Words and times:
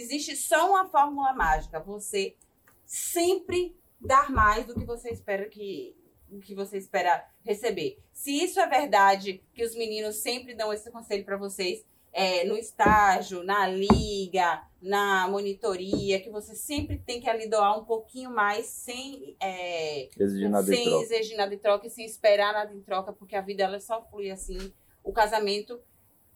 existe 0.00 0.36
só 0.36 0.70
uma 0.70 0.86
fórmula 0.88 1.32
mágica. 1.32 1.80
Você 1.80 2.36
sempre 2.84 3.76
dar 4.00 4.30
mais 4.30 4.66
do 4.66 4.74
que 4.74 4.84
você 4.84 5.10
espera 5.10 5.46
que, 5.48 5.96
que 6.44 6.54
você 6.54 6.78
espera 6.78 7.24
receber. 7.44 7.98
Se 8.12 8.30
isso 8.30 8.60
é 8.60 8.66
verdade, 8.66 9.42
que 9.52 9.64
os 9.64 9.74
meninos 9.74 10.16
sempre 10.16 10.54
dão 10.54 10.72
esse 10.72 10.90
conselho 10.90 11.24
para 11.24 11.36
vocês, 11.36 11.84
é, 12.12 12.44
no 12.44 12.56
estágio, 12.56 13.42
na 13.42 13.66
liga, 13.68 14.62
na 14.80 15.28
monitoria, 15.28 16.18
que 16.18 16.30
você 16.30 16.54
sempre 16.54 16.98
tem 16.98 17.20
que 17.20 17.28
ali 17.28 17.46
doar 17.46 17.78
um 17.78 17.84
pouquinho 17.84 18.30
mais 18.30 18.64
sem, 18.66 19.36
é, 19.38 20.08
Exigir 20.18 20.48
nada 20.48 20.72
em 20.72 20.76
sem 20.76 20.84
troca. 20.86 21.04
exigir 21.04 21.36
nada 21.36 21.54
em 21.54 21.58
troca 21.58 21.86
e 21.86 21.90
sem 21.90 22.06
esperar 22.06 22.54
nada 22.54 22.72
em 22.72 22.80
troca, 22.80 23.12
porque 23.12 23.36
a 23.36 23.42
vida 23.42 23.64
ela 23.64 23.78
só 23.80 24.02
flui 24.08 24.30
assim. 24.30 24.72
O 25.04 25.12
casamento 25.12 25.78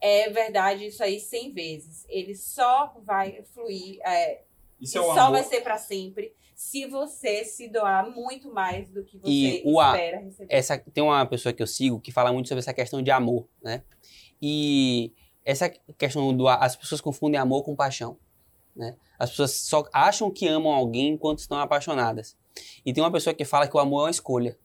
é 0.00 0.30
verdade 0.30 0.86
isso 0.86 1.02
aí 1.02 1.20
100 1.20 1.52
vezes. 1.52 2.06
Ele 2.08 2.34
só 2.34 2.94
vai 3.04 3.42
fluir, 3.54 3.98
é, 4.04 4.42
Isso 4.80 4.96
é 4.98 5.00
o 5.00 5.04
só 5.04 5.20
amor. 5.20 5.32
vai 5.32 5.44
ser 5.44 5.60
para 5.62 5.76
sempre 5.78 6.34
se 6.54 6.86
você 6.86 7.44
se 7.44 7.68
doar 7.68 8.10
muito 8.10 8.52
mais 8.52 8.90
do 8.90 9.02
que 9.04 9.16
você 9.18 9.30
E 9.30 9.62
o 9.64 9.80
a- 9.80 9.92
espera 9.92 10.18
receber. 10.20 10.54
essa 10.54 10.78
tem 10.78 11.02
uma 11.02 11.24
pessoa 11.26 11.52
que 11.52 11.62
eu 11.62 11.66
sigo 11.66 12.00
que 12.00 12.12
fala 12.12 12.32
muito 12.32 12.48
sobre 12.48 12.60
essa 12.60 12.74
questão 12.74 13.02
de 13.02 13.10
amor, 13.10 13.48
né? 13.62 13.82
E 14.42 15.12
essa 15.44 15.68
questão 15.98 16.34
do 16.36 16.46
as 16.48 16.76
pessoas 16.76 17.00
confundem 17.00 17.40
amor 17.40 17.62
com 17.62 17.74
paixão, 17.76 18.18
né? 18.76 18.96
As 19.18 19.30
pessoas 19.30 19.52
só 19.52 19.84
acham 19.92 20.30
que 20.30 20.46
amam 20.46 20.72
alguém 20.72 21.08
enquanto 21.08 21.38
estão 21.38 21.58
apaixonadas. 21.58 22.36
E 22.84 22.92
tem 22.92 23.02
uma 23.02 23.12
pessoa 23.12 23.32
que 23.34 23.44
fala 23.44 23.66
que 23.68 23.76
o 23.76 23.80
amor 23.80 24.00
é 24.00 24.04
uma 24.04 24.10
escolha, 24.10 24.58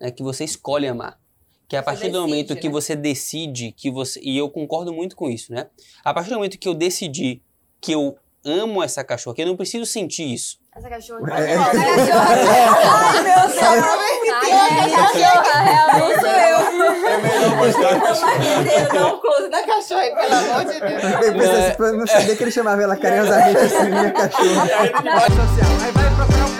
né? 0.00 0.10
Que 0.10 0.22
você 0.22 0.44
escolhe 0.44 0.86
amar. 0.88 1.19
Que 1.70 1.76
a 1.76 1.80
Você 1.80 1.84
partir 1.84 2.00
do 2.00 2.12
decide, 2.14 2.18
momento 2.20 2.56
que 2.56 2.66
né? 2.66 2.72
você 2.72 2.96
decide 2.96 3.70
que 3.70 3.90
você 3.92 4.18
e 4.24 4.36
eu 4.36 4.50
concordo 4.50 4.92
muito 4.92 5.14
com 5.14 5.30
isso, 5.30 5.52
né? 5.52 5.68
A 6.04 6.12
partir 6.12 6.30
do 6.30 6.34
momento 6.34 6.58
que 6.58 6.68
eu 6.68 6.74
decidi 6.74 7.40
que 7.80 7.92
eu 7.92 8.16
amo 8.44 8.82
essa 8.82 9.04
cachorra, 9.04 9.36
que 9.36 9.42
eu 9.42 9.46
não 9.46 9.56
preciso 9.56 9.86
sentir 9.86 10.34
isso. 10.34 10.58
Essa 10.76 10.88
cachorra. 10.88 11.40
É. 11.46 11.52
Essa 11.52 11.70
Ai, 12.20 13.22
meu 13.22 13.22
Deus, 13.24 13.62
Ai, 14.42 14.90
cachorra, 14.90 15.60
realmente 15.60 16.20
sou 16.20 16.28
eu. 16.28 16.58
É 17.08 17.18
melhor 17.18 17.56
mostrar 17.56 17.96
a 17.96 18.00
cachorra. 18.00 18.38
Deus, 18.64 18.88
dá 18.92 19.06
um 19.14 19.18
close 19.20 19.48
na 19.48 19.62
cachorra 19.62 20.00
aí, 20.00 20.14
pelo 20.16 20.34
amor 20.34 20.64
de 20.64 20.80
Deus. 20.80 21.02
Eu 21.24 21.32
pensei, 21.34 21.70
pra 21.76 21.92
não 21.92 22.06
sabia 22.06 22.36
que 22.36 22.42
ele 22.42 22.50
chamava 22.50 22.82
ela 22.82 22.96
carinhosamente 22.96 23.58
assim, 23.58 23.90
minha 23.90 24.10
cachorra. 24.10 24.66
social. 24.66 25.70
Aí 25.86 25.92
vai 25.92 26.14
procurar 26.16 26.46
um 26.46 26.59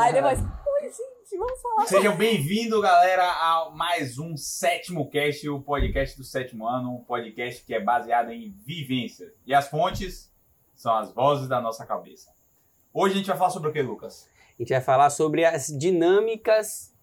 Aí 0.00 0.12
depois, 0.12 0.38
oi, 0.38 0.82
gente, 0.82 1.36
vamos 1.36 1.60
falar. 1.60 1.86
Sejam 1.86 2.16
bem-vindos, 2.16 2.80
galera, 2.80 3.24
a 3.24 3.70
mais 3.74 4.16
um 4.16 4.36
sétimo 4.36 5.10
cast, 5.10 5.48
o 5.48 5.60
podcast 5.60 6.16
do 6.16 6.22
sétimo 6.22 6.68
ano, 6.68 6.94
um 6.94 7.02
podcast 7.02 7.64
que 7.64 7.74
é 7.74 7.80
baseado 7.80 8.30
em 8.30 8.54
vivência. 8.64 9.34
E 9.44 9.52
as 9.52 9.66
fontes 9.68 10.32
são 10.76 10.94
as 10.96 11.12
vozes 11.12 11.48
da 11.48 11.60
nossa 11.60 11.84
cabeça. 11.84 12.32
Hoje 12.94 13.14
a 13.14 13.16
gente 13.16 13.26
vai 13.26 13.36
falar 13.36 13.50
sobre 13.50 13.70
o 13.70 13.72
que, 13.72 13.82
Lucas? 13.82 14.30
A 14.56 14.62
gente 14.62 14.72
vai 14.72 14.80
falar 14.80 15.10
sobre 15.10 15.44
as 15.44 15.66
dinâmicas 15.66 16.94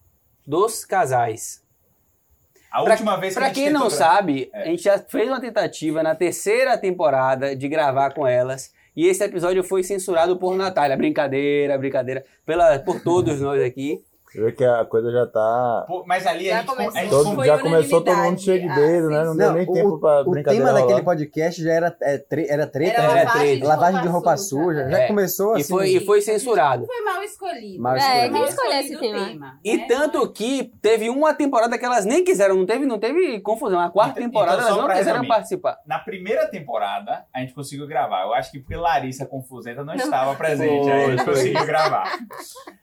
dos 0.48 0.86
casais. 0.86 1.65
A 2.76 2.84
Pra- 2.84 2.92
última 2.92 3.16
vez 3.18 3.34
que 3.34 3.40
a 3.40 3.46
Pra 3.46 3.54
quem 3.54 3.70
não 3.70 3.90
sabe, 3.90 4.50
É. 4.54 4.64
a 4.64 4.66
gente 4.66 4.84
já 4.84 5.00
fez 5.00 5.30
uma 5.30 5.40
tentativa 5.40 6.04
na 6.04 6.14
terceira 6.14 6.78
temporada 6.78 7.56
de 7.56 7.70
gravar 7.70 8.14
com 8.14 8.28
elas. 8.28 8.74
E 8.94 9.08
esse 9.08 9.24
episódio 9.24 9.64
foi 9.64 9.82
censurado 9.82 10.36
por 10.38 10.56
Natália. 10.58 10.98
Brincadeira, 10.98 11.78
brincadeira. 11.78 12.26
Pela, 12.46 12.78
por 12.80 13.00
todos 13.02 13.40
nós 13.40 13.62
aqui. 13.64 14.04
Você 14.36 14.42
vê 14.42 14.52
que 14.52 14.66
a 14.66 14.84
coisa 14.84 15.10
já 15.12 15.26
tá. 15.26 15.86
Pô, 15.88 16.04
Mas 16.06 16.28
ali 16.28 16.46
Já 16.48 16.56
a 16.56 16.58
gente, 16.60 16.68
começou. 16.68 16.98
a 16.98 17.02
gente 17.02 17.10
Todo, 17.10 17.36
Foi 17.36 17.46
já 17.48 17.58
começou 17.58 18.02
todo 18.04 18.18
mundo 18.18 18.42
cheio 18.42 18.62
de 18.62 18.68
Ah, 18.68 18.76
dedo, 18.76 19.08
sim, 19.08 19.14
né? 19.14 19.24
Não 19.24 19.38
deu 19.38 19.48
Não, 19.48 19.56
nem 19.56 19.70
o- 19.70 19.74
tempo 19.74 20.00
pra 20.00 20.22
O 20.22 20.30
brincadeira. 20.32 20.66
tema 20.66 20.74
daquele 20.78 20.92
rolar. 21.00 21.04
podcast 21.06 21.64
já 21.64 21.72
era, 21.72 21.98
é, 22.02 22.18
tre- 22.18 22.48
era 22.50 22.68
treta, 22.68 23.02
Era 23.02 23.14
né? 23.14 23.24
lavagem 23.24 23.60
de 23.60 23.64
lavagem 23.66 24.02
de 24.02 24.08
roupa 24.10 24.36
suja. 24.38 24.66
suja. 24.84 24.90
Já 24.90 25.00
É. 25.00 25.08
começou 25.08 25.58
E 25.58 25.62
assim. 25.62 25.74
foi, 25.74 25.90
e 25.92 26.06
foi 26.06 26.22
censurado. 26.22 26.86
Foi 26.86 27.02
mal 27.02 27.24
escolhido. 27.24 27.82
Mal 27.82 27.96
É, 27.96 27.98
escolhido. 28.00 28.22
quem 28.24 28.32
Mal 28.42 28.50
escolheu 28.50 28.80
esse 28.80 28.96
o 28.96 29.00
tema? 29.00 29.60
E 29.64 29.78
né? 29.78 29.86
tanto 29.88 30.30
que 30.32 30.72
teve 30.82 31.10
uma 31.10 31.34
temporada 31.34 31.78
que 31.78 31.86
elas 31.86 32.04
nem 32.06 32.24
quiseram, 32.24 32.56
não 32.56 32.66
teve, 32.66 32.86
não 32.86 33.00
teve 33.00 33.40
confusão. 33.40 33.80
A 33.80 33.90
quarta 33.90 34.20
Então- 34.20 34.30
temporada 34.30 34.58
então, 34.58 34.68
elas 34.68 34.82
não 34.82 34.90
quiseram 34.90 35.12
resumir. 35.20 35.28
participar. 35.30 35.78
Na 35.88 36.00
primeira 36.00 36.46
temporada, 36.48 37.24
a 37.34 37.40
gente 37.40 37.54
conseguiu 37.54 37.88
gravar. 37.88 38.24
Eu 38.24 38.34
acho 38.34 38.52
que 38.52 38.60
porque 38.60 38.76
Larissa 38.76 39.26
Confusenta 39.26 39.84
não 39.84 39.96
estava 39.96 40.36
presente. 40.36 40.90
aí 40.92 41.04
a 41.06 41.10
gente 41.12 41.24
conseguiu 41.26 41.66
gravar. 41.66 42.18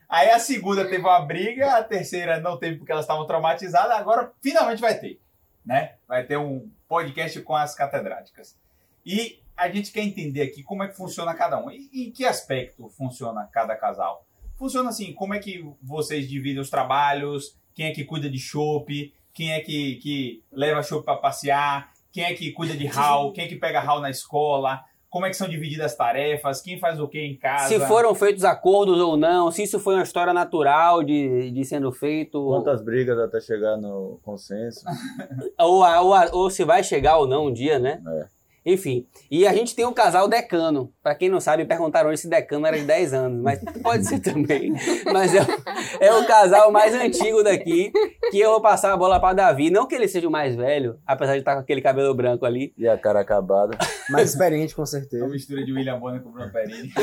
Aí 0.09 0.29
a 0.31 0.39
segunda 0.39 0.85
teve 0.85 0.99
uma 1.03 1.21
briga, 1.21 1.42
a 1.63 1.83
terceira 1.83 2.41
não 2.41 2.59
teve 2.59 2.77
porque 2.77 2.93
elas 2.93 3.05
estavam 3.05 3.27
traumatizadas. 3.27 3.97
Agora 3.97 4.33
finalmente 4.41 4.81
vai 4.81 4.99
ter. 4.99 5.21
Né? 5.65 5.95
Vai 6.09 6.25
ter 6.25 6.37
um 6.37 6.71
podcast 6.89 7.41
com 7.43 7.55
as 7.55 7.75
catedráticas. 7.75 8.57
E 9.05 9.41
a 9.57 9.69
gente 9.71 9.93
quer 9.93 10.03
entender 10.03 10.43
aqui 10.43 10.63
como 10.63 10.83
é 10.83 10.89
que 10.89 10.97
funciona 10.97 11.35
cada 11.35 11.59
um. 11.59 11.71
E 11.71 11.89
em 11.93 12.11
que 12.11 12.25
aspecto 12.25 12.89
funciona 12.89 13.49
cada 13.53 13.77
casal? 13.77 14.27
Funciona 14.57 14.91
assim, 14.91 15.13
como 15.13 15.35
é 15.35 15.39
que 15.39 15.65
vocês 15.83 16.29
dividem 16.29 16.61
os 16.61 16.71
trabalhos, 16.71 17.57
quem 17.75 17.87
é 17.87 17.93
que 17.93 18.05
cuida 18.05 18.29
de 18.29 18.39
chopp, 18.39 19.15
quem 19.33 19.53
é 19.53 19.61
que, 19.61 19.97
que 19.97 20.45
leva 20.53 20.83
chopp 20.83 21.05
para 21.05 21.17
passear, 21.17 21.93
quem 22.13 22.25
é 22.25 22.35
que 22.35 22.53
cuida 22.53 22.77
de 22.77 22.87
hall, 22.87 23.33
quem 23.33 23.45
é 23.45 23.49
que 23.49 23.57
pega 23.57 23.81
hall 23.81 24.01
na 24.01 24.11
escola, 24.11 24.85
como 25.13 25.27
é 25.27 25.29
que 25.29 25.37
são 25.37 25.47
divididas 25.47 25.93
as 25.93 25.95
tarefas, 25.95 26.63
quem 26.63 26.79
faz 26.79 26.99
o 26.99 27.07
que 27.07 27.21
em 27.21 27.37
casa. 27.37 27.69
Se 27.69 27.79
foram 27.87 28.15
feitos 28.15 28.45
acordos 28.45 28.99
ou 28.99 29.15
não, 29.15 29.51
se 29.51 29.63
isso 29.63 29.79
foi 29.79 29.93
uma 29.93 30.03
história 30.03 30.33
natural 30.33 31.03
de, 31.03 31.51
de 31.51 31.65
sendo 31.67 31.93
feito. 31.93 32.43
Quantas 32.47 32.83
brigas 32.83 33.19
até 33.19 33.39
chegar 33.39 33.77
no 33.77 34.19
consenso? 34.23 34.81
Ou, 35.59 35.83
ou, 35.85 36.15
ou 36.33 36.51
se 36.51 36.65
vai 36.65 36.83
chegar 36.83 37.19
ou 37.19 37.27
não 37.27 37.47
um 37.47 37.53
dia, 37.53 37.79
né? 37.79 38.01
É. 38.07 38.27
Enfim. 38.65 39.09
E 39.29 39.45
a 39.47 39.53
gente 39.53 39.75
tem 39.75 39.85
o 39.85 39.93
casal 39.93 40.29
decano. 40.29 40.93
Pra 41.03 41.15
quem 41.17 41.29
não 41.29 41.41
sabe, 41.41 41.65
perguntaram 41.65 42.11
hoje 42.11 42.23
se 42.23 42.29
decano 42.29 42.65
era 42.65 42.79
de 42.79 42.85
10 42.85 43.13
anos, 43.13 43.43
mas 43.43 43.59
pode 43.83 44.07
ser 44.07 44.21
também. 44.21 44.73
Mas 45.13 45.35
é, 45.35 45.41
o- 45.43 46.05
é 46.05 46.15
o 46.15 46.25
casal 46.27 46.71
mais 46.71 46.95
antigo 46.95 47.43
daqui, 47.43 47.91
que 48.31 48.39
eu 48.39 48.51
vou 48.53 48.61
passar 48.63 48.93
a 48.93 48.97
bola 48.97 49.19
pra 49.19 49.33
Davi. 49.33 49.69
Não 49.71 49.87
que 49.87 49.97
ele 49.97 50.07
seja 50.07 50.29
o 50.29 50.31
mais 50.31 50.55
velho, 50.55 50.97
apesar 51.05 51.33
de 51.33 51.41
estar 51.41 51.55
com 51.55 51.61
aquele 51.61 51.83
cabelo 51.83 52.15
branco 52.15 52.47
ali. 52.47 52.73
E 52.79 52.87
a 52.87 52.97
cara 52.97 53.21
acabada. 53.21 53.77
Mais 54.11 54.31
experiente, 54.31 54.75
com 54.77 54.83
Uma 54.83 54.87
certeza. 54.87 55.27
mistura 55.27 55.65
de 55.65 55.73
William 55.73 55.99
Bonner 55.99 56.23
com 56.23 56.29
o 56.29 56.33
Bruno 56.33 56.53
Perini. 56.53 56.93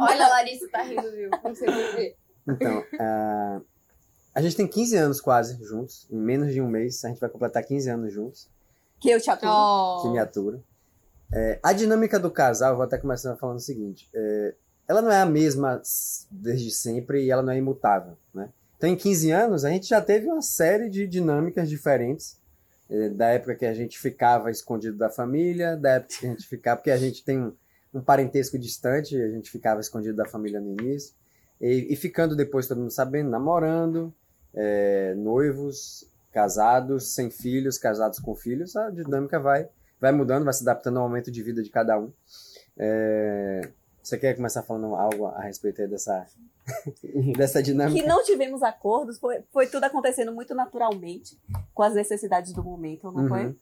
Olha, 0.00 0.24
a 0.26 0.28
Larissa 0.28 0.68
tá 0.70 0.82
rindo, 0.82 1.10
viu? 1.10 1.30
Não 1.42 1.54
sei 1.54 1.66
porquê. 1.66 2.14
Então, 2.48 2.84
ah, 3.00 3.60
a 4.34 4.42
gente 4.42 4.56
tem 4.56 4.66
15 4.66 4.96
anos 4.96 5.20
quase 5.20 5.62
juntos. 5.64 6.06
Em 6.10 6.16
menos 6.18 6.52
de 6.52 6.60
um 6.60 6.68
mês, 6.68 7.02
a 7.04 7.08
gente 7.08 7.20
vai 7.20 7.30
completar 7.30 7.62
15 7.64 7.88
anos 7.90 8.12
juntos. 8.12 8.48
Que 9.04 9.10
eu 9.10 9.20
te 9.20 9.30
aturo. 9.30 10.02
Que 10.02 10.08
me 10.08 10.18
atura. 10.18 10.62
É, 11.30 11.60
a 11.62 11.74
dinâmica 11.74 12.18
do 12.18 12.30
casal, 12.30 12.70
eu 12.70 12.76
vou 12.76 12.86
até 12.86 12.96
começar 12.96 13.36
falando 13.36 13.58
o 13.58 13.60
seguinte. 13.60 14.08
é, 14.14 14.54
ela 14.88 15.02
não 15.02 15.10
é 15.10 15.20
a 15.20 15.26
mesma 15.26 15.82
desde 16.30 16.70
sempre 16.70 17.22
e 17.22 17.30
ela 17.30 17.42
não 17.42 17.52
é 17.52 17.58
imutável, 17.58 18.16
né? 18.32 18.48
Então, 18.78 18.88
em 18.88 18.96
15 18.96 19.30
anos, 19.30 19.62
a 19.62 19.68
gente 19.68 19.86
já 19.86 20.00
teve 20.00 20.26
uma 20.26 20.40
série 20.40 20.88
de 20.88 21.06
dinâmicas 21.06 21.68
diferentes. 21.68 22.38
é, 22.88 23.10
da 23.10 23.28
época 23.28 23.54
que 23.56 23.66
a 23.66 23.74
gente 23.74 23.98
ficava 23.98 24.50
escondido 24.50 24.96
da 24.96 25.10
família, 25.10 25.76
da 25.76 25.92
época 25.96 26.14
que 26.20 26.26
a 26.26 26.30
gente 26.30 26.46
ficava... 26.46 26.76
Porque 26.78 26.90
a 26.90 26.96
gente 26.96 27.22
tem 27.22 27.38
um, 27.38 27.52
um 27.92 28.00
parentesco 28.00 28.58
distante, 28.58 29.20
a 29.20 29.28
gente 29.28 29.50
ficava 29.50 29.82
escondido 29.82 30.16
da 30.16 30.24
família 30.24 30.60
no 30.60 30.72
início. 30.80 31.14
E, 31.60 31.92
e 31.92 31.96
ficando 31.96 32.34
depois, 32.34 32.66
todo 32.66 32.80
mundo 32.80 32.90
sabendo, 32.90 33.28
namorando, 33.28 34.14
é, 34.54 35.14
noivos, 35.14 36.10
casados, 36.34 37.14
sem 37.14 37.30
filhos, 37.30 37.78
casados 37.78 38.18
com 38.18 38.34
filhos, 38.34 38.74
a 38.74 38.90
dinâmica 38.90 39.38
vai, 39.38 39.68
vai 40.00 40.10
mudando, 40.10 40.44
vai 40.44 40.52
se 40.52 40.62
adaptando 40.64 40.98
ao 40.98 41.08
momento 41.08 41.30
de 41.30 41.42
vida 41.42 41.62
de 41.62 41.70
cada 41.70 41.96
um. 41.98 42.12
É, 42.76 43.68
você 44.02 44.18
quer 44.18 44.34
começar 44.34 44.62
falando 44.64 44.96
algo 44.96 45.26
a 45.26 45.40
respeito 45.40 45.86
dessa, 45.86 46.26
dessa 47.38 47.62
dinâmica? 47.62 48.02
que 48.02 48.06
não 48.06 48.24
tivemos 48.24 48.64
acordos, 48.64 49.16
foi, 49.18 49.42
foi 49.52 49.68
tudo 49.68 49.84
acontecendo 49.84 50.32
muito 50.32 50.54
naturalmente, 50.56 51.38
com 51.72 51.84
as 51.84 51.94
necessidades 51.94 52.52
do 52.52 52.64
momento, 52.64 53.04
não 53.12 53.22
Uhum. 53.22 53.28
foi? 53.28 53.56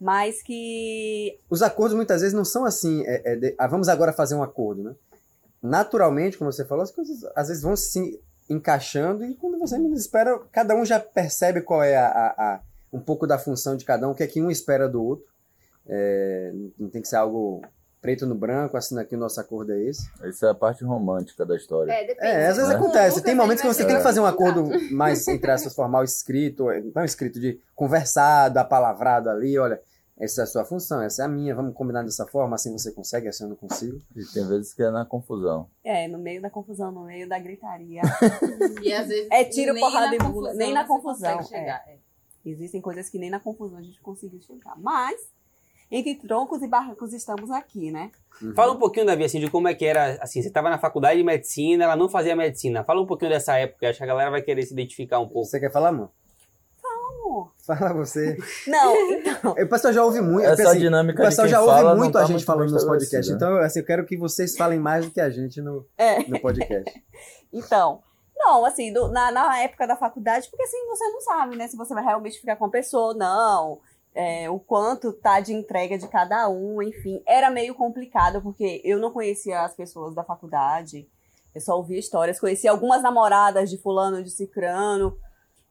Mas 0.00 0.42
que 0.42 1.38
Os 1.50 1.60
acordos 1.60 1.94
muitas 1.94 2.22
vezes 2.22 2.34
não 2.34 2.46
são 2.46 2.64
assim, 2.64 3.04
é, 3.04 3.32
é 3.32 3.36
de- 3.36 3.54
ah, 3.58 3.66
vamos 3.66 3.86
agora 3.86 4.14
fazer 4.14 4.34
um 4.34 4.42
acordo, 4.42 4.82
né? 4.82 4.94
Naturalmente, 5.62 6.38
como 6.38 6.50
você 6.50 6.64
falou, 6.64 6.82
as 6.82 6.90
coisas 6.90 7.22
às 7.36 7.48
vezes 7.48 7.62
vão 7.62 7.76
se 7.76 8.18
encaixando 8.50 9.24
e 9.24 9.34
quando 9.34 9.58
você 9.58 9.78
menos 9.78 10.00
espera, 10.00 10.38
cada 10.52 10.74
um 10.74 10.84
já 10.84 10.98
percebe 11.00 11.60
qual 11.62 11.82
é 11.82 11.96
a, 11.96 12.06
a- 12.08 12.34
a- 12.54 12.60
um 12.92 12.98
pouco 13.00 13.26
da 13.26 13.38
função 13.38 13.76
de 13.76 13.84
cada 13.84 14.06
um, 14.08 14.10
o 14.10 14.14
que 14.14 14.22
é 14.22 14.26
que 14.26 14.42
um 14.42 14.50
espera 14.50 14.88
do 14.88 15.02
outro. 15.02 15.24
É, 15.88 16.52
não 16.78 16.88
tem 16.88 17.00
que 17.00 17.08
ser 17.08 17.16
algo 17.16 17.62
preto 18.02 18.26
no 18.26 18.34
branco, 18.34 18.76
assina 18.76 19.02
aqui 19.02 19.14
o 19.14 19.18
nosso 19.18 19.40
acordo 19.40 19.72
é 19.72 19.78
esse. 19.80 20.08
Essa 20.22 20.46
é 20.46 20.50
a 20.50 20.54
parte 20.54 20.82
romântica 20.84 21.44
da 21.44 21.54
história. 21.56 21.92
É, 21.92 22.06
depende. 22.06 22.26
É, 22.32 22.46
às 22.48 22.56
vezes 22.56 22.70
né? 22.70 22.76
acontece. 22.76 23.22
Tem 23.22 23.34
momentos 23.34 23.62
que 23.62 23.68
você 23.68 23.82
vai 23.82 23.88
tem 23.88 23.96
que 23.98 24.02
fazer 24.02 24.20
um 24.20 24.26
acordo 24.26 24.70
mais, 24.92 25.26
entre 25.28 25.50
aspas, 25.50 25.74
formal, 25.74 26.02
escrito, 26.04 26.66
não 26.94 27.04
escrito 27.04 27.38
de 27.38 27.60
conversado, 27.74 28.58
apalavrado 28.58 29.28
ali, 29.30 29.58
olha, 29.58 29.80
essa 30.20 30.42
é 30.42 30.44
a 30.44 30.46
sua 30.46 30.64
função, 30.66 31.00
essa 31.00 31.22
é 31.22 31.24
a 31.24 31.28
minha, 31.28 31.54
vamos 31.54 31.74
combinar 31.74 32.02
dessa 32.02 32.26
forma, 32.26 32.54
assim 32.54 32.70
você 32.70 32.92
consegue, 32.92 33.26
assim 33.26 33.44
eu 33.44 33.48
não 33.48 33.56
consigo. 33.56 33.98
E 34.14 34.22
tem 34.26 34.46
vezes 34.46 34.74
que 34.74 34.82
é 34.82 34.90
na 34.90 35.06
confusão. 35.06 35.66
É, 35.82 36.06
no 36.06 36.18
meio 36.18 36.42
da 36.42 36.50
confusão, 36.50 36.92
no 36.92 37.04
meio 37.04 37.26
da 37.26 37.38
gritaria. 37.38 38.02
E 38.82 38.92
às 38.92 39.08
vezes. 39.08 39.28
É 39.30 39.44
tiro, 39.44 39.72
nem 39.72 39.82
porrada 39.82 40.06
na 40.08 40.14
e 40.14 40.18
bula, 40.18 40.32
confusão 40.32 40.54
nem 40.56 40.74
na 40.74 40.82
você 40.82 40.88
confusão, 40.88 41.36
consegue 41.38 41.48
chegar. 41.48 41.84
É. 41.88 41.96
Existem 42.44 42.80
coisas 42.80 43.08
que 43.08 43.18
nem 43.18 43.30
na 43.30 43.40
confusão 43.40 43.78
a 43.78 43.82
gente 43.82 44.00
conseguiu 44.00 44.40
chegar. 44.40 44.78
Mas, 44.78 45.20
entre 45.90 46.14
troncos 46.16 46.62
e 46.62 46.68
barrancos, 46.68 47.14
estamos 47.14 47.50
aqui, 47.50 47.90
né? 47.90 48.10
Uhum. 48.42 48.54
Fala 48.54 48.72
um 48.72 48.78
pouquinho, 48.78 49.06
Davi, 49.06 49.24
assim, 49.24 49.40
de 49.40 49.50
como 49.50 49.68
é 49.68 49.74
que 49.74 49.86
era, 49.86 50.18
assim, 50.22 50.42
você 50.42 50.48
estava 50.48 50.68
na 50.68 50.78
faculdade 50.78 51.18
de 51.18 51.24
medicina, 51.24 51.84
ela 51.84 51.96
não 51.96 52.08
fazia 52.08 52.36
medicina. 52.36 52.84
Fala 52.84 53.00
um 53.00 53.06
pouquinho 53.06 53.30
dessa 53.30 53.56
época, 53.56 53.88
acho 53.88 53.98
que 53.98 54.04
a 54.04 54.06
galera 54.06 54.30
vai 54.30 54.42
querer 54.42 54.62
se 54.62 54.72
identificar 54.74 55.18
um 55.18 55.28
pouco. 55.28 55.46
Você 55.46 55.58
quer 55.58 55.72
falar, 55.72 55.88
amor? 55.88 56.10
Amor. 57.30 57.52
Fala 57.64 57.92
você. 57.94 58.36
Não, 58.66 59.12
então. 59.12 59.52
O 59.52 59.68
pessoal 59.68 59.92
já 59.92 60.04
ouve 60.04 60.20
muito. 60.20 60.46
Essa 60.46 60.70
assim, 60.70 60.80
dinâmica 60.80 61.22
o 61.22 61.26
pessoal 61.26 61.46
de 61.46 61.52
já 61.52 61.60
ouve 61.60 61.72
fala 61.74 61.94
muito 61.94 62.12
não 62.14 62.20
a 62.20 62.22
tá 62.22 62.26
gente 62.26 62.36
muito 62.36 62.46
falando 62.46 62.70
nos 62.72 62.84
podcasts. 62.84 63.34
Então, 63.34 63.56
assim, 63.58 63.78
eu 63.80 63.84
quero 63.86 64.04
que 64.04 64.16
vocês 64.16 64.56
falem 64.56 64.78
mais 64.80 65.04
do 65.04 65.10
que 65.10 65.20
a 65.20 65.30
gente 65.30 65.60
no, 65.60 65.86
É. 65.96 66.22
no 66.28 66.40
podcast. 66.40 66.90
Então, 67.52 68.00
não, 68.36 68.64
assim, 68.64 68.92
do- 68.92 69.08
na, 69.08 69.30
na 69.32 69.58
época 69.60 69.84
da 69.86 69.96
faculdade, 69.96 70.48
porque 70.48 70.62
assim, 70.62 70.86
você 70.86 71.04
não 71.08 71.20
sabe, 71.20 71.56
né, 71.56 71.66
se 71.66 71.76
você 71.76 71.92
vai 71.92 72.04
realmente 72.04 72.38
ficar 72.38 72.54
com 72.54 72.64
a 72.66 72.70
pessoa 72.70 73.08
ou 73.08 73.14
não, 73.14 73.80
é, 74.14 74.48
o 74.48 74.58
quanto 74.60 75.12
tá 75.12 75.40
de 75.40 75.52
entrega 75.52 75.98
de 75.98 76.06
cada 76.06 76.48
um, 76.48 76.80
enfim. 76.80 77.20
Era 77.26 77.50
meio 77.50 77.74
complicado, 77.74 78.40
porque 78.40 78.80
eu 78.84 79.00
não 79.00 79.10
conhecia 79.10 79.62
as 79.62 79.74
pessoas 79.74 80.14
da 80.14 80.22
faculdade, 80.22 81.08
eu 81.52 81.60
só 81.60 81.76
ouvia 81.76 81.98
histórias, 81.98 82.38
conhecia 82.38 82.70
algumas 82.70 83.02
namoradas 83.02 83.68
de 83.68 83.76
fulano, 83.78 84.22
de 84.22 84.30
cicrano, 84.30 85.16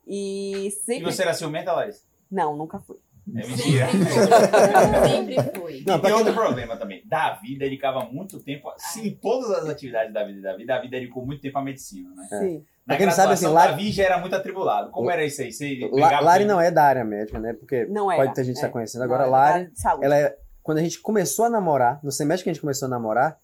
e 0.10 0.68
E 0.68 0.72
sempre... 0.72 1.04
você 1.06 1.22
era 1.22 1.34
ciumenta, 1.34 1.72
Laís? 1.72 2.04
Não, 2.32 2.56
nunca 2.58 2.80
fui. 2.80 2.98
É 3.36 3.46
mentira. 3.48 3.86
Sempre 5.08 5.36
fui. 5.56 5.84
Não, 5.86 5.98
E 5.98 6.02
tem 6.02 6.12
outro 6.14 6.34
problema 6.34 6.76
também. 6.78 7.04
Davi 7.06 7.58
dedicava 7.58 8.04
muito 8.06 8.40
tempo, 8.40 8.72
sim, 8.78 9.08
em 9.08 9.16
todas 9.16 9.52
as 9.52 9.70
atividades 9.70 10.12
da 10.14 10.24
vida 10.24 10.38
de 10.38 10.42
Davi, 10.44 10.66
Davi 10.66 10.90
dedicou 10.90 11.24
muito 11.26 11.42
tempo 11.42 11.58
à 11.60 11.62
medicina, 11.64 12.10
né? 12.16 12.26
Sim. 12.28 12.66
Na 12.88 12.98
quem 12.98 13.06
não 13.06 13.14
sabe, 13.14 13.34
assim, 13.34 13.46
Lari- 13.46 13.72
Davi 13.74 13.92
já 13.92 14.04
era 14.06 14.18
muito 14.18 14.36
atribulado. 14.36 14.90
Como 14.90 15.12
era 15.12 15.24
isso 15.24 15.44
aí? 15.44 15.52
Você 15.54 15.80
La- 15.94 16.22
Lari 16.22 16.44
não 16.46 16.60
é 16.60 16.72
da 16.72 16.84
área 16.84 17.04
médica, 17.06 17.38
né? 17.40 17.54
Porque 17.54 17.86
Não 17.86 18.12
era. 18.12 18.24
pode 18.24 18.34
ter 18.34 18.44
gente 18.44 18.56
que 18.56 18.60
é. 18.62 18.64
está 18.64 18.74
conhecendo. 18.74 19.02
Não, 19.02 19.06
Agora, 19.14 19.30
Lari, 19.30 19.54
área 19.54 19.70
de 19.70 19.80
saúde. 19.80 20.06
ela 20.06 20.18
é, 20.18 20.36
quando 20.64 20.80
a 20.80 20.82
gente 20.82 21.00
começou 21.00 21.46
a 21.46 21.50
namorar, 21.52 22.00
no 22.04 22.12
semestre 22.12 22.46
que 22.46 22.50
a 22.50 22.54
gente 22.54 22.62
começou 22.62 22.88
a 22.88 22.90
namorar, 22.90 23.38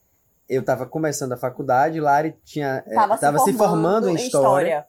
eu 0.50 0.64
tava 0.66 0.88
começando 0.88 1.34
a 1.34 1.38
faculdade, 1.38 2.00
Lari 2.00 2.36
tinha, 2.44 2.84
é, 2.88 2.96
Tava, 2.96 3.18
tava 3.20 3.38
se 3.40 3.54
formando 3.54 4.10
em 4.10 4.16
história. 4.16 4.86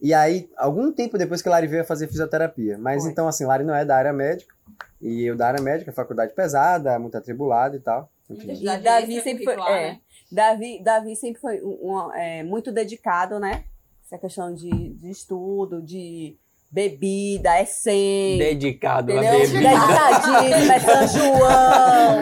E 0.00 0.12
aí, 0.12 0.50
algum 0.56 0.92
tempo 0.92 1.16
depois 1.16 1.40
que 1.40 1.48
Lari 1.48 1.66
veio 1.66 1.84
fazer 1.84 2.08
fisioterapia. 2.08 2.76
Mas 2.78 3.02
Foi. 3.02 3.10
então, 3.12 3.26
assim, 3.28 3.44
Lari 3.44 3.64
não 3.64 3.74
é 3.74 3.84
da 3.84 3.96
área 3.96 4.12
médica. 4.12 4.54
E 5.00 5.24
eu 5.24 5.36
da 5.36 5.48
área 5.48 5.60
médica, 5.62 5.92
faculdade 5.92 6.32
pesada, 6.34 6.98
muito 6.98 7.16
atribulada 7.16 7.76
e 7.76 7.80
tal. 7.80 8.10
E 8.30 8.64
Davi 8.80 9.20
sempre 9.20 9.44
foi, 9.44 9.54
é, 9.54 9.56
né? 9.92 10.00
Davi, 10.30 10.82
Davi 10.82 11.16
sempre 11.16 11.40
foi 11.40 11.60
um- 11.62 11.78
um, 11.92 12.12
é, 12.14 12.42
muito 12.42 12.70
dedicado, 12.72 13.38
né? 13.38 13.64
Essa 14.04 14.18
questão 14.18 14.54
de, 14.54 14.70
de 14.70 15.10
estudo, 15.10 15.82
de 15.82 16.36
bebida, 16.72 17.54
é 17.58 17.64
sem. 17.66 18.38
Dedicado 18.38 19.12
a 19.12 19.16
Entendeu? 19.16 19.40
bebida. 19.40 19.68
Dedicadíssimo, 19.68 20.72
é 20.72 20.80
São 20.80 21.08
João. 21.08 22.18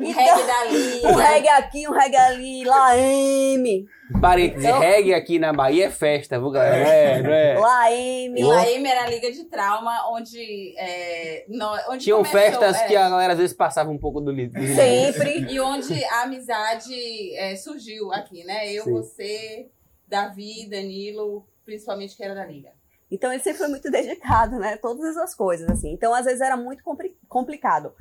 Um 0.00 0.12
reggae 0.12 0.46
dali. 0.46 1.00
Um 1.06 1.14
reggae 1.16 1.48
aqui, 1.48 1.88
um 1.88 1.92
reggae 1.92 2.16
ali, 2.16 2.64
lá 2.64 2.96
M. 2.98 3.86
Parênteses, 4.20 4.64
Então- 4.64 4.78
reggae 4.80 5.14
aqui 5.14 5.38
na 5.38 5.52
Bahia 5.52 5.86
é 5.86 5.90
festa, 5.90 6.38
viu, 6.38 6.50
galera? 6.50 6.76
É, 6.88 7.22
não 7.22 7.30
é? 7.30 7.58
Lá 7.58 7.92
M. 7.92 8.42
Lá 8.42 8.68
M 8.70 8.88
era 8.88 9.04
a 9.04 9.08
liga 9.10 9.32
de 9.32 9.44
trauma, 9.44 10.10
onde. 10.12 10.74
É, 10.78 11.44
no- 11.48 11.78
onde 11.90 12.04
Tinham 12.04 12.18
começou, 12.24 12.40
festas 12.40 12.76
é, 12.82 12.86
que 12.86 12.96
a 12.96 13.08
galera 13.08 13.32
às 13.32 13.38
vezes 13.38 13.56
passava 13.56 13.90
um 13.90 13.98
pouco 13.98 14.20
do 14.20 14.30
li- 14.30 14.48
do 14.48 14.58
limite. 14.58 14.76
Sempre. 14.76 15.46
E 15.50 15.58
onde 15.60 16.04
a 16.04 16.22
amizade 16.22 17.36
é, 17.36 17.56
surgiu 17.56 18.12
aqui, 18.12 18.44
né? 18.44 18.70
Eu, 18.72 18.84
Sim. 18.84 18.92
você, 18.92 19.66
Davi, 20.06 20.66
Danilo, 20.68 21.46
principalmente 21.64 22.16
que 22.16 22.22
era 22.24 22.34
da 22.34 22.44
liga. 22.46 22.70
Então 23.10 23.32
ele 23.32 23.42
sempre 23.42 23.58
foi 23.58 23.68
muito 23.68 23.90
dedicado, 23.92 24.58
né? 24.58 24.76
Todas 24.76 25.04
essas 25.16 25.34
coisas, 25.34 25.68
assim. 25.70 25.92
Então, 25.92 26.12
às 26.14 26.24
vezes, 26.26 26.40
era 26.40 26.56
muito 26.56 26.82
compli- 26.82 27.16
complicado. 27.28 27.92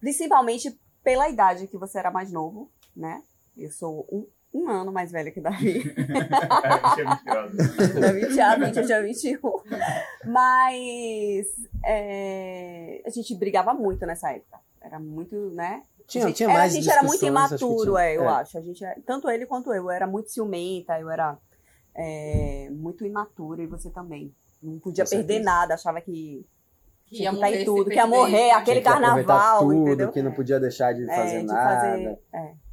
Principalmente 0.00 0.78
pela 1.02 1.28
idade 1.28 1.66
que 1.66 1.76
você 1.78 1.98
era 1.98 2.10
mais 2.10 2.32
novo, 2.32 2.70
né? 2.96 3.22
Eu 3.56 3.70
sou 3.70 4.06
um, 4.10 4.26
um 4.52 4.68
ano 4.68 4.90
mais 4.92 5.12
velha 5.12 5.30
que 5.30 5.40
Davi. 5.40 5.82
Engraçado. 6.98 8.00
Davi 8.00 8.28
tinha 8.32 8.56
20, 8.56 8.76
eu 8.78 8.86
tinha 8.86 9.02
21. 9.02 9.38
Mas 10.26 11.46
é, 11.84 13.02
a 13.06 13.10
gente 13.10 13.34
brigava 13.34 13.72
muito 13.74 14.04
nessa 14.06 14.32
época. 14.32 14.58
Era 14.80 14.98
muito, 14.98 15.50
né? 15.50 15.82
Tinha, 16.06 16.24
a 16.24 16.26
gente, 16.28 16.36
tinha 16.36 16.48
era- 16.50 16.58
mais 16.58 16.72
a 16.72 16.76
gente 16.76 16.90
era 16.90 17.02
muito 17.02 17.24
imaturo, 17.24 17.92
tinha. 17.92 18.02
é, 18.04 18.16
eu 18.16 18.24
É. 18.24 18.28
acho. 18.28 18.58
A 18.58 18.60
gente, 18.60 18.84
era- 18.84 19.00
tanto 19.06 19.28
ele 19.30 19.46
quanto 19.46 19.70
eu. 19.72 19.84
Eu 19.84 19.90
era 19.90 20.06
muito 20.06 20.30
ciumenta, 20.30 20.98
eu 21.00 21.08
era 21.10 21.38
é, 21.94 22.68
muito 22.72 23.04
imatura 23.06 23.62
e 23.62 23.66
você 23.66 23.88
também. 23.90 24.34
Não 24.64 24.78
podia 24.78 25.04
perder 25.04 25.40
nada, 25.40 25.74
achava 25.74 26.00
que 26.00 26.44
Que 27.06 27.16
tinha 27.16 27.30
ia 27.30 27.32
morrer 27.32 27.62
em 27.62 27.64
tudo, 27.64 27.90
que 27.90 27.96
ia 27.96 28.02
perder. 28.02 28.16
morrer, 28.16 28.50
aquele 28.52 28.80
que 28.80 28.84
carnaval, 28.88 29.58
tudo, 29.60 29.74
entendeu? 29.74 30.10
que 30.12 30.22
não 30.22 30.32
podia 30.32 30.58
deixar 30.58 30.92
de 30.94 31.04
É, 31.08 31.14
fazer 31.14 31.40
de 31.40 31.44
nada. 31.46 31.80
fazer- 31.90 32.18
é. 32.32 32.64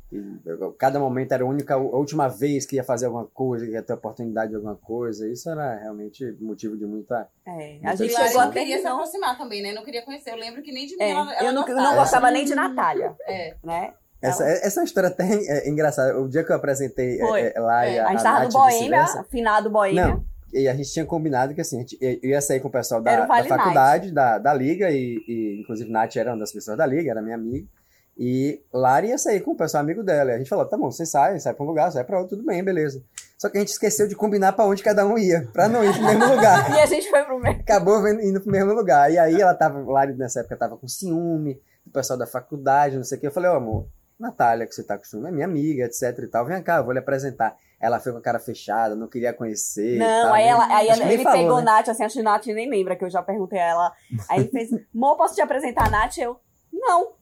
Cada 0.77 0.99
momento 0.99 1.31
era 1.31 1.41
a 1.43 1.47
única, 1.47 1.73
a 1.73 1.77
última 1.77 2.27
vez 2.27 2.65
que 2.65 2.75
ia 2.75 2.83
fazer 2.83 3.05
alguma 3.05 3.25
coisa, 3.27 3.65
que 3.65 3.71
ia 3.71 3.81
ter 3.81 3.93
oportunidade 3.93 4.49
de 4.49 4.55
alguma 4.57 4.75
coisa. 4.75 5.25
Isso 5.25 5.49
era 5.49 5.75
realmente 5.77 6.35
motivo 6.41 6.75
de 6.77 6.85
muita. 6.85 7.29
É, 7.45 7.51
Muito 7.75 7.87
a 7.87 7.95
gente 7.95 8.13
lá 8.13 8.27
chegou 8.27 8.41
ter 8.47 8.59
queria 8.59 8.77
se 8.79 8.83
não, 8.83 8.95
aproximar 8.95 9.37
também, 9.37 9.61
né? 9.63 9.71
Não 9.73 9.85
queria 9.85 10.01
conhecer. 10.03 10.31
Eu 10.31 10.35
lembro 10.35 10.61
que 10.61 10.71
nem 10.73 10.85
de 10.85 10.97
mim 10.97 11.03
é, 11.03 11.11
ela, 11.11 11.33
ela 11.33 11.43
eu 11.49 11.53
não, 11.53 11.61
gostava. 11.63 11.81
não 11.81 11.95
gostava 11.95 12.29
nem 12.31 12.43
de 12.43 12.53
Natália, 12.55 13.15
É. 13.25 13.55
né? 13.63 13.93
Essa, 14.21 14.43
essa 14.45 14.83
história 14.83 15.07
até 15.09 15.23
é 15.23 15.69
engraçada. 15.69 16.19
O 16.19 16.27
dia 16.27 16.43
que 16.43 16.51
eu 16.51 16.55
apresentei 16.57 17.15
é, 17.21 17.25
Foi. 17.27 17.41
é, 17.55 17.59
lá 17.59 17.87
e 17.87 17.95
É, 17.95 17.99
a, 18.01 18.07
A 18.07 18.11
gente 18.11 18.21
tava 18.23 18.43
no 18.43 18.49
Boêmia, 18.51 19.05
finado 19.31 19.69
Boêmia. 19.69 20.07
Não, 20.09 20.25
e 20.53 20.67
a 20.67 20.73
gente 20.75 20.91
tinha 20.91 21.05
combinado 21.05 21.53
que 21.53 21.61
assim, 21.61 21.77
a 21.77 21.79
gente 21.79 21.97
eu 22.01 22.29
ia 22.29 22.41
sair 22.41 22.59
com 22.59 22.67
o 22.67 22.71
pessoal 22.71 23.01
da, 23.01 23.23
o 23.23 23.27
Vale 23.27 23.49
da 23.49 23.57
faculdade, 23.57 24.11
da, 24.11 24.37
da 24.37 24.53
Liga, 24.53 24.89
e, 24.91 25.23
e 25.27 25.61
inclusive 25.61 25.89
Nath 25.89 26.15
era 26.15 26.31
uma 26.31 26.39
das 26.39 26.51
pessoas 26.51 26.77
da 26.77 26.85
Liga, 26.85 27.11
era 27.11 27.21
minha 27.21 27.35
amiga. 27.35 27.67
E 28.17 28.61
Lari 28.73 29.07
ia 29.07 29.17
sair 29.17 29.39
com 29.41 29.51
o 29.51 29.55
pessoal 29.55 29.81
amigo 29.81 30.03
dela. 30.03 30.31
E 30.31 30.35
a 30.35 30.37
gente 30.37 30.49
falou: 30.49 30.65
tá 30.65 30.77
bom, 30.77 30.91
você 30.91 31.05
sai, 31.05 31.39
sai 31.39 31.53
pra 31.53 31.63
um 31.63 31.67
lugar, 31.67 31.91
sai 31.91 32.03
pra 32.03 32.19
outro, 32.19 32.37
tudo 32.37 32.45
bem, 32.45 32.63
beleza. 32.63 33.03
Só 33.37 33.49
que 33.49 33.57
a 33.57 33.59
gente 33.59 33.71
esqueceu 33.71 34.07
de 34.07 34.15
combinar 34.15 34.53
pra 34.53 34.65
onde 34.65 34.83
cada 34.83 35.05
um 35.05 35.17
ia, 35.17 35.49
pra 35.51 35.67
não 35.67 35.83
ir 35.83 35.91
pro 35.93 36.03
mesmo 36.03 36.27
lugar. 36.35 36.69
E 36.69 36.79
a 36.79 36.85
gente 36.85 37.09
foi 37.09 37.23
pro 37.23 37.39
meio. 37.39 37.59
Acabou 37.59 38.07
indo 38.07 38.39
pro 38.39 38.51
mesmo 38.51 38.73
lugar. 38.73 39.11
E 39.11 39.17
aí 39.17 39.41
ela 39.41 39.55
tava, 39.55 39.79
Lari 39.79 40.13
nessa 40.13 40.41
época 40.41 40.55
tava 40.55 40.77
com 40.77 40.87
ciúme, 40.87 41.59
do 41.83 41.91
pessoal 41.91 42.19
da 42.19 42.27
faculdade, 42.27 42.97
não 42.97 43.03
sei 43.03 43.17
o 43.17 43.21
que. 43.21 43.27
Eu 43.27 43.31
falei: 43.31 43.49
ô 43.49 43.55
amor, 43.55 43.87
Natália, 44.19 44.67
que 44.67 44.75
você 44.75 44.83
tá 44.83 44.99
ciúme, 45.01 45.29
é 45.29 45.31
minha 45.31 45.45
amiga, 45.45 45.85
etc 45.85 46.19
e 46.19 46.27
tal. 46.27 46.45
Vem 46.45 46.61
cá, 46.61 46.77
eu 46.77 46.83
vou 46.83 46.93
lhe 46.93 46.99
apresentar. 46.99 47.55
Ela 47.81 47.99
foi 47.99 48.11
com 48.11 48.19
a 48.19 48.21
cara 48.21 48.39
fechada, 48.39 48.95
não 48.95 49.07
queria 49.07 49.33
conhecer. 49.33 49.97
Não, 49.97 50.23
tal, 50.25 50.33
aí, 50.33 50.43
né? 50.43 50.49
ela, 50.49 50.67
aí 50.75 50.87
ele 50.89 51.23
falou, 51.23 51.39
pegou 51.39 51.57
né? 51.57 51.63
Nath, 51.63 51.89
assim, 51.89 52.03
acho 52.03 52.15
que 52.17 52.23
Nath 52.23 52.45
nem 52.47 52.69
lembra, 52.69 52.95
que 52.95 53.03
eu 53.03 53.09
já 53.09 53.23
perguntei 53.23 53.59
a 53.59 53.65
ela. 53.65 53.91
Aí 54.29 54.41
ele 54.41 54.49
fez, 54.49 54.69
Mô, 54.93 55.15
posso 55.15 55.33
te 55.33 55.41
apresentar 55.41 55.87
a 55.87 55.89
Nath? 55.89 56.17
Eu, 56.19 56.39
não. 56.71 57.13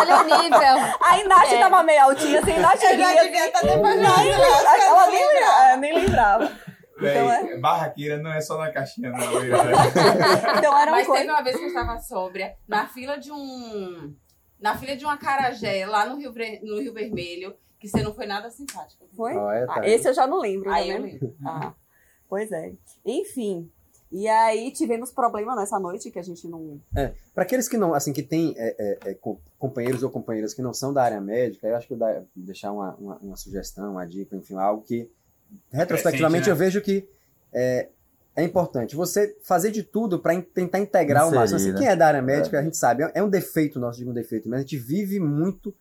Olha 0.00 0.16
o 0.20 0.24
nível. 0.24 0.96
Aí 1.00 1.24
Nath 1.24 1.52
É. 1.52 1.58
tava 1.60 1.82
meio 1.82 2.02
altinha, 2.02 2.40
assim, 2.40 2.58
Nath 2.58 2.82
Eu 2.82 2.98
já 2.98 3.08
ria, 3.12 3.22
devia 3.24 3.46
estar 3.46 3.62
nem, 3.64 3.76
depois 3.76 3.96
ela 4.00 5.06
nem, 5.10 5.28
lembra- 5.28 5.76
nem 5.76 5.94
lembrava. 5.94 6.44
Então, 7.02 7.28
Véi, 7.28 7.58
barraqueira 7.60 8.18
não 8.18 8.30
é 8.30 8.40
só 8.42 8.58
na 8.58 8.70
caixinha, 8.70 9.10
não. 9.10 9.18
né? 9.18 9.26
Então 10.58 10.76
era 10.78 10.90
uma 10.90 10.98
Mas 10.98 11.06
coisa... 11.06 11.22
teve 11.22 11.32
uma 11.32 11.42
vez 11.42 11.56
que 11.56 11.62
eu 11.62 11.68
estava 11.68 11.98
sóbria, 11.98 12.54
na 12.68 12.86
fila 12.88 13.16
de 13.18 13.32
um. 13.32 14.14
Na 14.60 14.76
fila 14.76 14.94
de 14.94 15.06
um 15.06 15.08
acarajé, 15.08 15.86
lá 15.86 16.04
no 16.04 16.16
Rio, 16.18 16.30
no 16.62 16.78
Rio 16.80 16.92
Vermelho, 16.92 17.54
que 17.80 17.88
você 17.88 18.02
não 18.02 18.14
foi 18.14 18.26
nada 18.26 18.50
simpática. 18.50 19.04
Foi? 19.16 19.34
Ó, 19.34 19.50
é, 19.50 19.66
tá 19.66 19.80
Ah, 19.80 19.88
esse 19.88 20.06
eu 20.08 20.14
já 20.14 20.26
não 20.26 20.38
lembro, 20.38 20.70
Aí 20.70 20.88
né? 20.90 20.98
eu 20.98 21.02
lembro. 21.02 21.36
Ah, 21.44 21.72
pois 22.28 22.52
é. 22.52 22.72
Enfim. 23.04 23.68
E 24.12 24.26
aí 24.28 24.72
tivemos 24.72 25.12
problema 25.12 25.54
nessa 25.54 25.78
noite 25.78 26.10
que 26.10 26.18
a 26.18 26.22
gente 26.22 26.46
não. 26.48 26.80
Para 27.32 27.44
aqueles 27.44 27.68
que 27.68 27.76
não, 27.78 27.94
assim, 27.94 28.12
que 28.12 28.22
tem 28.24 28.54
é, 28.58 28.74
é, 28.78 29.10
é, 29.10 29.14
co- 29.14 29.40
companheiros 29.58 30.02
ou 30.02 30.10
companheiras 30.10 30.52
que 30.52 30.60
não 30.60 30.74
são 30.74 30.92
da 30.92 31.02
área 31.02 31.20
médica, 31.20 31.66
eu 31.68 31.76
acho 31.76 31.86
que 31.86 31.94
eu 31.94 31.98
dar, 31.98 32.22
deixar 32.34 32.72
uma, 32.72 32.94
uma, 32.96 33.16
uma 33.18 33.36
sugestão, 33.36 33.92
uma 33.92 34.04
dica, 34.04 34.34
enfim, 34.36 34.56
algo 34.56 34.82
que 34.82 35.08
retrospectivamente 35.72 36.46
né? 36.46 36.52
eu 36.52 36.56
vejo 36.56 36.80
que 36.80 37.08
é, 37.52 37.88
é 38.34 38.42
importante 38.42 38.96
você 38.96 39.36
fazer 39.44 39.70
de 39.70 39.82
tudo 39.84 40.18
para 40.18 40.40
tentar 40.42 40.80
integrar 40.80 41.28
o 41.28 41.34
máximo. 41.34 41.56
Assim, 41.58 41.72
né? 41.72 41.78
quem 41.78 41.86
é 41.88 41.94
da 41.96 42.08
área 42.08 42.22
médica, 42.22 42.58
a 42.58 42.62
gente 42.62 42.76
sabe, 42.76 43.04
é, 43.04 43.12
é 43.14 43.22
um 43.22 43.28
defeito 43.30 43.78
nosso, 43.78 43.98
digo 43.98 44.10
um 44.10 44.14
defeito, 44.14 44.48
mas 44.48 44.58
a 44.58 44.62
gente 44.62 44.76
vive 44.76 45.20
muito 45.20 45.72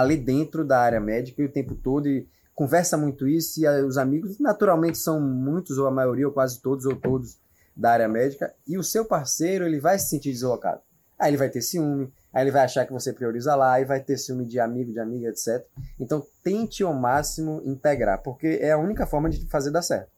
ali 0.00 0.16
dentro 0.16 0.64
da 0.64 0.80
área 0.80 1.00
médica 1.00 1.42
e 1.42 1.44
o 1.44 1.52
tempo 1.52 1.74
todo 1.74 2.08
e 2.08 2.26
conversa 2.54 2.96
muito 2.96 3.28
isso 3.28 3.60
e 3.60 3.66
ah, 3.66 3.84
os 3.84 3.96
amigos 3.96 4.38
naturalmente 4.38 4.98
são 4.98 5.20
muitos 5.20 5.78
ou 5.78 5.86
a 5.86 5.90
maioria 5.90 6.26
ou 6.26 6.32
quase 6.32 6.60
todos 6.60 6.84
ou 6.84 6.96
todos 6.96 7.38
da 7.76 7.92
área 7.92 8.08
médica 8.08 8.52
e 8.66 8.76
o 8.76 8.82
seu 8.82 9.04
parceiro 9.04 9.64
ele 9.64 9.78
vai 9.78 9.98
se 9.98 10.08
sentir 10.08 10.32
deslocado. 10.32 10.80
Aí 11.18 11.30
ele 11.30 11.36
vai 11.36 11.48
ter 11.48 11.60
ciúme, 11.60 12.12
aí 12.32 12.44
ele 12.44 12.50
vai 12.50 12.62
achar 12.62 12.86
que 12.86 12.92
você 12.92 13.12
prioriza 13.12 13.54
lá, 13.54 13.74
aí 13.74 13.84
vai 13.84 14.00
ter 14.00 14.16
ciúme 14.16 14.44
de 14.44 14.58
amigo, 14.58 14.92
de 14.92 15.00
amiga, 15.00 15.28
etc. 15.28 15.64
Então 15.98 16.24
tente 16.42 16.82
ao 16.82 16.94
máximo 16.94 17.62
integrar, 17.64 18.22
porque 18.22 18.58
é 18.60 18.72
a 18.72 18.78
única 18.78 19.06
forma 19.06 19.28
de 19.28 19.46
fazer 19.46 19.70
dar 19.70 19.82
certo. 19.82 20.10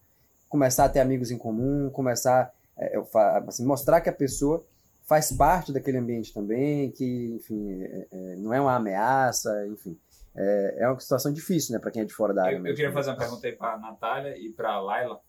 Começar 0.49 0.85
a 0.85 0.89
ter 0.89 1.01
amigos 1.01 1.31
em 1.31 1.39
comum, 1.39 1.91
começar 1.91 2.53
é, 2.77 2.99
assim, 3.47 3.65
mostrar 3.65 4.01
que 4.01 4.09
a 4.09 4.13
pessoa 4.13 4.65
faz 5.11 5.33
parte 5.33 5.73
daquele 5.73 5.99
ambiente 5.99 6.33
também, 6.33 6.93
que, 6.93 7.33
enfim, 7.35 7.83
é- 7.83 8.07
é, 8.13 8.37
não 8.37 8.55
é 8.55 8.61
uma 8.61 8.77
ameaça, 8.77 9.67
enfim. 9.67 9.99
É, 10.37 10.85
é 10.85 10.89
uma 10.89 11.01
situação 11.01 11.33
difícil, 11.33 11.75
né, 11.75 11.81
para 11.81 11.91
quem 11.91 12.03
é 12.03 12.05
de 12.05 12.15
fora 12.15 12.33
da 12.33 12.45
área. 12.45 12.59
Eu, 12.59 12.65
eu 12.65 12.75
queria 12.77 12.93
fazer 12.93 13.11
uma 13.11 13.17
pergunta 13.17 13.45
aí 13.45 13.53
para 13.57 13.77
Natália 13.77 14.39
e 14.39 14.51
para 14.53 14.81
Laila. 14.81 15.21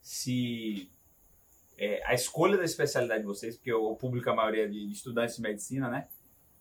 Se 0.00 0.88
é, 1.76 2.00
a 2.06 2.14
escolha 2.14 2.56
da 2.56 2.62
especialidade 2.62 3.22
de 3.22 3.26
vocês, 3.26 3.56
porque 3.56 3.72
o 3.72 3.96
público, 3.96 4.30
a 4.30 4.34
maioria 4.34 4.68
de 4.68 4.92
estudantes 4.92 5.34
de 5.34 5.42
medicina, 5.42 5.90
né? 5.90 6.06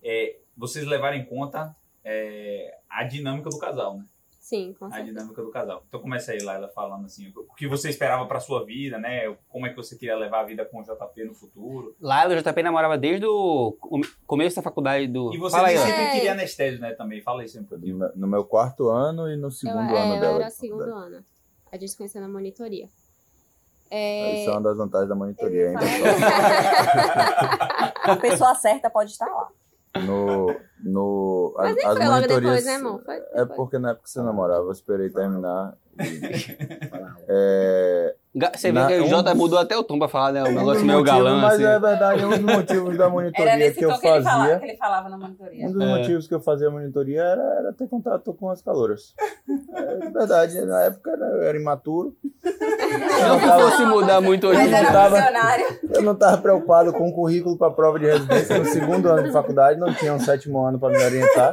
É, 0.04 0.40
vocês 0.58 0.88
levarem 0.88 1.22
em 1.22 1.26
conta 1.26 1.76
é, 2.04 2.80
a 2.90 3.04
dinâmica 3.04 3.52
do 3.52 3.60
casal, 3.60 4.00
né? 4.00 4.06
Sim, 4.46 4.76
com 4.78 4.86
A 4.86 4.92
certeza. 4.92 5.12
dinâmica 5.12 5.42
do 5.42 5.50
casal. 5.50 5.82
Então 5.88 6.00
começa 6.00 6.32
aí, 6.32 6.38
Laila, 6.38 6.68
falando 6.68 7.06
assim, 7.06 7.34
o 7.36 7.52
que 7.56 7.68
você 7.68 7.90
esperava 7.90 8.28
para 8.28 8.40
sua 8.40 8.64
vida, 8.64 9.00
né? 9.00 9.36
Como 9.50 9.66
é 9.66 9.72
que 9.72 9.76
você 9.76 9.96
queria 9.98 10.16
levar 10.16 10.42
a 10.42 10.44
vida 10.44 10.64
com 10.64 10.82
o 10.82 10.84
JP 10.84 11.24
no 11.24 11.34
futuro. 11.34 11.96
Lá 12.00 12.28
o 12.28 12.36
JP 12.36 12.62
namorava 12.62 12.96
desde 12.96 13.26
o 13.26 13.76
com- 13.80 14.02
começo 14.28 14.58
da 14.58 14.62
faculdade 14.62 15.08
do. 15.08 15.34
E 15.34 15.38
você 15.40 15.56
Fala 15.56 15.70
aí, 15.70 15.78
sempre 15.80 16.00
É. 16.00 16.12
queria 16.12 16.32
anestésio, 16.34 16.80
né? 16.80 16.94
Também. 16.94 17.24
Fala 17.24 17.42
aí 17.42 17.50
sempre 17.50 17.76
No 17.92 18.12
No 18.16 18.28
meu 18.28 18.46
quarto 18.46 18.88
ano 18.90 19.28
e 19.28 19.36
no 19.36 19.48
Eu, 19.48 19.52
segundo 19.52 19.96
é, 19.96 20.00
ano 20.00 20.14
eu 20.14 20.22
dela. 20.22 20.36
era 20.42 20.50
segundo 20.52 20.94
ano. 20.94 21.26
A 21.72 21.78
gente 21.78 21.90
se 21.90 21.98
conheceu 21.98 22.22
na 22.22 22.28
monitoria. 22.30 22.88
É, 23.90 24.42
Isso 24.42 24.50
é 24.52 24.54
uma 24.54 24.62
das 24.62 24.78
vantagens 24.78 25.10
da 25.10 25.16
monitoria 25.16 25.70
ainda. 25.70 25.80
A 28.04 28.16
pessoa 28.18 28.54
certa 28.54 28.92
pode 28.92 29.10
estar 29.12 29.26
lá. 29.26 29.50
No, 30.04 30.56
no, 30.84 31.54
Mas 31.58 31.76
nem 31.76 31.86
as 31.86 31.94
foi 31.94 32.04
logo 32.06 32.16
monitorias- 32.16 32.42
depois, 32.44 32.66
né, 32.66 32.76
amor? 32.76 33.02
Foi 33.04 33.16
É 33.16 33.20
depois. 33.40 33.56
porque 33.56 33.80
na 33.80 33.90
época 33.92 34.04
que 34.04 34.10
você 34.10 34.22
namorava, 34.22 34.66
eu 34.66 34.72
esperei 34.72 35.10
terminar. 35.10 35.74
e- 36.00 36.06
É, 37.28 38.16
Você 38.54 38.72
vê 38.72 38.86
que 38.88 39.00
o 39.00 39.06
um 39.06 39.08
Jota 39.08 39.30
dos- 39.32 39.38
mudou 39.40 39.58
até 39.58 39.78
o 39.78 39.84
tom 39.84 39.98
pra 39.98 40.08
falar, 40.10 40.34
né? 40.34 40.42
O 40.42 40.44
um 40.44 40.48
dos 40.48 40.56
negócio 40.58 40.86
meio 40.86 41.04
galã, 41.04 41.40
Mas 41.42 41.54
assim. 41.56 41.64
é 41.64 41.80
verdade, 41.80 42.26
um 42.26 42.30
dos 42.30 42.40
motivos 42.42 42.98
da 42.98 43.06
Era 43.06 43.10
monitoria 43.14 43.56
nesse 43.56 43.80
que 43.80 43.86
eu 43.86 43.90
tom 43.92 44.00
que 44.00 44.08
ele, 44.08 44.24
falava, 44.24 44.40
fazia. 44.44 44.60
que 44.60 44.66
ele 44.66 44.78
falava 44.78 45.10
na 45.10 45.18
monitoria. 45.18 45.68
Um 45.68 45.72
dos 45.72 45.82
É. 45.82 45.86
motivos 45.88 46.28
que 46.28 46.36
eu 46.36 46.40
fazia 46.42 46.68
a 46.68 46.72
monitoria 46.72 47.22
era, 47.24 47.42
era 47.60 47.74
ter 47.74 47.88
contato 47.88 48.34
com 48.34 48.50
as 48.50 48.62
caloras. 48.62 49.14
É 49.74 50.10
verdade, 50.12 50.62
na 50.66 50.82
época 50.84 51.12
eu 51.12 51.42
era 51.44 51.58
imaturo. 51.58 52.16
Não 53.28 53.40
que 53.40 53.48
fosse 53.48 53.86
mudar 53.86 54.22
muito 54.22 54.48
hoje. 54.48 54.60
Mas 54.60 54.72
não 54.72 54.78
era 54.78 54.92
tava-. 54.92 55.18
Eu 55.94 56.02
não 56.02 56.14
estava 56.14 56.38
preocupado 56.38 56.94
com 56.94 57.10
o 57.10 57.14
currículo 57.14 57.58
para 57.58 57.72
prova 57.72 58.00
de 58.00 58.06
residência 58.06 58.58
no 58.58 58.66
segundo 58.66 59.10
ano 59.10 59.24
de 59.24 59.32
faculdade, 59.32 59.80
não 59.80 59.94
tinha 59.94 60.14
um 60.14 60.20
sétimo 60.20 60.64
ano 60.66 60.80
para 60.80 60.98
me 60.98 61.04
orientar. 61.04 61.52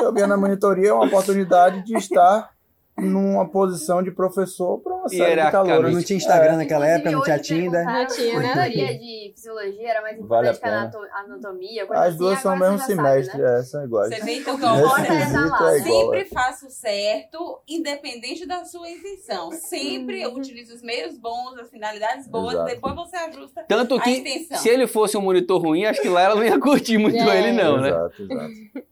Eu 0.00 0.12
via 0.12 0.26
na 0.26 0.36
monitoria 0.36 0.94
uma 0.94 1.06
oportunidade 1.06 1.84
de 1.84 1.96
estar 1.96 2.50
numa 2.96 3.48
posição 3.48 4.02
de 4.02 4.10
professor 4.10 4.78
de 5.16 5.22
Hierarquicamente. 5.22 5.68
calouros. 5.68 5.94
Não 5.94 6.02
tinha 6.02 6.16
Instagram 6.16 6.56
naquela 6.56 6.86
Inclusive, 6.86 7.08
época, 7.08 7.10
não 7.10 7.22
tinha 7.24 7.38
Tinder. 7.38 7.84
Não 7.84 8.06
tinha 8.06 8.54
teoria 8.54 8.98
de 8.98 9.32
fisiologia 9.34 9.88
era 9.90 10.02
mais 10.02 10.18
Vale 10.20 10.48
a 10.48 10.52
importante 10.52 10.90
que 10.90 11.16
anatomia. 11.18 11.84
As 11.84 11.98
assim, 12.08 12.18
duas 12.18 12.38
são 12.40 12.54
o 12.54 12.58
mesmo 12.58 12.78
já 12.78 12.84
sabe, 12.84 12.96
semestre, 12.96 13.38
né? 13.42 13.58
é, 13.58 13.62
são 13.62 13.84
iguais. 13.84 14.14
Você 14.14 14.24
vê 14.24 14.32
então 14.34 14.56
que 14.58 14.64
eu 14.64 14.68
é 14.68 14.78
igual, 14.78 14.98
é 14.98 15.80
sempre 15.80 16.20
é. 16.20 16.24
faço 16.26 16.70
certo, 16.70 17.62
independente 17.68 18.46
da 18.46 18.64
sua 18.64 18.88
intenção. 18.90 19.50
Sempre 19.52 20.22
eu 20.22 20.34
utilizo 20.34 20.74
os 20.74 20.82
meios 20.82 21.16
bons, 21.18 21.58
as 21.58 21.70
finalidades 21.70 22.26
boas, 22.26 22.54
Exato. 22.54 22.70
depois 22.70 22.94
você 22.94 23.16
ajusta 23.16 23.64
Tanto 23.68 23.94
a 23.96 24.00
que, 24.00 24.10
intenção. 24.10 24.58
se 24.58 24.68
ele 24.68 24.86
fosse 24.86 25.16
um 25.16 25.20
monitor 25.20 25.60
ruim, 25.60 25.84
acho 25.84 26.00
que 26.00 26.08
lá 26.08 26.22
ela 26.22 26.34
não 26.34 26.44
ia 26.44 26.58
curtir 26.58 26.98
muito 26.98 27.16
É. 27.18 27.38
ele, 27.38 27.52
não, 27.52 27.80
né? 27.80 27.88
Exato, 27.88 28.22
exato. 28.22 28.88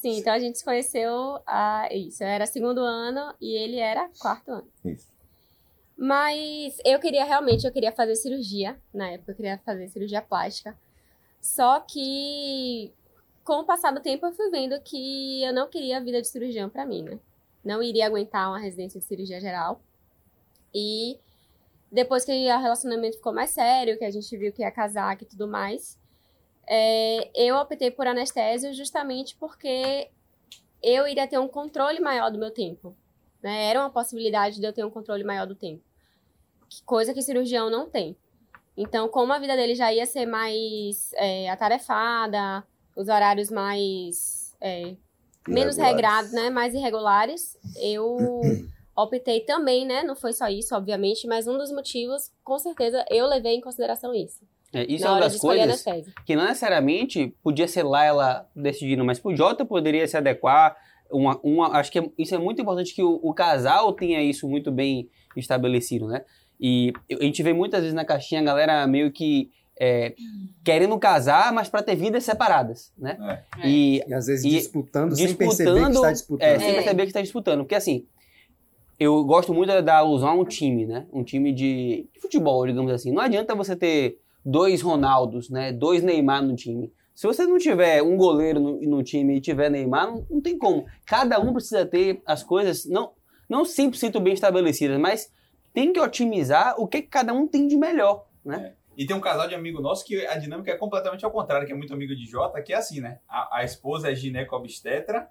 Sim, 0.00 0.18
então 0.18 0.32
a 0.32 0.38
gente 0.38 0.58
se 0.58 0.64
conheceu 0.64 1.40
a 1.44 1.88
isso. 1.92 2.22
Eu 2.22 2.28
era 2.28 2.46
segundo 2.46 2.80
ano 2.80 3.34
e 3.40 3.56
ele 3.56 3.78
era 3.78 4.08
quarto 4.20 4.48
ano. 4.52 4.68
Isso. 4.84 5.08
Mas 5.96 6.78
eu 6.84 7.00
queria 7.00 7.24
realmente, 7.24 7.66
eu 7.66 7.72
queria 7.72 7.90
fazer 7.90 8.14
cirurgia. 8.14 8.80
Na 8.94 9.10
época 9.10 9.32
eu 9.32 9.36
queria 9.36 9.58
fazer 9.58 9.88
cirurgia 9.88 10.22
plástica. 10.22 10.78
Só 11.40 11.80
que 11.80 12.92
com 13.42 13.54
o 13.54 13.64
passar 13.64 13.90
do 13.90 14.00
tempo 14.00 14.24
eu 14.24 14.32
fui 14.32 14.48
vendo 14.50 14.80
que 14.80 15.42
eu 15.42 15.52
não 15.52 15.68
queria 15.68 15.96
a 15.96 16.00
vida 16.00 16.22
de 16.22 16.28
cirurgião 16.28 16.70
pra 16.70 16.86
mim, 16.86 17.02
né? 17.02 17.18
Não 17.64 17.82
iria 17.82 18.06
aguentar 18.06 18.48
uma 18.48 18.58
residência 18.60 19.00
de 19.00 19.06
cirurgia 19.06 19.40
geral. 19.40 19.82
E 20.72 21.18
depois 21.90 22.24
que 22.24 22.30
o 22.30 22.60
relacionamento 22.60 23.16
ficou 23.16 23.32
mais 23.32 23.50
sério, 23.50 23.98
que 23.98 24.04
a 24.04 24.10
gente 24.12 24.36
viu 24.36 24.52
que 24.52 24.62
ia 24.62 24.70
casar 24.70 25.20
e 25.20 25.24
tudo 25.24 25.48
mais, 25.48 25.98
é, 26.68 27.30
eu 27.34 27.56
optei 27.56 27.90
por 27.90 28.06
anestésio 28.06 28.72
justamente 28.74 29.34
porque 29.36 30.10
eu 30.82 31.06
iria 31.08 31.26
ter 31.26 31.38
um 31.38 31.48
controle 31.48 32.00
maior 32.00 32.30
do 32.30 32.38
meu 32.38 32.50
tempo. 32.50 32.94
Né? 33.42 33.64
Era 33.70 33.80
uma 33.80 33.90
possibilidade 33.90 34.60
de 34.60 34.66
eu 34.66 34.72
ter 34.72 34.84
um 34.84 34.90
controle 34.90 35.24
maior 35.24 35.46
do 35.46 35.54
tempo. 35.54 35.82
Que- 36.68 36.82
Coisa 36.84 37.14
que 37.14 37.22
cirurgião 37.22 37.70
não 37.70 37.88
tem. 37.88 38.16
Então, 38.76 39.08
como 39.08 39.32
a 39.32 39.38
vida 39.38 39.56
dele 39.56 39.74
já 39.74 39.92
ia 39.92 40.06
ser 40.06 40.26
mais 40.26 41.12
é, 41.14 41.48
atarefada, 41.50 42.64
os 42.94 43.08
horários 43.08 43.50
mais. 43.50 44.54
é, 44.60 44.94
menos 45.46 45.76
regrados, 45.76 46.32
né? 46.32 46.50
Mais 46.50 46.74
irregulares, 46.74 47.56
eu 47.76 48.40
optei 48.94 49.40
também, 49.40 49.84
né? 49.86 50.02
Não 50.02 50.14
foi 50.14 50.32
só 50.32 50.48
isso, 50.48 50.76
obviamente, 50.76 51.26
mas 51.26 51.48
um 51.48 51.56
dos 51.56 51.72
motivos, 51.72 52.30
com 52.44 52.58
certeza, 52.58 53.04
eu 53.10 53.26
levei 53.26 53.54
em 53.54 53.60
consideração 53.60 54.14
isso. 54.14 54.44
É, 54.72 54.84
isso 54.92 55.04
na 55.04 55.10
é 55.10 55.12
uma 55.14 55.20
das 55.20 55.36
coisas 55.38 55.84
que 56.26 56.36
não 56.36 56.44
necessariamente 56.44 57.34
podia 57.42 57.66
ser 57.66 57.82
lá 57.84 58.04
ela 58.04 58.46
decidindo, 58.54 59.04
mas 59.04 59.18
pro 59.18 59.34
Jota 59.34 59.64
poderia 59.64 60.06
se 60.06 60.16
adequar. 60.16 60.76
Uma, 61.10 61.40
uma, 61.42 61.68
acho 61.78 61.90
que 61.90 61.98
é- 61.98 62.10
isso 62.18 62.34
é 62.34 62.38
muito 62.38 62.60
importante 62.60 62.94
que 62.94 63.02
o, 63.02 63.18
o 63.22 63.32
casal 63.32 63.92
tenha 63.94 64.20
isso 64.22 64.46
muito 64.46 64.70
bem 64.70 65.08
estabelecido, 65.34 66.06
né? 66.06 66.22
E 66.60 66.92
a 67.10 67.22
gente 67.24 67.42
vê 67.42 67.52
muitas 67.54 67.80
vezes 67.80 67.94
na 67.94 68.04
caixinha 68.04 68.40
a 68.40 68.44
galera 68.44 68.86
meio 68.86 69.10
que 69.10 69.50
é, 69.80 70.12
querendo 70.64 70.98
casar, 70.98 71.50
mas 71.52 71.68
para 71.68 71.82
ter 71.82 71.94
vidas 71.96 72.24
separadas, 72.24 72.92
né? 72.98 73.16
É. 73.62 73.68
E 73.68 74.02
E 74.06 74.12
às 74.12 74.26
vezes 74.26 74.44
E 74.44 74.50
disputando, 74.50 75.14
sem 75.16 75.32
perceber 75.34 75.70
que 75.72 75.78
disputando, 75.78 75.94
está 75.94 76.08
é, 76.08 76.12
disputando. 76.12 76.60
sem 76.60 76.74
perceber 76.74 77.02
que 77.04 77.08
está 77.08 77.22
disputando. 77.22 77.58
Porque 77.60 77.74
assim, 77.76 78.04
eu 78.98 79.24
gosto 79.24 79.54
muito 79.54 79.68
da- 79.68 79.80
da 79.80 79.96
alusão 79.98 80.28
a 80.30 80.34
um 80.34 80.44
time, 80.44 80.84
né? 80.84 81.06
Um 81.12 81.22
time 81.22 81.52
de, 81.52 82.06
de 82.12 82.20
futebol, 82.20 82.66
digamos 82.66 82.92
assim. 82.92 83.12
Não 83.12 83.22
adianta 83.22 83.54
você 83.54 83.76
ter 83.76 84.18
dois 84.48 84.80
Ronaldos, 84.80 85.50
né? 85.50 85.72
Dois 85.72 86.02
Neymar 86.02 86.42
no 86.42 86.56
time. 86.56 86.90
Se 87.14 87.26
você 87.26 87.46
não 87.46 87.58
tiver 87.58 88.02
um 88.02 88.16
goleiro 88.16 88.58
no, 88.58 88.80
no 88.80 89.02
time 89.02 89.36
e 89.36 89.40
tiver 89.40 89.70
Neymar, 89.70 90.06
não, 90.06 90.26
não 90.30 90.40
tem 90.40 90.56
como. 90.56 90.86
Cada 91.04 91.38
um 91.38 91.52
precisa 91.52 91.84
ter 91.84 92.22
as 92.24 92.42
coisas, 92.42 92.86
não, 92.86 93.12
não 93.48 93.62
100% 93.62 94.18
bem 94.20 94.32
estabelecidas, 94.32 94.98
mas 94.98 95.30
tem 95.74 95.92
que 95.92 96.00
otimizar 96.00 96.80
o 96.80 96.88
que 96.88 97.02
cada 97.02 97.32
um 97.34 97.46
tem 97.46 97.66
de 97.66 97.76
melhor, 97.76 98.26
né? 98.44 98.72
E 98.96 99.06
tem 99.06 99.14
um 99.14 99.20
casal 99.20 99.46
de 99.46 99.54
amigo 99.54 99.80
nosso 99.80 100.04
que 100.04 100.26
a 100.26 100.36
dinâmica 100.36 100.72
é 100.72 100.76
completamente 100.76 101.24
ao 101.24 101.30
contrário, 101.30 101.66
que 101.66 101.72
é 101.72 101.76
muito 101.76 101.92
amigo 101.92 102.16
de 102.16 102.26
Jota, 102.26 102.60
que 102.62 102.72
é 102.72 102.76
assim, 102.76 103.00
né? 103.00 103.20
A, 103.28 103.58
a 103.58 103.64
esposa 103.64 104.10
é 104.10 104.14
gineco-obstetra 104.14 105.28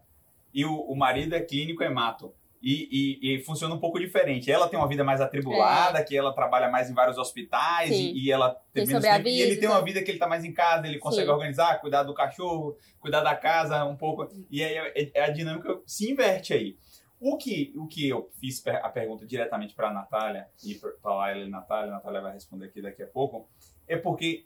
e 0.53 0.63
o, 0.63 0.73
o 0.73 0.95
marido 0.95 1.35
é 1.35 1.41
clínico 1.41 1.83
hemato. 1.83 2.33
E, 2.69 2.89
e, 3.23 3.35
e 3.37 3.43
funciona 3.45 3.73
um 3.73 3.79
pouco 3.79 3.97
diferente. 3.97 4.51
Ela 4.51 4.67
tem 4.67 4.77
uma 4.77 4.89
vida 4.89 5.01
mais 5.01 5.21
atribulada, 5.21 6.03
que 6.03 6.17
ela 6.17 6.33
trabalha 6.33 6.69
mais 6.69 6.89
em 6.89 6.93
vários 6.93 7.17
hospitais 7.17 7.91
e, 7.91 8.25
e 8.25 8.29
ela 8.29 8.49
tem, 8.73 8.83
Tem 8.83 8.87
menos 8.87 9.03
tempo. 9.03 9.25
E 9.29 9.41
ele 9.41 9.55
tem 9.55 9.69
uma 9.69 9.81
vida 9.81 10.03
que 10.03 10.11
ele 10.11 10.19
tá 10.19 10.27
mais 10.27 10.43
em 10.43 10.51
casa, 10.51 10.85
ele 10.85 10.99
consegue 10.99 11.27
Sim. 11.27 11.31
organizar, 11.31 11.79
cuidar 11.79 12.03
do 12.03 12.13
cachorro, 12.13 12.77
cuidar 12.99 13.21
da 13.21 13.33
casa 13.37 13.85
um 13.85 13.95
pouco. 13.95 14.27
E 14.51 14.61
aí 14.61 14.73
é- 14.75 15.11
é- 15.13 15.21
a 15.21 15.29
dinâmica 15.29 15.79
se 15.85 16.11
inverte 16.11 16.53
aí. 16.53 16.77
O 17.21 17.37
que, 17.37 17.71
o 17.77 17.87
que 17.87 18.09
eu 18.09 18.29
fiz 18.37 18.61
a 18.67 18.89
pergunta 18.89 19.25
diretamente 19.25 19.73
para 19.73 19.87
a 19.87 19.93
Natália, 19.93 20.47
e 20.61 20.75
para 20.75 21.15
Laila 21.15 21.45
e 21.45 21.49
Natália, 21.49 21.89
a 21.89 21.95
Natália 21.95 22.19
vai 22.21 22.33
responder 22.33 22.65
aqui 22.65 22.81
daqui 22.81 23.01
a 23.01 23.07
pouco, 23.07 23.47
é 23.87 23.95
porque 23.95 24.45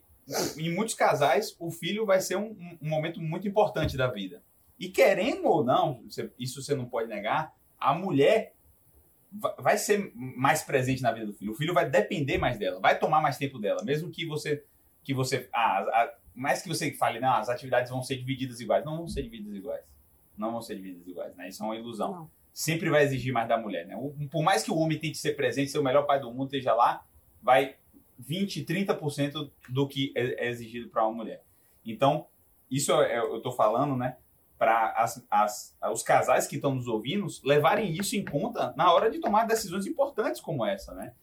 em 0.57 0.73
muitos 0.73 0.93
casais 0.93 1.55
o 1.59 1.71
filho 1.71 2.05
vai 2.05 2.21
ser 2.21 2.35
um, 2.35 2.55
um- 2.79 2.87
momento 2.87 3.19
muito 3.19 3.47
importante 3.47 3.97
da 3.97 4.05
vida. 4.07 4.43
E 4.79 4.89
querendo 4.89 5.47
ou 5.47 5.63
não, 5.63 6.03
isso 6.37 6.61
você 6.61 6.75
não 6.75 6.85
pode 6.85 7.09
negar, 7.09 7.51
a 7.81 7.93
mulher 7.93 8.53
va- 9.31 9.55
vai 9.59 9.77
ser 9.77 10.11
mais 10.15 10.61
presente 10.63 11.01
na 11.01 11.11
vida 11.11 11.25
do 11.25 11.33
filho. 11.33 11.51
O 11.51 11.55
filho 11.55 11.73
vai 11.73 11.89
depender 11.89 12.37
mais 12.37 12.57
dela, 12.57 12.79
vai 12.79 12.97
tomar 12.97 13.19
mais 13.21 13.37
tempo 13.37 13.57
dela, 13.59 13.83
mesmo 13.83 14.09
que 14.11 14.25
você 14.25 14.63
que 15.03 15.13
você 15.13 15.49
ah, 15.51 15.79
a- 15.81 16.13
mais 16.35 16.61
que 16.61 16.69
você 16.69 16.93
fale, 16.93 17.19
não, 17.19 17.33
as 17.33 17.49
atividades 17.49 17.91
vão 17.91 18.01
ser 18.03 18.15
divididas 18.17 18.59
iguais, 18.61 18.85
não 18.85 18.97
vão 18.97 19.07
ser 19.07 19.23
divididas 19.23 19.55
iguais. 19.57 19.83
Não 20.37 20.51
vão 20.51 20.61
ser 20.61 20.75
divididas 20.75 21.05
iguais, 21.07 21.35
né? 21.35 21.49
Isso 21.49 21.61
é 21.61 21.65
uma 21.65 21.75
ilusão. 21.75 22.11
Não. 22.11 22.31
Sempre 22.53 22.89
vai 22.89 23.03
exigir 23.03 23.33
mais 23.33 23.47
da 23.47 23.57
mulher, 23.57 23.85
né? 23.85 23.95
Por 24.31 24.41
mais 24.41 24.63
que 24.63 24.71
o 24.71 24.77
homem 24.77 24.97
tente 24.97 25.17
ser 25.17 25.35
presente, 25.35 25.71
ser 25.71 25.79
o 25.79 25.83
melhor 25.83 26.03
pai 26.05 26.19
do 26.19 26.31
mundo, 26.31 26.45
esteja 26.45 26.73
lá, 26.73 27.03
vai 27.41 27.75
20, 28.17 28.63
30% 28.63 29.51
do 29.69 29.87
que 29.87 30.11
é 30.15 30.45
é 30.45 30.49
exigido 30.49 30.89
para 30.89 31.03
uma 31.05 31.13
mulher. 31.13 31.43
Então, 31.85 32.27
isso 32.69 32.91
é- 33.01 33.17
eu 33.19 33.37
estou 33.37 33.51
falando, 33.51 33.95
né? 33.97 34.17
Para 34.61 35.07
os 35.91 36.03
casais 36.03 36.45
que 36.45 36.57
estão 36.57 36.75
nos 36.75 36.87
ouvindo 36.87 37.25
levarem 37.43 37.91
isso 37.91 38.15
em 38.15 38.23
conta 38.23 38.75
na 38.77 38.93
hora 38.93 39.09
de 39.09 39.19
tomar 39.19 39.47
decisões 39.47 39.87
importantes 39.87 40.39
como 40.39 40.63
essa, 40.63 40.93
né? 40.93 41.13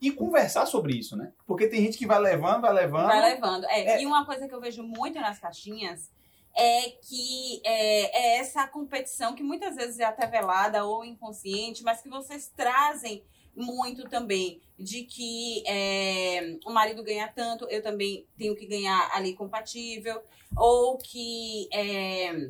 E 0.00 0.10
conversar 0.10 0.66
sobre 0.66 0.96
isso, 0.96 1.16
né? 1.16 1.32
Porque 1.46 1.68
tem 1.68 1.80
gente 1.80 1.96
que 1.96 2.06
vai 2.06 2.18
levando, 2.18 2.62
vai 2.62 2.72
levando. 2.72 3.06
Vai 3.06 3.34
levando. 3.34 3.64
É, 3.66 3.80
É. 3.90 4.02
E 4.02 4.06
uma 4.06 4.26
coisa 4.26 4.48
que 4.48 4.54
eu 4.54 4.60
vejo 4.60 4.82
muito 4.82 5.20
nas 5.20 5.38
caixinhas 5.38 6.10
é 6.56 6.90
que 6.90 7.60
é, 7.64 8.36
é 8.36 8.38
essa 8.38 8.66
competição 8.66 9.32
que 9.32 9.44
muitas 9.44 9.76
vezes 9.76 10.00
é 10.00 10.04
até 10.04 10.26
velada 10.26 10.84
ou 10.84 11.04
inconsciente, 11.04 11.84
mas 11.84 12.02
que 12.02 12.08
vocês 12.08 12.52
trazem 12.56 13.22
muito 13.54 14.08
também 14.08 14.60
de 14.76 15.04
que 15.04 15.62
é, 15.68 16.56
o 16.66 16.72
marido 16.72 17.04
ganha 17.04 17.28
tanto, 17.28 17.64
eu 17.68 17.80
também 17.80 18.26
tenho 18.36 18.56
que 18.56 18.66
ganhar 18.66 19.08
ali 19.12 19.34
compatível, 19.34 20.20
ou 20.56 20.98
que 20.98 21.68
é, 21.72 22.48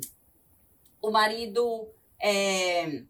o 1.01 1.11
marido 1.11 1.89
é, 2.21 3.03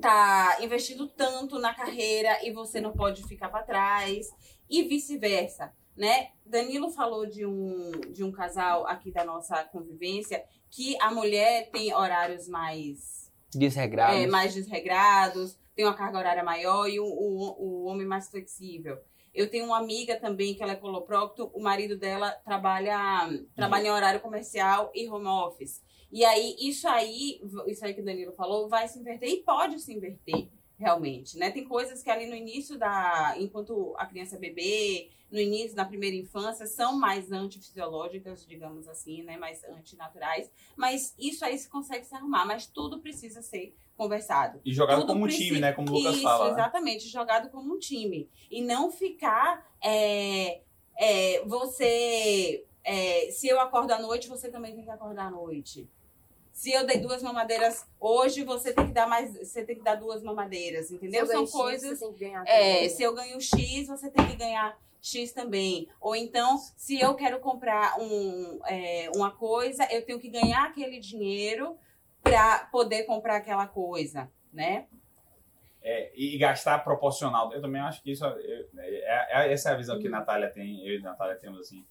tá 0.00 0.58
investindo 0.60 1.06
tanto 1.08 1.58
na 1.58 1.74
carreira 1.74 2.38
e 2.44 2.50
você 2.50 2.80
não 2.80 2.92
pode 2.92 3.22
ficar 3.24 3.48
para 3.48 3.62
trás 3.62 4.28
e 4.68 4.82
vice-versa, 4.82 5.72
né? 5.96 6.30
Danilo 6.44 6.90
falou 6.90 7.26
de 7.26 7.46
um 7.46 7.90
de 8.12 8.22
um 8.22 8.30
casal 8.30 8.86
aqui 8.86 9.10
da 9.10 9.24
nossa 9.24 9.64
convivência 9.64 10.44
que 10.70 11.00
a 11.00 11.10
mulher 11.10 11.70
tem 11.70 11.94
horários 11.94 12.48
mais 12.48 13.32
Desregrado. 13.54 14.16
é, 14.16 14.26
mais 14.26 14.54
desregrados, 14.54 15.58
tem 15.74 15.84
uma 15.84 15.94
carga 15.94 16.18
horária 16.18 16.44
maior 16.44 16.88
e 16.88 17.00
o, 17.00 17.06
o, 17.06 17.56
o 17.58 17.84
homem 17.86 18.06
mais 18.06 18.28
flexível. 18.28 18.98
Eu 19.34 19.50
tenho 19.50 19.66
uma 19.66 19.78
amiga 19.78 20.18
também 20.18 20.54
que 20.54 20.62
ela 20.62 20.72
é 20.72 20.76
coloprocto, 20.76 21.50
o 21.52 21.62
marido 21.62 21.98
dela 21.98 22.30
trabalha, 22.42 23.28
trabalha 23.54 23.88
em 23.88 23.90
horário 23.90 24.20
comercial 24.20 24.90
e 24.94 25.06
home 25.08 25.26
office. 25.26 25.82
E 26.10 26.24
aí, 26.24 26.56
isso 26.60 26.88
aí, 26.88 27.40
isso 27.66 27.84
aí 27.84 27.94
que 27.94 28.00
o 28.00 28.04
Danilo 28.04 28.32
falou, 28.32 28.68
vai 28.68 28.88
se 28.88 28.98
inverter 28.98 29.28
e 29.28 29.42
pode 29.42 29.80
se 29.80 29.92
inverter 29.92 30.48
realmente, 30.78 31.38
né? 31.38 31.50
Tem 31.50 31.64
coisas 31.64 32.02
que 32.02 32.10
ali 32.10 32.26
no 32.26 32.34
início 32.34 32.78
da, 32.78 33.34
enquanto 33.38 33.94
a 33.96 34.06
criança 34.06 34.36
é 34.36 34.38
bebê, 34.38 35.08
no 35.30 35.40
início, 35.40 35.76
na 35.76 35.84
primeira 35.84 36.14
infância, 36.14 36.66
são 36.66 36.96
mais 36.96 37.32
antifisiológicas, 37.32 38.46
digamos 38.46 38.86
assim, 38.86 39.22
né? 39.22 39.36
Mais 39.36 39.64
antinaturais. 39.64 40.50
Mas 40.76 41.14
isso 41.18 41.44
aí 41.44 41.58
se 41.58 41.68
consegue 41.68 42.04
se 42.04 42.14
arrumar, 42.14 42.44
mas 42.44 42.66
tudo 42.66 43.00
precisa 43.00 43.42
ser 43.42 43.74
conversado. 43.96 44.60
E 44.64 44.72
jogado 44.72 45.00
Tudo 45.00 45.14
como 45.14 45.24
um 45.24 45.28
time, 45.28 45.58
né? 45.58 45.72
Como 45.72 45.90
o 45.90 45.94
Lucas 45.94 46.14
Isso, 46.14 46.22
fala. 46.22 46.46
né? 46.46 46.52
exatamente, 46.52 47.08
jogado 47.08 47.50
como 47.50 47.74
um 47.74 47.78
time. 47.78 48.28
E 48.50 48.62
não 48.62 48.90
ficar. 48.90 49.66
é, 49.82 50.60
é, 50.98 51.44
você. 51.44 52.64
É, 52.86 53.30
se 53.32 53.48
eu 53.48 53.58
acordo 53.60 53.90
à 53.92 53.98
noite, 53.98 54.28
você 54.28 54.48
também 54.48 54.74
tem 54.74 54.84
que 54.84 54.90
acordar 54.90 55.26
à 55.26 55.30
noite. 55.30 55.88
Se 56.52 56.72
eu 56.72 56.86
dei 56.86 56.98
duas 56.98 57.22
mamadeiras 57.22 57.84
hoje, 58.00 58.44
você 58.44 58.72
tem 58.72 58.86
que 58.86 58.92
dar 58.92 59.06
mais. 59.06 59.36
Você 59.36 59.64
tem 59.64 59.76
que 59.76 59.82
dar 59.82 59.96
duas 59.96 60.22
mamadeiras, 60.22 60.90
entendeu? 60.90 61.26
Se 61.26 61.32
eu 61.32 61.46
São 61.46 61.46
X, 61.46 61.52
coisas. 61.52 61.98
você 61.98 62.04
tem 62.06 62.14
que 62.14 62.20
ganhar 62.24 62.44
É, 62.46 62.88
se 62.88 63.02
eu 63.02 63.14
ganho 63.14 63.38
X, 63.40 63.88
você 63.88 64.08
tem 64.08 64.26
que 64.26 64.36
ganhar 64.36 64.78
X 65.02 65.32
também. 65.32 65.86
Ou 66.00 66.16
então, 66.16 66.56
se 66.76 66.98
eu 66.98 67.14
quero 67.14 67.40
comprar 67.40 67.98
um, 68.00 68.58
é, 68.66 69.10
uma 69.14 69.30
coisa, 69.32 69.86
eu 69.92 70.02
tenho 70.06 70.18
que 70.18 70.28
ganhar 70.30 70.64
aquele 70.64 70.98
dinheiro 70.98 71.76
para 72.22 72.60
poder 72.72 73.02
comprar 73.02 73.36
aquela 73.36 73.66
coisa, 73.66 74.30
né? 74.52 74.86
É, 75.82 76.10
e 76.16 76.38
gastar 76.38 76.78
proporcional. 76.82 77.52
Eu 77.52 77.60
também 77.60 77.82
acho 77.82 78.02
que 78.02 78.12
isso. 78.12 78.24
é- 78.24 78.64
é- 78.78 79.44
é- 79.46 79.52
essa 79.52 79.70
é 79.70 79.72
a 79.74 79.76
visão 79.76 79.98
que 80.00 80.06
a 80.06 80.10
Natália 80.10 80.48
tem, 80.50 80.84
eu 80.86 80.94
e 80.94 80.98
a 80.98 81.02
Natália 81.02 81.36
temos 81.36 81.60
assim. 81.60 81.84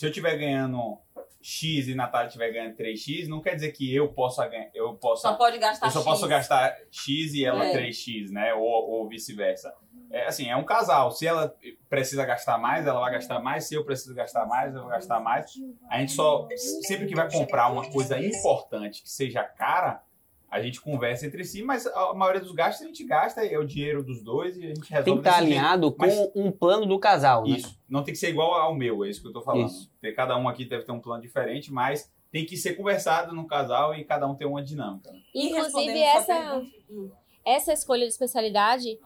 Se 0.00 0.06
eu 0.06 0.08
estiver 0.08 0.34
ganhando 0.38 0.98
X 1.42 1.86
e 1.86 1.94
Natália 1.94 2.28
estiver 2.28 2.50
ganhando 2.50 2.74
3X, 2.74 3.26
não 3.28 3.38
quer 3.38 3.54
dizer 3.54 3.70
que 3.72 3.94
eu 3.94 4.08
possa 4.10 4.48
ganhar. 4.48 4.70
Eu 4.72 4.94
posso, 4.94 5.20
Só 5.20 5.34
pode 5.34 5.58
gastar 5.58 5.88
eu 5.88 5.90
só 5.90 5.98
X. 5.98 6.04
posso 6.08 6.26
gastar 6.26 6.74
X 6.90 7.34
e 7.34 7.44
ela 7.44 7.66
É. 7.66 7.74
3X, 7.74 8.30
né? 8.30 8.54
Ou, 8.54 8.62
ou 8.62 9.06
vice-versa. 9.06 9.74
É 10.10 10.26
assim, 10.26 10.48
é 10.48 10.56
um 10.56 10.64
casal. 10.64 11.10
Se 11.10 11.26
ela 11.26 11.54
precisa 11.90 12.24
gastar 12.24 12.56
mais, 12.56 12.86
ela 12.86 12.98
vai 12.98 13.12
gastar 13.12 13.40
mais. 13.40 13.68
Se 13.68 13.74
eu 13.74 13.84
preciso 13.84 14.14
gastar 14.14 14.46
mais, 14.46 14.74
eu 14.74 14.80
vou 14.80 14.88
gastar 14.90 15.20
mais. 15.20 15.52
A 15.90 16.00
gente 16.00 16.12
só, 16.12 16.48
sempre 16.80 17.06
que 17.06 17.14
vai 17.14 17.30
comprar 17.30 17.70
uma 17.70 17.86
coisa 17.90 18.18
importante 18.18 19.02
que 19.02 19.10
seja 19.10 19.44
cara, 19.44 20.02
a 20.50 20.60
gente 20.60 20.80
conversa 20.80 21.26
entre 21.26 21.44
si, 21.44 21.62
mas 21.62 21.86
a 21.86 22.12
maioria 22.12 22.40
dos 22.40 22.52
gastos 22.52 22.82
a 22.84 22.86
gente 22.88 23.04
gasta, 23.04 23.44
é 23.44 23.56
o 23.56 23.64
dinheiro 23.64 24.02
dos 24.02 24.22
dois 24.22 24.56
e 24.56 24.64
a 24.64 24.68
gente 24.68 24.80
resolve 24.90 25.04
Tem 25.04 25.14
que 25.14 25.20
estar 25.20 25.38
jeito. 25.38 25.44
alinhado 25.46 25.92
com 25.92 25.98
Mas- 26.06 26.30
um 26.34 26.50
plano 26.50 26.86
do 26.86 26.98
casal, 26.98 27.44
né? 27.44 27.56
Isso. 27.56 27.78
Não 27.88 28.02
tem 28.02 28.12
que 28.12 28.18
ser 28.18 28.30
igual 28.30 28.52
ao 28.54 28.74
meu, 28.74 29.04
é 29.04 29.08
isso 29.08 29.22
que 29.22 29.28
eu 29.28 29.32
tô 29.32 29.40
falando. 29.42 29.66
Isso. 29.68 29.90
Cada 30.16 30.36
um 30.36 30.48
aqui 30.48 30.64
deve 30.64 30.84
ter 30.84 30.92
um 30.92 31.00
plano 31.00 31.22
diferente, 31.22 31.72
mas 31.72 32.10
tem 32.32 32.44
que 32.44 32.56
ser 32.56 32.74
conversado 32.74 33.34
no 33.34 33.46
casal 33.46 33.94
e 33.94 34.04
cada 34.04 34.26
um 34.26 34.34
tem 34.34 34.46
uma 34.46 34.62
dinâmica. 34.62 35.12
Inclusive, 35.34 35.98
essa, 36.00 36.62
Hum. 36.90 37.10
essa 37.44 37.72
escolha 37.72 38.02
de 38.06 38.12
especialidade 38.12 38.98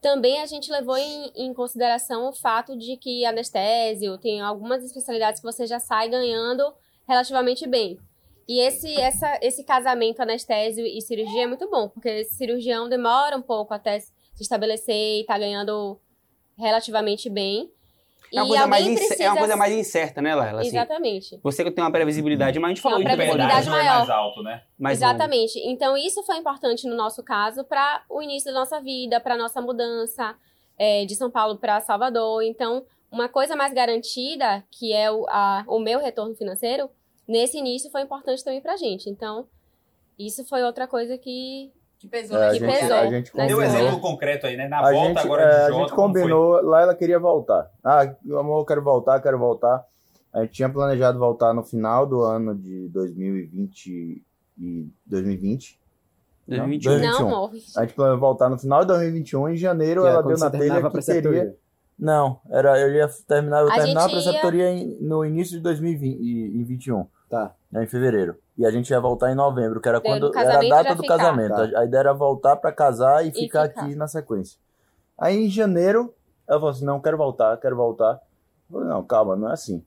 também 0.00 0.40
a 0.40 0.46
gente 0.46 0.70
levou 0.70 0.96
em, 0.96 1.30
em 1.36 1.52
consideração 1.52 2.28
o 2.28 2.32
fato 2.32 2.76
de 2.76 2.96
que 2.96 3.24
anestésio 3.24 4.16
tem 4.18 4.40
algumas 4.40 4.82
especialidades 4.82 5.40
que 5.40 5.46
você 5.46 5.66
já 5.66 5.78
sai 5.78 6.08
ganhando 6.08 6.62
relativamente 7.06 7.66
bem. 7.66 7.98
E 8.52 8.58
esse, 8.60 8.92
essa, 9.00 9.38
esse 9.40 9.62
casamento 9.62 10.20
anestésio 10.20 10.84
e 10.84 11.00
cirurgia 11.00 11.44
é 11.44 11.46
muito 11.46 11.70
bom, 11.70 11.88
porque 11.88 12.08
esse 12.08 12.34
cirurgião 12.34 12.88
demora 12.88 13.36
um 13.36 13.42
pouco 13.42 13.72
até 13.72 14.00
se 14.00 14.10
estabelecer 14.40 15.20
e 15.20 15.24
tá 15.24 15.38
ganhando 15.38 16.00
relativamente 16.58 17.30
bem. 17.30 17.70
É 18.32 18.42
uma, 18.42 18.44
e 18.44 18.48
coisa 18.48 18.66
mais, 18.66 18.84
precisa... 18.84 19.22
é 19.24 19.28
uma 19.30 19.38
coisa 19.38 19.56
mais 19.56 19.72
incerta, 19.72 20.20
né, 20.20 20.34
Laila? 20.34 20.60
Assim, 20.60 20.68
Exatamente. 20.68 21.38
Você 21.42 21.62
que 21.64 21.70
tem 21.70 21.82
uma 21.82 21.90
previsibilidade, 21.92 22.58
mas 22.58 22.68
a 22.68 22.74
gente 22.74 22.82
Tem 22.82 22.90
falou 22.90 22.98
uma 23.04 23.10
de 23.10 23.16
previsibilidade 23.16 23.66
não 23.68 23.76
é 23.76 23.82
maior. 23.84 23.98
mais 23.98 24.10
alto, 24.10 24.42
né? 24.42 24.62
mais 24.78 25.00
longo. 25.00 25.12
Exatamente. 25.14 25.58
Então, 25.60 25.96
isso 25.96 26.22
foi 26.24 26.36
importante 26.36 26.88
no 26.88 26.96
nosso 26.96 27.22
caso 27.22 27.64
para 27.64 28.02
o 28.08 28.20
início 28.22 28.52
da 28.52 28.58
nossa 28.58 28.80
vida, 28.80 29.20
para 29.20 29.36
nossa 29.36 29.60
mudança 29.60 30.34
é, 30.78 31.04
de 31.04 31.14
São 31.16 31.30
Paulo 31.30 31.56
para 31.58 31.80
Salvador. 31.80 32.42
Então, 32.42 32.84
uma 33.10 33.28
coisa 33.28 33.54
mais 33.56 33.72
garantida, 33.72 34.64
que 34.70 34.92
é 34.92 35.10
o, 35.10 35.24
a- 35.28 35.64
o 35.66 35.78
meu 35.80 35.98
retorno 36.00 36.34
financeiro, 36.34 36.88
nesse 37.28 37.58
início 37.58 37.90
foi 37.90 38.02
importante 38.02 38.42
também 38.44 38.60
para 38.60 38.74
a 38.74 38.76
gente. 38.76 39.08
Então, 39.08 39.46
isso 40.18 40.44
foi 40.44 40.62
outra 40.62 40.86
coisa 40.86 41.16
que. 41.18 41.72
Que 41.98 42.08
pesou 42.08 42.38
É, 42.38 42.40
na 42.40 42.46
a 42.46 42.52
que 42.52 42.58
gente, 42.60 42.80
pesou. 42.80 42.96
a 42.96 43.06
gente 43.10 43.36
Né? 43.36 43.44
Um 43.44 43.48
combinou. 43.48 43.62
exemplo 43.62 44.00
concreto 44.00 44.46
aí, 44.46 44.56
né? 44.56 44.68
Na 44.68 44.78
a 44.78 44.90
volta 44.90 45.08
gente, 45.08 45.18
agora 45.18 45.42
é, 45.42 45.46
de 45.48 45.54
a 45.54 45.68
Jota, 45.68 45.80
gente 45.80 45.90
como 45.94 46.12
foi? 46.14 46.22
combinou, 46.22 46.62
lá 46.62 46.80
ela 46.80 46.94
queria 46.94 47.18
voltar. 47.18 47.70
Ah, 47.84 48.02
amor, 48.38 48.60
eu 48.60 48.64
quero 48.64 48.82
voltar, 48.82 49.20
quero 49.20 49.38
voltar. 49.38 49.84
A 50.32 50.40
gente 50.42 50.52
tinha 50.52 50.70
planejado 50.70 51.18
voltar 51.18 51.52
no 51.52 51.62
final 51.62 52.06
do 52.06 52.22
ano 52.22 52.54
de 52.56 52.88
2020 52.88 54.24
e 54.58 54.88
2020. 55.04 55.78
Não, 56.48 56.56
2021. 56.58 56.90
2021. 56.90 57.00
Não, 57.00 57.28
amor. 57.36 57.50
A 57.76 57.80
gente 57.82 57.94
planejou 57.94 58.18
voltar 58.20 58.48
no 58.48 58.58
final 58.58 58.80
de 58.80 58.86
2021. 58.88 59.48
Em 59.50 59.56
janeiro 59.56 60.00
Que 60.02 60.06
era 60.08 60.14
ela 60.18 60.26
deu 60.26 60.38
na 60.38 60.50
telha 60.50 60.62
a 60.64 60.66
que 60.66 60.72
teria... 60.72 60.90
preceptoria. 60.90 61.56
Não, 62.00 62.40
era, 62.48 62.80
eu 62.80 62.90
ia 62.94 63.06
terminar, 63.28 63.60
eu 63.60 63.68
A 63.70 63.74
terminava 63.74 64.06
a 64.06 64.10
ia- 64.10 64.14
preceptoria 64.22 64.70
em- 64.70 64.96
no 65.02 65.22
início 65.24 65.56
de 65.56 65.60
2021, 65.62 67.06
Tá. 67.28 67.54
né, 67.70 67.84
em 67.84 67.86
fevereiro. 67.86 68.36
E 68.56 68.64
a 68.64 68.70
gente 68.70 68.88
ia 68.90 68.98
voltar 69.00 69.30
em 69.30 69.34
novembro, 69.34 69.80
que 69.80 69.88
era 69.88 70.00
quando 70.00 70.34
era 70.36 70.58
a 70.58 70.68
data 70.68 70.94
do 70.94 71.02
ficar. 71.02 71.18
casamento. 71.18 71.54
Tá. 71.54 71.78
A, 71.78 71.80
a 71.80 71.84
ideia 71.84 72.00
era 72.00 72.12
voltar 72.14 72.56
pra 72.56 72.72
casar 72.72 73.26
e, 73.26 73.30
ficar, 73.30 73.68
ficar. 73.68 73.82
aqui 73.82 73.94
na 73.94 74.08
sequência. 74.08 74.58
Aí 75.18 75.36
em 75.44 75.48
janeiro, 75.50 76.14
ela 76.48 76.58
falou 76.58 76.70
assim: 76.72 76.84
não, 76.86 77.00
quero 77.00 77.16
voltar, 77.18 77.56
quero 77.58 77.76
voltar. 77.76 78.14
Eu 78.70 78.76
falei, 78.78 78.88
não, 78.88 79.02
calma, 79.04 79.36
não 79.36 79.50
é 79.50 79.52
assim. 79.52 79.84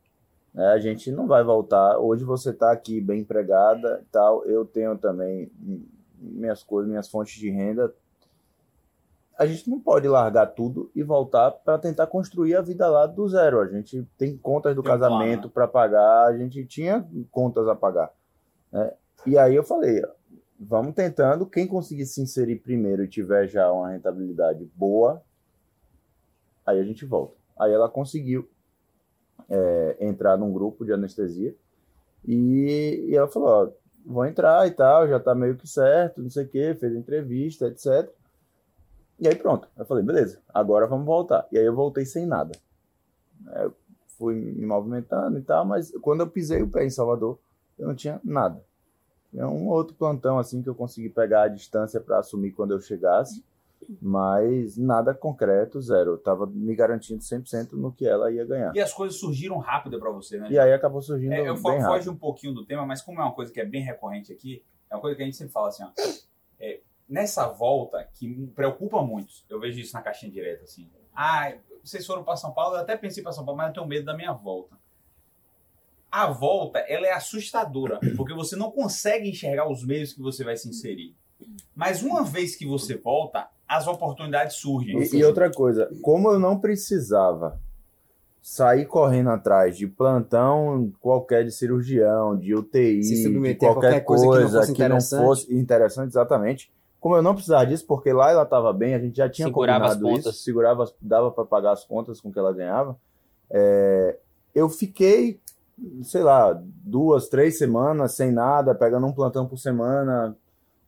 É, 0.56 0.68
a 0.68 0.78
gente 0.78 1.12
não 1.12 1.26
vai 1.26 1.44
voltar. 1.44 1.98
Hoje 1.98 2.24
você 2.24 2.54
tá 2.54 2.72
aqui 2.72 3.02
bem 3.02 3.22
empregada 3.22 4.02
e 4.04 4.06
tal. 4.12 4.46
Eu 4.46 4.64
tenho 4.66 4.96
também 5.00 5.52
minhas 6.20 6.62
coisas, 6.64 6.88
minhas 6.88 7.10
fontes 7.10 7.34
de 7.40 7.50
renda. 7.50 7.92
A 9.38 9.46
gente 9.46 9.70
não 9.70 9.80
pode 9.80 10.08
largar 10.08 10.48
tudo 10.48 10.92
e 10.96 11.02
voltar 11.02 11.52
para 11.52 11.78
tentar 11.80 12.08
construir 12.08 12.56
a 12.56 12.62
vida 12.62 12.88
lá 12.88 13.08
do 13.08 13.28
zero. 13.28 13.60
A 13.60 13.68
gente 13.68 14.08
tem 14.18 14.38
contas 14.38 14.76
do 14.76 14.84
Tem 14.84 14.92
casamento 14.92 15.48
né? 15.48 15.52
para 15.54 15.68
pagar, 15.68 16.28
a 16.28 16.38
gente 16.38 16.64
tinha 16.66 17.08
contas 17.32 17.68
a 17.68 17.76
pagar. 17.76 18.14
né? 18.72 18.94
E 19.26 19.38
aí 19.38 19.56
eu 19.56 19.64
falei, 19.64 20.04
vamos 20.60 20.94
tentando, 20.94 21.46
quem 21.46 21.66
conseguir 21.68 22.06
se 22.06 22.22
inserir 22.22 22.58
primeiro 22.58 23.04
e 23.04 23.08
tiver 23.08 23.48
já 23.48 23.72
uma 23.72 23.90
rentabilidade 23.90 24.70
boa, 24.76 25.22
aí 26.66 26.80
a 26.80 26.84
gente 26.84 27.06
volta. 27.06 27.36
Aí 27.60 27.72
ela 27.72 27.90
conseguiu 27.90 28.48
é, 29.50 29.98
entrar 30.00 30.38
num 30.38 30.52
grupo 30.52 30.86
de 30.86 30.94
anestesia 30.94 31.56
e, 32.26 33.08
e 33.10 33.16
ela 33.16 33.28
falou, 33.28 33.50
ó, 33.50 33.72
vou 34.06 34.26
entrar 34.26 34.68
e 34.68 34.72
tal, 34.72 35.08
já 35.08 35.20
tá 35.20 35.34
meio 35.34 35.56
que 35.56 35.68
certo, 35.68 36.22
não 36.22 36.30
sei 36.30 36.46
o 36.46 36.48
que, 36.48 36.76
fez 36.76 36.96
entrevista, 36.96 37.68
etc. 37.68 38.10
E 39.20 39.28
aí 39.28 39.36
pronto, 39.36 39.68
eu 39.78 39.86
falei, 39.86 40.04
beleza, 40.04 40.40
agora 40.54 40.88
vamos 40.88 41.06
voltar. 41.06 41.48
E 41.52 41.58
aí 41.58 41.66
eu 41.66 41.76
voltei 41.76 42.06
sem 42.06 42.26
nada. 42.26 42.54
É, 43.50 43.66
Eu 43.66 43.74
fui 44.18 44.36
me 44.36 44.66
movimentando 44.66 45.38
e 45.38 45.42
tal, 45.42 45.66
mas 45.66 45.92
quando 46.02 46.22
eu 46.22 46.28
pisei 46.28 46.62
o 46.62 46.70
pé 46.70 46.86
em 46.86 46.90
Salvador, 46.90 47.38
eu 47.78 47.88
não 47.88 47.96
tinha 47.96 48.20
nada. 48.24 48.64
Tinha 49.32 49.48
um 49.48 49.68
outro 49.70 49.96
plantão 49.96 50.38
assim 50.38 50.62
que 50.62 50.70
eu 50.70 50.76
consegui 50.76 51.10
pegar 51.10 51.44
a 51.44 51.48
distância 51.48 52.00
para 52.00 52.20
assumir 52.20 52.52
quando 52.52 52.72
eu 52.72 52.80
chegasse, 52.80 53.44
mas 54.02 54.78
nada 54.78 55.14
concreto, 55.14 55.82
zero. 55.82 56.12
Eu 56.12 56.18
tava 56.18 56.46
me 56.46 56.76
garantindo 56.76 57.22
100% 57.24 57.74
no 57.74 57.92
que 57.92 58.06
ela 58.08 58.32
ia 58.32 58.46
ganhar. 58.46 58.76
E 58.76 58.80
as 58.80 58.94
coisas 58.94 59.18
surgiram 59.20 59.58
rápido 59.58 60.00
pra 60.00 60.12
você, 60.12 60.38
né? 60.38 60.48
E 60.52 60.60
aí 60.60 60.72
acabou 60.74 61.02
surgindo 61.02 61.34
É, 61.34 61.42
eu 61.50 61.54
bem 61.56 61.62
fo- 61.62 61.70
rápido. 61.70 61.88
foge 61.88 62.10
um 62.10 62.16
pouquinho 62.16 62.54
do 62.54 62.66
tema, 62.66 62.86
mas 62.86 63.02
como 63.02 63.20
é 63.20 63.24
uma 63.24 63.34
coisa 63.34 63.52
que 63.52 63.60
é 63.60 63.66
bem 63.66 63.82
recorrente 63.82 64.32
aqui, 64.32 64.64
é 64.90 64.96
uma 64.96 65.02
coisa 65.02 65.16
que 65.16 65.22
a 65.24 65.26
gente 65.26 65.38
sempre 65.38 65.52
fala 65.54 65.70
assim, 65.70 65.84
ó. 65.84 65.90
é, 66.60 66.80
nessa 67.08 67.48
volta, 67.48 68.08
que 68.14 68.28
me 68.28 68.48
preocupa 68.48 69.02
muito, 69.02 69.34
eu 69.50 69.60
vejo 69.60 69.80
isso 69.80 69.94
na 69.94 70.02
caixinha 70.02 70.32
direta, 70.32 70.64
assim. 70.64 70.90
Ah, 71.16 71.54
vocês 71.84 72.06
foram 72.06 72.24
para 72.24 72.36
São 72.36 72.52
Paulo, 72.52 72.76
eu 72.76 72.82
até 72.82 72.96
pensei 72.98 73.22
para 73.22 73.32
São 73.32 73.46
Paulo, 73.46 73.58
mas 73.58 73.68
eu 73.68 73.74
tenho 73.74 73.88
medo 73.88 74.06
da 74.06 74.16
minha 74.16 74.34
volta. 74.34 74.76
A 76.12 76.28
volta, 76.28 76.80
ela 76.80 77.08
é 77.08 77.12
assustadora, 77.12 78.00
porque 78.16 78.34
você 78.34 78.56
não 78.56 78.72
consegue 78.72 79.30
enxergar 79.30 79.70
os 79.70 79.86
meios 79.86 80.14
que 80.14 80.22
você 80.22 80.44
vai 80.44 80.58
se 80.58 80.70
inserir. 80.70 81.16
Mas 81.76 82.02
uma 82.02 82.24
vez 82.24 82.56
que 82.56 82.66
você 82.66 82.96
volta, 82.96 83.50
as 83.68 83.88
oportunidades 83.88 84.56
surgem. 84.58 84.98
E, 85.02 85.16
e 85.18 85.24
outra 85.24 85.52
coisa, 85.52 85.90
como 86.02 86.32
eu 86.32 86.40
não 86.40 86.60
precisava 86.60 87.60
sair 88.42 88.86
correndo 88.86 89.30
atrás 89.30 89.78
de 89.78 89.88
plantão 89.88 90.92
qualquer 91.00 91.46
de 91.46 91.52
cirurgião, 91.52 92.38
de 92.38 92.54
UTI, 92.54 93.02
Se 93.02 93.24
de 93.24 93.56
qualquer 93.56 94.04
qualquer 94.04 94.04
coisa 94.04 94.28
que 94.28 94.28
não 94.30 94.50
fosse 94.50 94.74
que 94.74 94.80
não 94.82 94.86
interessante. 94.88 95.24
fosse 95.24 95.56
interessante, 95.56 96.10
exatamente. 96.10 96.72
Como 97.04 97.18
eu 97.18 97.22
não 97.22 97.34
precisava 97.34 97.66
disso, 97.66 97.86
porque 97.86 98.14
lá 98.14 98.32
ela 98.32 98.44
estava 98.44 98.72
bem, 98.72 98.96
a 98.96 99.00
gente 99.00 99.18
já 99.18 99.28
tinha 99.28 99.50
Segurava 99.50 99.88
as 99.88 99.96
combinado 99.96 100.20
isso, 100.20 100.32
segurava, 100.32 100.90
dava 101.02 101.30
para 101.32 101.44
pagar 101.44 101.74
as 101.74 101.84
contas 101.84 102.22
com 102.22 102.32
que 102.32 102.40
ela 102.40 102.54
ganhava. 102.54 102.98
É, 103.52 104.18
eu 104.56 104.70
fiquei, 104.70 105.38
sei 106.02 106.24
lá, 106.24 106.58
duas, 106.64 107.28
três 107.28 107.58
semanas 107.58 108.14
sem 108.14 108.32
nada, 108.32 108.74
pegando 108.74 109.06
um 109.06 109.12
plantão 109.12 109.46
por 109.46 109.58
semana 109.58 110.34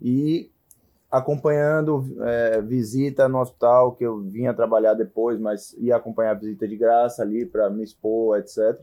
e 0.01 0.49
acompanhando 1.11 2.05
é, 2.21 2.61
visita 2.61 3.27
no 3.27 3.41
hospital, 3.41 3.91
que 3.91 4.05
eu 4.05 4.21
vinha 4.21 4.53
trabalhar 4.53 4.93
depois, 4.93 5.37
mas 5.37 5.75
ia 5.77 5.97
acompanhar 5.97 6.31
a 6.31 6.39
visita 6.39 6.65
de 6.65 6.77
graça 6.77 7.23
ali 7.23 7.45
para 7.45 7.69
me 7.69 7.83
expor, 7.83 8.39
etc. 8.39 8.79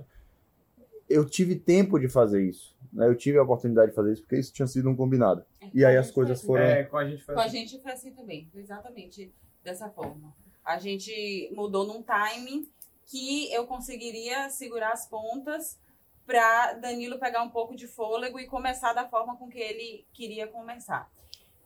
Eu 1.08 1.28
tive 1.28 1.56
tempo 1.56 1.98
de 1.98 2.08
fazer 2.08 2.42
isso. 2.42 2.74
Né? 2.92 3.06
Eu 3.06 3.16
tive 3.16 3.38
a 3.38 3.42
oportunidade 3.42 3.90
de 3.90 3.94
fazer 3.96 4.12
isso 4.12 4.22
porque 4.22 4.36
isso 4.36 4.52
tinha 4.52 4.66
sido 4.66 4.88
um 4.88 4.96
combinado. 4.96 5.44
E 5.72 5.84
aí 5.84 5.96
as 5.96 6.10
coisas 6.10 6.42
foram. 6.42 6.62
É, 6.62 6.84
com 6.84 6.96
a 6.96 7.08
gente 7.08 7.24
foi 7.24 7.34
Com 7.34 7.40
a 7.40 7.44
assim. 7.44 7.58
gente 7.58 7.82
foi 7.82 7.92
assim 7.92 8.12
também, 8.12 8.50
exatamente 8.54 9.32
dessa 9.62 9.88
forma. 9.88 10.34
A 10.64 10.78
gente 10.78 11.50
mudou 11.54 11.86
num 11.86 12.02
timing 12.02 12.68
que 13.06 13.52
eu 13.52 13.66
conseguiria 13.66 14.48
segurar 14.50 14.92
as 14.92 15.06
pontas 15.06 15.78
para 16.26 16.74
Danilo 16.74 17.18
pegar 17.18 17.42
um 17.42 17.50
pouco 17.50 17.74
de 17.74 17.86
fôlego 17.86 18.38
e 18.38 18.46
começar 18.46 18.92
da 18.92 19.08
forma 19.08 19.36
com 19.36 19.48
que 19.48 19.58
ele 19.58 20.06
queria 20.12 20.46
começar. 20.46 21.10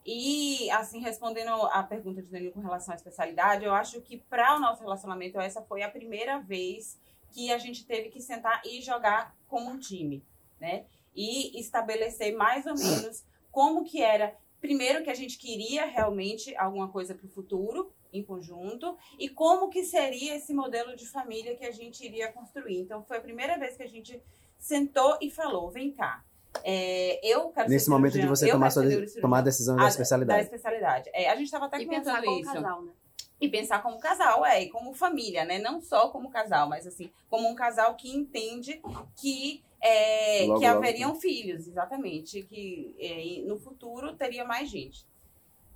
E, 0.05 0.70
assim, 0.70 1.01
respondendo 1.01 1.51
à 1.51 1.83
pergunta 1.83 2.22
de 2.22 2.29
Danilo 2.29 2.53
com 2.53 2.61
relação 2.61 2.92
à 2.92 2.96
especialidade, 2.96 3.64
eu 3.64 3.75
acho 3.75 4.01
que 4.01 4.16
para 4.16 4.57
o 4.57 4.61
nosso 4.61 4.81
relacionamento, 4.81 5.40
essa 5.40 5.61
foi 5.62 5.83
a 5.83 5.90
primeira 5.90 6.38
vez 6.38 6.96
que 7.31 7.53
a 7.53 7.59
gente 7.59 7.85
teve 7.85 8.09
que 8.09 8.21
sentar 8.21 8.61
e 8.65 8.81
jogar 8.81 9.35
como 9.49 9.71
um 9.71 9.79
time, 9.79 10.25
né? 10.61 10.85
E 11.15 11.59
estabelecer 11.61 12.35
mais 12.37 12.67
ou 12.67 12.75
menos 12.75 13.25
como 13.51 13.85
que 13.85 14.03
era 14.03 14.35
primeiro 14.61 15.03
que 15.05 15.11
a 15.11 15.15
gente 15.15 15.39
queria 15.39 15.85
realmente 15.87 16.55
alguma 16.57 16.89
coisa 16.89 17.15
para 17.15 17.27
o 17.27 17.29
futuro 17.29 17.93
em 18.12 18.23
conjunto 18.23 18.97
e 19.19 19.29
como 19.29 19.69
que 19.69 19.85
seria 19.85 20.35
esse 20.37 20.53
modelo 20.55 20.97
de 20.97 21.07
família 21.07 21.55
que 21.57 21.65
a 21.65 21.71
gente 21.71 22.05
iria 22.05 22.33
construir. 22.33 22.79
Então 22.81 23.03
foi 23.05 23.19
a 23.19 23.21
primeira 23.21 23.59
vez 23.59 23.77
que 23.77 23.83
a 23.83 23.89
gente 23.89 24.21
sentou 24.59 25.19
e 25.21 25.31
falou, 25.31 25.71
vem 25.71 25.93
cá, 25.93 26.25
é, 26.65 27.21
eu 27.23 27.51
quero 27.51 27.69
Nesse 27.69 27.85
ser 27.85 27.91
momento 27.91 28.19
de 28.19 28.27
você 28.27 28.51
tomar, 28.51 28.71
sua, 28.71 28.87
de- 28.87 29.21
tomar 29.21 29.39
a 29.39 29.43
decisão 29.43 29.75
Ah, 29.75 29.79
da 29.79 29.83
Da 29.85 29.89
especialidade. 29.91 30.43
especialidade. 30.45 31.11
É, 31.12 31.29
a 31.31 31.35
gente 31.37 31.45
estava 31.45 31.67
até 31.67 31.79
E 31.81 31.85
comentando 31.85 32.25
como 32.25 32.41
isso. 32.41 32.53
casal, 32.53 32.83
né? 32.83 32.93
E 33.40 33.49
pensar 33.49 33.83
como 33.83 33.99
casal, 33.99 34.46
é, 34.46 34.62
e 34.62 34.70
como 34.70 34.94
família, 34.94 35.44
né? 35.44 35.59
Não 35.59 35.81
só 35.81 36.09
como 36.09 36.31
casal, 36.31 36.68
mas 36.68 36.87
assim, 36.87 37.11
como 37.29 37.49
um 37.49 37.55
casal 37.55 37.94
que 37.94 38.11
entende 38.11 38.81
que, 39.16 39.62
é, 39.81 40.46
Logo, 40.46 40.61
que 40.61 40.66
logo. 40.66 40.79
haveriam 40.79 41.14
filhos, 41.14 41.68
exatamente. 41.68 42.42
Que 42.42 42.94
é, 42.99 43.46
no 43.46 43.59
futuro 43.59 44.14
teria 44.14 44.44
mais 44.44 44.70
gente. 44.70 45.07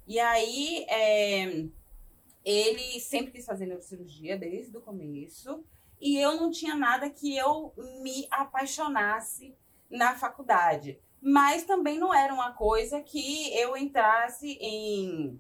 E 0.06 0.18
aí, 0.18 0.86
é, 0.88 1.66
ele 2.44 2.98
sempre 3.00 3.32
quis 3.32 3.44
fazer 3.44 3.66
neurocirurgia 3.66 4.38
desde 4.38 4.76
o 4.76 4.80
começo. 4.80 5.62
E 6.00 6.16
eu 6.16 6.36
não 6.36 6.50
tinha 6.50 6.74
nada 6.74 7.10
que 7.10 7.36
eu 7.36 7.74
me 8.02 8.26
apaixonasse 8.30 9.54
na 9.90 10.14
faculdade. 10.14 10.98
Mas 11.20 11.64
também 11.64 11.98
não 11.98 12.14
era 12.14 12.32
uma 12.32 12.52
coisa 12.52 13.02
que 13.02 13.54
eu 13.54 13.76
entrasse 13.76 14.56
em 14.60 15.38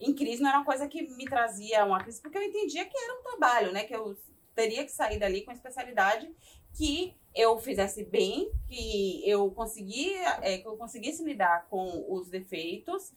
em 0.00 0.14
crise 0.14 0.42
não 0.42 0.48
era 0.48 0.58
uma 0.58 0.64
coisa 0.64 0.88
que 0.88 1.02
me 1.02 1.24
trazia 1.24 1.84
uma 1.84 2.02
crise, 2.02 2.20
porque 2.20 2.38
eu 2.38 2.42
entendia 2.42 2.84
que 2.84 2.98
era 2.98 3.18
um 3.18 3.22
trabalho, 3.22 3.72
né? 3.72 3.84
Que 3.84 3.94
eu 3.94 4.16
teria 4.54 4.84
que 4.84 4.92
sair 4.92 5.18
dali 5.18 5.42
com 5.42 5.52
especialidade 5.52 6.30
que 6.74 7.14
eu 7.34 7.58
fizesse 7.58 8.04
bem, 8.04 8.50
que 8.68 9.22
eu 9.28 9.50
conseguia, 9.50 10.38
é, 10.42 10.58
que 10.58 10.66
eu 10.66 10.76
conseguisse 10.76 11.24
lidar 11.24 11.66
com 11.68 12.04
os 12.08 12.28
defeitos 12.28 13.12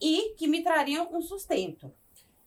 e 0.00 0.34
que 0.36 0.48
me 0.48 0.62
trariam 0.62 1.08
um 1.12 1.20
sustento. 1.22 1.92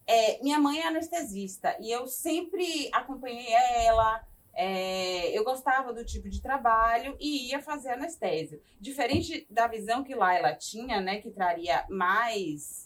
É, 0.06 0.40
minha 0.42 0.58
mãe 0.58 0.80
é 0.80 0.86
anestesista 0.86 1.76
e 1.80 1.90
eu 1.90 2.06
sempre 2.06 2.88
acompanhei 2.92 3.52
ela. 3.52 4.24
é, 4.54 5.36
eu 5.36 5.44
gostava 5.44 5.92
do 5.92 6.04
tipo 6.04 6.28
de 6.30 6.40
trabalho 6.40 7.16
e 7.20 7.50
ia 7.50 7.60
fazer 7.60 7.90
anestésio. 7.90 8.60
Diferente 8.80 9.46
da 9.50 9.66
visão 9.66 10.02
que 10.02 10.14
lá 10.14 10.34
ela 10.34 10.54
tinha, 10.54 11.00
né, 11.00 11.20
que 11.20 11.30
traria 11.30 11.84
mais 11.90 12.85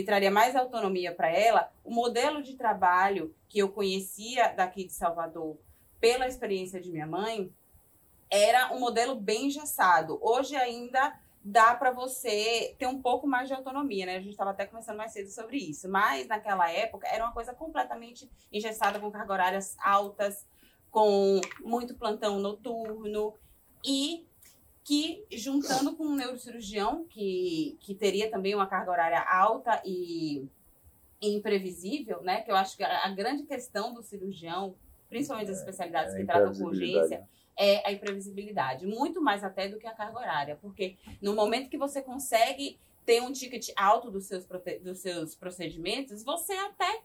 que 0.00 0.06
traria 0.06 0.30
mais 0.30 0.56
autonomia 0.56 1.14
para 1.14 1.30
ela, 1.30 1.70
o 1.84 1.90
modelo 1.90 2.42
de 2.42 2.56
trabalho 2.56 3.34
que 3.46 3.58
eu 3.58 3.68
conhecia 3.68 4.48
daqui 4.48 4.84
de 4.84 4.94
Salvador 4.94 5.58
pela 6.00 6.26
experiência 6.26 6.80
de 6.80 6.90
minha 6.90 7.06
mãe 7.06 7.52
era 8.30 8.72
um 8.72 8.80
modelo 8.80 9.14
bem 9.14 9.48
engessado. 9.48 10.18
Hoje 10.22 10.56
ainda 10.56 11.14
dá 11.44 11.74
para 11.74 11.90
você 11.90 12.74
ter 12.78 12.86
um 12.86 13.02
pouco 13.02 13.26
mais 13.26 13.46
de 13.46 13.54
autonomia, 13.54 14.06
né? 14.06 14.16
A 14.16 14.20
gente 14.20 14.30
estava 14.30 14.52
até 14.52 14.64
conversando 14.64 14.96
mais 14.96 15.12
cedo 15.12 15.28
sobre 15.28 15.58
isso, 15.58 15.86
mas 15.86 16.26
naquela 16.26 16.70
época 16.70 17.06
era 17.06 17.22
uma 17.22 17.32
coisa 17.34 17.52
completamente 17.52 18.30
engessada 18.50 18.98
com 18.98 19.10
cargas 19.10 19.30
horárias 19.30 19.76
altas, 19.82 20.46
com 20.90 21.42
muito 21.60 21.94
plantão 21.94 22.38
noturno 22.38 23.34
e 23.84 24.26
que 24.84 25.24
juntando 25.30 25.94
com 25.94 26.04
um 26.04 26.14
neurocirurgião 26.14 27.04
que, 27.04 27.76
que 27.80 27.94
teria 27.94 28.30
também 28.30 28.54
uma 28.54 28.66
carga 28.66 28.90
horária 28.90 29.20
alta 29.20 29.80
e, 29.84 30.48
e 31.20 31.34
imprevisível, 31.34 32.22
né? 32.22 32.42
Que 32.42 32.50
eu 32.50 32.56
acho 32.56 32.76
que 32.76 32.82
a, 32.82 33.04
a 33.04 33.10
grande 33.10 33.44
questão 33.44 33.92
do 33.92 34.02
cirurgião, 34.02 34.74
principalmente 35.08 35.48
das 35.48 35.58
especialidades 35.58 36.14
é 36.14 36.18
que 36.18 36.24
tratam 36.24 36.54
com 36.54 36.64
urgência, 36.64 37.28
é 37.56 37.86
a 37.86 37.92
imprevisibilidade, 37.92 38.86
muito 38.86 39.20
mais 39.20 39.44
até 39.44 39.68
do 39.68 39.78
que 39.78 39.86
a 39.86 39.92
carga 39.92 40.18
horária, 40.18 40.58
porque 40.62 40.96
no 41.20 41.34
momento 41.34 41.68
que 41.68 41.76
você 41.76 42.00
consegue 42.00 42.78
ter 43.04 43.20
um 43.20 43.32
ticket 43.32 43.70
alto 43.76 44.10
dos 44.10 44.24
seus, 44.24 44.46
dos 44.82 44.98
seus 44.98 45.34
procedimentos, 45.34 46.22
você 46.22 46.54
até 46.54 47.02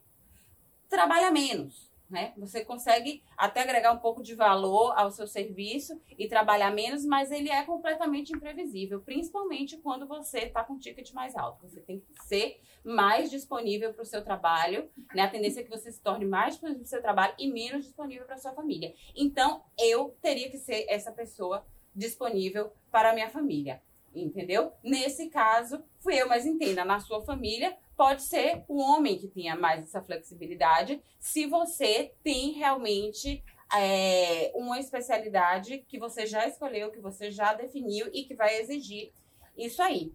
trabalha 0.88 1.30
menos, 1.30 1.92
né? 2.10 2.34
Você 2.38 2.64
consegue 2.64 3.24
até 3.38 3.62
agregar 3.62 3.92
um 3.92 3.98
pouco 3.98 4.22
de 4.22 4.36
valor 4.36 4.94
ao 4.98 5.12
seu 5.12 5.28
serviço 5.28 6.00
e 6.18 6.28
trabalhar 6.28 6.72
menos, 6.72 7.06
mas 7.06 7.32
ele 7.32 7.50
é 7.50 7.64
completamente 7.64 8.34
imprevisível, 8.34 9.02
principalmente 9.02 9.78
quando 9.78 10.08
você 10.08 10.40
está 10.40 10.64
com 10.64 10.74
um 10.74 10.80
ticket 10.80 11.12
mais 11.14 11.36
alto. 11.36 11.68
Você 11.68 11.82
tem 11.82 12.00
que 12.00 12.24
ser 12.24 12.60
mais 12.84 13.30
disponível 13.30 13.94
para 13.94 14.04
o 14.04 14.06
seu 14.06 14.24
trabalho, 14.24 14.90
né? 15.14 15.24
A 15.24 15.30
tendência 15.30 15.62
é 15.62 15.64
que 15.64 15.70
você 15.70 15.92
se 15.92 16.02
torne 16.02 16.26
mais 16.26 16.54
disponível 16.54 16.80
para 16.80 16.86
o 16.86 16.90
seu 16.90 17.02
trabalho 17.02 17.34
e 17.40 17.52
menos 17.52 17.86
disponível 17.86 18.26
para 18.26 18.38
sua 18.38 18.54
família. 18.54 18.94
Então, 19.16 19.64
eu 19.78 20.16
teria 20.22 20.50
que 20.50 20.58
ser 20.58 20.86
essa 20.88 21.12
pessoa 21.12 21.66
disponível 21.96 22.72
para 22.92 23.12
a 23.12 23.14
minha 23.14 23.30
família. 23.30 23.82
Entendeu? 24.14 24.72
Nesse 24.82 25.30
caso, 25.30 25.84
fui 26.00 26.16
eu, 26.16 26.30
mas 26.30 26.46
entenda, 26.46 26.86
na 26.86 27.02
sua 27.02 27.22
família, 27.24 27.76
pode 27.96 28.24
ser 28.24 28.64
o 28.68 28.80
homem 28.80 29.18
que 29.18 29.28
tenha 29.28 29.56
mais 29.56 29.84
essa 29.84 30.02
flexibilidade, 30.02 31.02
se 31.20 31.46
você 31.46 32.12
tem 32.24 32.52
realmente 32.52 33.44
é, 33.76 34.52
uma 34.54 34.80
especialidade 34.80 35.80
que 35.88 35.98
você 35.98 36.26
já 36.26 36.48
escolheu, 36.48 36.92
que 36.92 37.00
você 37.00 37.32
já 37.32 37.54
definiu 37.54 38.10
e 38.14 38.24
que 38.24 38.36
vai 38.36 38.60
exigir 38.60 39.12
isso 39.58 39.82
aí. 39.82 40.12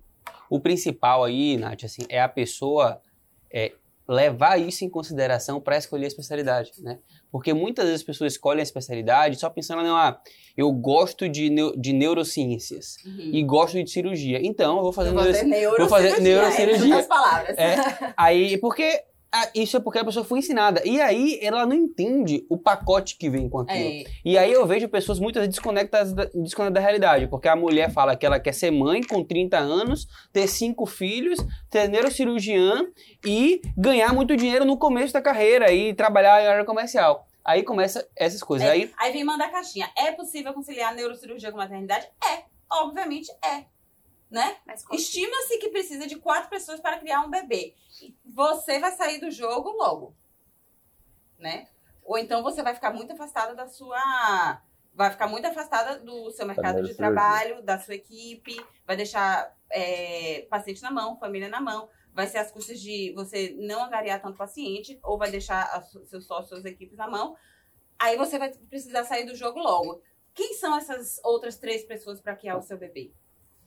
O 0.48 0.60
principal 0.60 1.24
aí, 1.24 1.56
Nath, 1.56 1.84
assim, 1.84 2.02
é 2.08 2.20
a 2.20 2.28
pessoa 2.28 3.00
é, 3.50 3.72
levar 4.10 4.60
isso 4.60 4.84
em 4.84 4.90
consideração 4.90 5.60
para 5.60 5.76
escolher 5.76 6.04
a 6.06 6.08
especialidade, 6.08 6.72
né? 6.78 6.98
Porque 7.30 7.54
muitas 7.54 7.84
vezes 7.84 8.00
as 8.00 8.06
pessoas 8.06 8.32
escolhem 8.32 8.58
a 8.60 8.62
especialidade 8.64 9.38
só 9.38 9.48
pensando, 9.48 9.82
não, 9.84 9.96
ah, 9.96 10.20
eu 10.56 10.70
gosto 10.72 11.28
de, 11.28 11.48
neu- 11.48 11.76
de 11.76 11.92
neurociências 11.92 12.96
e 13.06 13.40
gosto 13.44 13.82
de 13.82 13.88
cirurgia. 13.88 14.40
Então, 14.42 14.76
eu 14.78 14.82
vou 14.82 14.92
fazer, 14.92 15.10
Eu 15.10 15.14
vou 15.14 15.22
fazer 15.24 15.42
neuroci- 15.44 15.78
vou 15.80 15.88
fazer 15.88 16.20
neurocirurgia, 16.20 16.66
neurocirurgia. 16.88 16.94
é, 16.96 17.02
palavras. 17.04 17.56
É, 17.58 18.12
aí, 18.16 18.58
porque 18.58 19.04
ah, 19.32 19.48
isso 19.54 19.76
é 19.76 19.80
porque 19.80 19.98
a 19.98 20.04
pessoa 20.04 20.24
foi 20.24 20.40
ensinada. 20.40 20.82
E 20.84 21.00
aí, 21.00 21.38
ela 21.40 21.64
não 21.64 21.74
entende 21.74 22.44
o 22.48 22.58
pacote 22.58 23.16
que 23.16 23.30
vem 23.30 23.48
com 23.48 23.60
aquilo. 23.60 23.78
É. 23.78 24.04
E 24.24 24.36
aí 24.36 24.52
eu 24.52 24.66
vejo 24.66 24.88
pessoas 24.88 25.20
muitas 25.20 25.42
vezes 25.42 25.54
desconectadas 25.54 26.12
da, 26.12 26.24
desconectadas 26.24 26.74
da 26.74 26.80
realidade, 26.80 27.28
porque 27.28 27.46
a 27.46 27.54
mulher 27.54 27.92
fala 27.92 28.16
que 28.16 28.26
ela 28.26 28.40
quer 28.40 28.52
ser 28.52 28.72
mãe 28.72 29.02
com 29.02 29.22
30 29.22 29.56
anos, 29.56 30.08
ter 30.32 30.48
cinco 30.48 30.84
filhos, 30.84 31.38
ser 31.70 31.88
neurocirurgiã 31.88 32.88
e 33.24 33.60
ganhar 33.76 34.12
muito 34.12 34.36
dinheiro 34.36 34.64
no 34.64 34.76
começo 34.76 35.12
da 35.12 35.22
carreira 35.22 35.72
e 35.72 35.94
trabalhar 35.94 36.42
em 36.42 36.48
área 36.48 36.64
comercial. 36.64 37.26
Aí 37.44 37.62
começa 37.62 38.06
essas 38.16 38.42
coisas. 38.42 38.66
É, 38.66 38.72
Aí, 38.72 38.92
aí 38.98 39.12
vem 39.12 39.24
mandar 39.24 39.46
a 39.46 39.50
caixinha. 39.50 39.90
É 39.96 40.10
possível 40.10 40.52
conciliar 40.52 40.94
neurocirurgia 40.94 41.52
com 41.52 41.56
maternidade? 41.56 42.06
É. 42.24 42.44
Obviamente 42.70 43.30
é. 43.44 43.64
Né? 44.30 44.56
Estima-se 44.92 45.58
que 45.58 45.70
precisa 45.70 46.06
de 46.06 46.16
quatro 46.16 46.48
pessoas 46.48 46.80
para 46.80 46.98
criar 46.98 47.22
um 47.22 47.30
bebê. 47.30 47.74
Você 48.34 48.78
vai 48.78 48.92
sair 48.92 49.18
do 49.20 49.30
jogo 49.30 49.70
logo. 49.70 50.14
Né? 51.38 51.68
Ou 52.04 52.18
então 52.18 52.42
você 52.42 52.62
vai 52.62 52.74
ficar 52.74 52.92
muito 52.92 53.12
afastada 53.12 53.54
da 53.54 53.66
sua. 53.66 54.60
Vai 54.92 55.10
ficar 55.10 55.28
muito 55.28 55.46
afastada 55.46 55.98
do 56.00 56.30
seu 56.32 56.46
mercado 56.46 56.82
de 56.82 56.94
trabalho, 56.96 57.62
da 57.62 57.78
sua 57.78 57.94
equipe, 57.94 58.56
vai 58.86 58.96
deixar 58.96 59.56
é, 59.70 60.46
paciente 60.50 60.82
na 60.82 60.90
mão, 60.90 61.16
família 61.18 61.48
na 61.48 61.60
mão. 61.60 61.88
vai 62.12 62.26
ser 62.26 62.38
às 62.38 62.50
custas 62.50 62.80
de 62.80 63.12
você 63.14 63.54
não 63.56 63.84
angariar 63.84 64.20
tanto 64.20 64.36
paciente, 64.36 64.98
ou 65.00 65.16
vai 65.16 65.30
deixar 65.30 65.62
as- 65.76 65.92
seus 66.08 66.26
sócios, 66.26 66.48
suas 66.48 66.64
equipes 66.64 66.98
na 66.98 67.08
mão. 67.08 67.36
Aí 67.96 68.16
você 68.16 68.36
vai 68.36 68.50
precisar 68.52 69.04
sair 69.04 69.24
do 69.24 69.34
jogo 69.36 69.60
logo. 69.60 70.02
Quem 70.34 70.52
são 70.54 70.76
essas 70.76 71.20
outras 71.22 71.56
três 71.56 71.84
pessoas 71.84 72.20
para 72.20 72.34
criar 72.34 72.56
o 72.58 72.62
seu 72.62 72.76
bebê? 72.76 73.12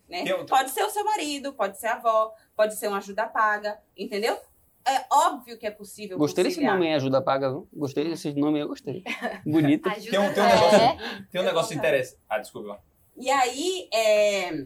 Né? 0.10 0.24
Um- 0.36 0.46
Pode 0.46 0.72
ser 0.72 0.84
o 0.84 0.90
seu 0.90 1.06
marido, 1.06 1.54
pode 1.54 1.80
ser 1.80 1.88
a 1.88 1.94
avó, 1.94 2.34
pode 2.54 2.76
ser 2.76 2.90
uma 2.90 2.98
ajuda 2.98 3.26
paga, 3.28 3.82
entendeu? 3.98 4.38
É 4.86 5.06
óbvio 5.12 5.58
que 5.58 5.66
é 5.66 5.72
possível 5.72 6.18
Gostei 6.18 6.44
desse 6.44 6.56
conciliar. 6.58 6.76
nome 6.76 6.88
aí, 6.90 6.94
ajuda 6.96 7.22
paga, 7.22 7.50
viu? 7.50 7.68
Gostei 7.74 8.04
desse 8.04 8.34
nome 8.34 8.58
aí, 8.58 8.64
eu 8.64 8.68
gostei. 8.68 9.04
Bonito. 9.46 9.88
Ajuda 9.90 10.12
Tem 10.12 10.20
um, 10.20 10.34
tem 10.34 10.44
um 10.44 10.46
é. 10.46 10.54
negócio, 10.56 11.28
tem 11.32 11.42
um 11.42 11.44
negócio 11.46 11.78
interessante. 11.78 12.20
Ah, 12.30 12.40
desculpa. 12.40 12.80
E 13.16 13.30
aí, 13.30 13.88
é... 13.94 14.66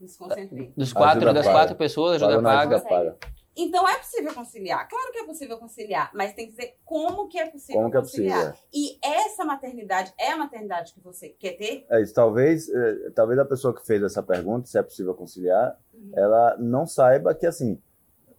Desconcentrei. 0.00 0.72
Dos 0.76 0.92
quatro, 0.92 1.18
Ajuda 1.18 1.32
das 1.32 1.46
paga. 1.46 1.58
quatro 1.58 1.76
pessoas, 1.76 2.22
ajuda 2.22 2.42
Paga 2.42 2.80
paga. 2.80 3.16
Então 3.56 3.88
é 3.88 3.96
possível 3.96 4.34
conciliar. 4.34 4.88
Claro 4.88 5.12
que 5.12 5.18
é 5.20 5.24
possível 5.24 5.56
conciliar, 5.58 6.10
mas 6.12 6.32
tem 6.32 6.46
que 6.46 6.50
dizer 6.56 6.76
como 6.84 7.28
que 7.28 7.38
é 7.38 7.46
possível 7.48 7.80
Como 7.80 7.90
que 7.90 7.96
é 7.96 8.00
conciliar. 8.00 8.50
possível? 8.50 8.68
E 8.74 8.98
essa 9.00 9.44
maternidade 9.44 10.12
é 10.18 10.32
a 10.32 10.36
maternidade 10.36 10.92
que 10.92 11.00
você 11.00 11.28
quer 11.28 11.52
ter? 11.52 11.86
É 11.88 12.02
isso, 12.02 12.12
talvez, 12.12 12.68
eh, 12.68 13.10
talvez 13.14 13.38
a 13.38 13.44
pessoa 13.44 13.72
que 13.72 13.86
fez 13.86 14.02
essa 14.02 14.22
pergunta, 14.24 14.66
se 14.66 14.76
é 14.76 14.82
possível 14.82 15.14
conciliar, 15.14 15.78
Uhum. 15.94 16.10
ela 16.16 16.56
não 16.58 16.84
saiba 16.84 17.32
que 17.32 17.46
assim 17.46 17.80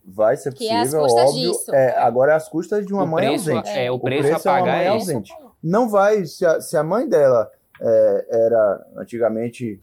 vai 0.07 0.37
ser 0.37 0.53
Que 0.53 0.67
é 0.67 0.73
às 0.79 0.79
possível, 0.89 1.01
custas 1.03 1.29
óbvio. 1.29 1.51
disso. 1.51 1.75
É, 1.75 1.97
agora 1.97 2.31
é 2.31 2.35
às 2.35 2.47
custas 2.47 2.85
de 2.85 2.93
uma 2.93 3.03
O 3.03 3.07
mãe 3.07 3.27
preço, 3.27 3.51
ausente. 3.51 3.69
é, 3.69 3.91
o 3.91 3.95
O 3.95 3.99
preço, 3.99 4.27
preço 4.29 4.49
a 4.49 4.51
é 4.51 4.53
uma 4.55 4.59
pagar 4.61 4.77
mãe 4.77 4.85
é 4.85 4.89
ausente. 4.89 5.33
Não 5.63 5.89
vai, 5.89 6.25
se 6.25 6.45
a, 6.45 6.61
se 6.61 6.77
a 6.77 6.83
mãe 6.83 7.07
dela 7.09 7.51
eh, 7.81 8.27
era 8.29 8.87
antigamente 8.97 9.79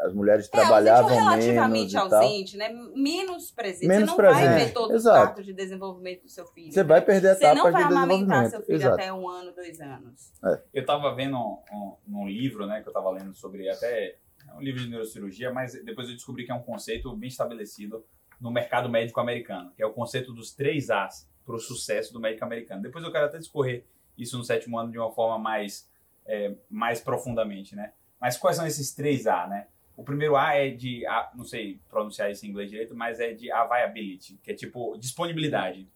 as 0.00 0.12
mulheres 0.12 0.46
trabalhavam 0.48 1.10
é, 1.10 1.14
ou 1.14 1.20
menos 1.30 1.44
relativamente 1.46 1.90
e 1.90 1.94
tal. 1.94 2.12
ausente, 2.12 2.56
né? 2.58 2.68
Menos 2.94 3.50
presente. 3.50 3.88
Menos 3.88 4.10
você 4.10 4.22
não 4.22 4.30
vai 4.30 4.42
presente, 4.44 4.64
ver 4.66 4.72
todos 4.74 4.94
exato. 4.94 5.18
os 5.18 5.24
partos 5.24 5.46
de 5.46 5.52
desenvolvimento 5.54 6.22
do 6.24 6.28
seu 6.28 6.46
filho. 6.48 6.70
Você 6.70 6.84
vai 6.84 7.00
perder 7.00 7.34
Você 7.34 7.54
não 7.54 7.62
vai 7.62 7.72
de 7.74 7.82
amamentar 7.82 8.42
desenvolvimento. 8.44 8.50
seu 8.50 8.62
filho 8.62 8.76
Exato. 8.76 8.94
até 8.94 9.12
um 9.12 9.26
ano, 9.28 9.52
dois 9.54 9.80
anos. 9.80 10.32
Eu 10.74 10.84
tava 10.84 11.14
vendo 11.14 11.36
um, 11.38 11.58
um, 11.72 11.92
num 12.06 12.28
livro, 12.28 12.66
né, 12.66 12.82
que 12.82 12.88
eu 12.90 12.92
tava 12.92 13.10
lendo 13.10 13.34
sobre 13.34 13.70
até 13.70 14.16
é 14.48 14.54
um 14.54 14.60
livro 14.60 14.80
de 14.82 14.88
neurocirurgia, 14.90 15.50
mas 15.50 15.72
depois 15.82 16.08
eu 16.08 16.14
descobri 16.14 16.44
que 16.44 16.52
é 16.52 16.54
um 16.54 16.62
conceito 16.62 17.16
bem 17.16 17.28
estabelecido 17.28 18.04
no 18.40 18.50
mercado 18.50 18.88
médico 18.88 19.20
americano, 19.20 19.72
que 19.74 19.82
é 19.82 19.86
o 19.86 19.92
conceito 19.92 20.32
dos 20.32 20.52
três 20.52 20.90
As 20.90 21.28
para 21.44 21.54
o 21.54 21.58
sucesso 21.58 22.12
do 22.12 22.20
médico 22.20 22.44
americano. 22.44 22.82
Depois 22.82 23.04
eu 23.04 23.12
quero 23.12 23.26
até 23.26 23.38
discorrer 23.38 23.84
isso 24.18 24.36
no 24.36 24.44
sétimo 24.44 24.78
ano 24.78 24.90
de 24.90 24.98
uma 24.98 25.10
forma 25.12 25.38
mais, 25.38 25.88
é, 26.26 26.54
mais 26.68 27.00
profundamente, 27.00 27.76
né? 27.76 27.92
Mas 28.20 28.36
quais 28.36 28.56
são 28.56 28.66
esses 28.66 28.92
três 28.94 29.26
A, 29.26 29.46
né? 29.46 29.68
O 29.96 30.02
primeiro 30.02 30.36
A 30.36 30.54
é 30.54 30.68
de, 30.70 31.04
não 31.34 31.44
sei 31.44 31.80
pronunciar 31.88 32.30
isso 32.30 32.44
em 32.44 32.50
inglês 32.50 32.68
direito, 32.70 32.94
mas 32.94 33.20
é 33.20 33.32
de 33.32 33.50
availability, 33.50 34.38
que 34.42 34.50
é 34.50 34.54
tipo 34.54 34.96
disponibilidade. 34.98 35.88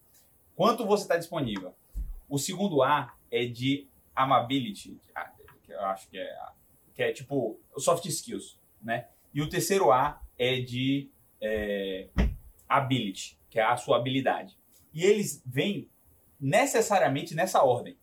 Quanto 0.54 0.86
você 0.86 1.04
está 1.04 1.16
disponível? 1.16 1.74
O 2.28 2.38
segundo 2.38 2.82
A 2.82 3.14
é 3.30 3.44
de 3.44 3.88
amability, 4.14 4.98
que 5.62 5.72
eu 5.72 5.80
acho 5.80 6.08
que 6.08 6.18
é, 6.18 6.38
que 6.94 7.02
é 7.02 7.12
tipo 7.12 7.58
soft 7.76 8.04
skills, 8.06 8.58
né? 8.80 9.08
E 9.34 9.42
o 9.42 9.48
terceiro 9.48 9.92
A 9.92 10.20
é 10.38 10.60
de 10.60 11.10
é, 11.40 12.08
ability, 12.70 13.38
que 13.50 13.58
é 13.58 13.62
a 13.64 13.76
sua 13.76 13.96
habilidade. 13.98 14.56
E 14.94 15.04
eles 15.04 15.42
vêm 15.44 15.88
necessariamente 16.40 17.34
nessa 17.34 17.62
ordem. 17.62 17.96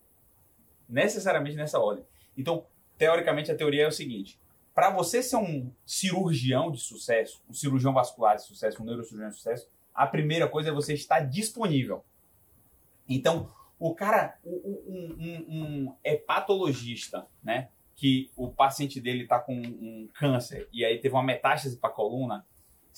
Necessariamente 0.88 1.56
nessa 1.56 1.80
ordem. 1.80 2.06
Então, 2.38 2.66
teoricamente, 2.98 3.52
a 3.52 3.56
teoria 3.56 3.84
é 3.84 3.88
o 3.88 3.92
seguinte: 3.92 4.40
para 4.74 4.90
você 4.90 5.22
ser 5.24 5.38
um 5.38 5.72
cirurgião 5.86 6.72
de 6.72 6.80
sucesso, 6.80 7.42
um 7.50 7.54
cirurgião 7.54 7.94
vascular 7.94 8.36
de 8.36 8.44
sucesso, 8.44 8.82
um 8.82 8.86
neurocirurgião 8.86 9.30
de 9.30 9.36
sucesso, 9.36 9.68
a 9.94 10.06
primeira 10.08 10.48
coisa 10.48 10.70
é 10.70 10.72
você 10.72 10.94
estar 10.94 11.20
disponível. 11.22 12.06
Então, 13.10 13.50
o 13.80 13.94
cara, 13.96 14.38
um, 14.46 15.16
um- 15.18 15.46
um- 15.50 15.96
hepatologista, 16.04 17.28
né? 17.44 17.70
Que 17.96 18.30
o 18.36 18.50
paciente 18.52 19.02
dele 19.02 19.24
está 19.24 19.40
com 19.40 19.56
um 19.56 20.08
câncer 20.14 20.70
e 20.72 20.86
aí 20.86 21.00
teve 21.00 21.16
uma 21.16 21.24
metástase 21.24 21.78
para 21.78 21.90
a 21.90 21.94
coluna, 21.94 22.46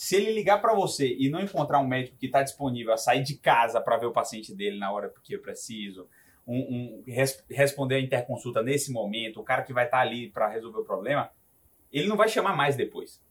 se 0.02 0.16
ele 0.16 0.32
ligar 0.32 0.62
para 0.62 0.74
você 0.74 1.14
e 1.20 1.28
não 1.30 1.42
encontrar 1.42 1.78
um 1.80 1.86
médico 1.86 2.16
que 2.16 2.28
está 2.28 2.42
disponível 2.42 2.94
a 2.94 2.98
sair 2.98 3.22
de 3.22 3.36
casa 3.36 3.82
para 3.82 3.98
ver 3.98 4.06
o 4.06 4.14
paciente 4.14 4.56
dele 4.56 4.80
na 4.80 4.90
hora 4.94 5.14
que 5.22 5.34
eu 5.36 5.42
preciso, 5.42 6.08
um, 6.48 6.58
um- 6.58 7.04
res- 7.06 7.44
responder 7.50 7.96
a 7.96 8.00
interconsulta 8.00 8.64
nesse 8.64 8.94
momento, 8.94 9.42
o 9.42 9.44
cara 9.44 9.62
que 9.62 9.74
vai 9.74 9.84
estar 9.84 10.00
ali 10.00 10.30
para 10.30 10.48
resolver 10.48 10.80
o 10.80 10.86
problema, 10.86 11.30
ele 11.92 12.08
não 12.08 12.16
vai 12.16 12.30
chamar 12.30 12.56
mais 12.56 12.78
depois. 12.78 13.22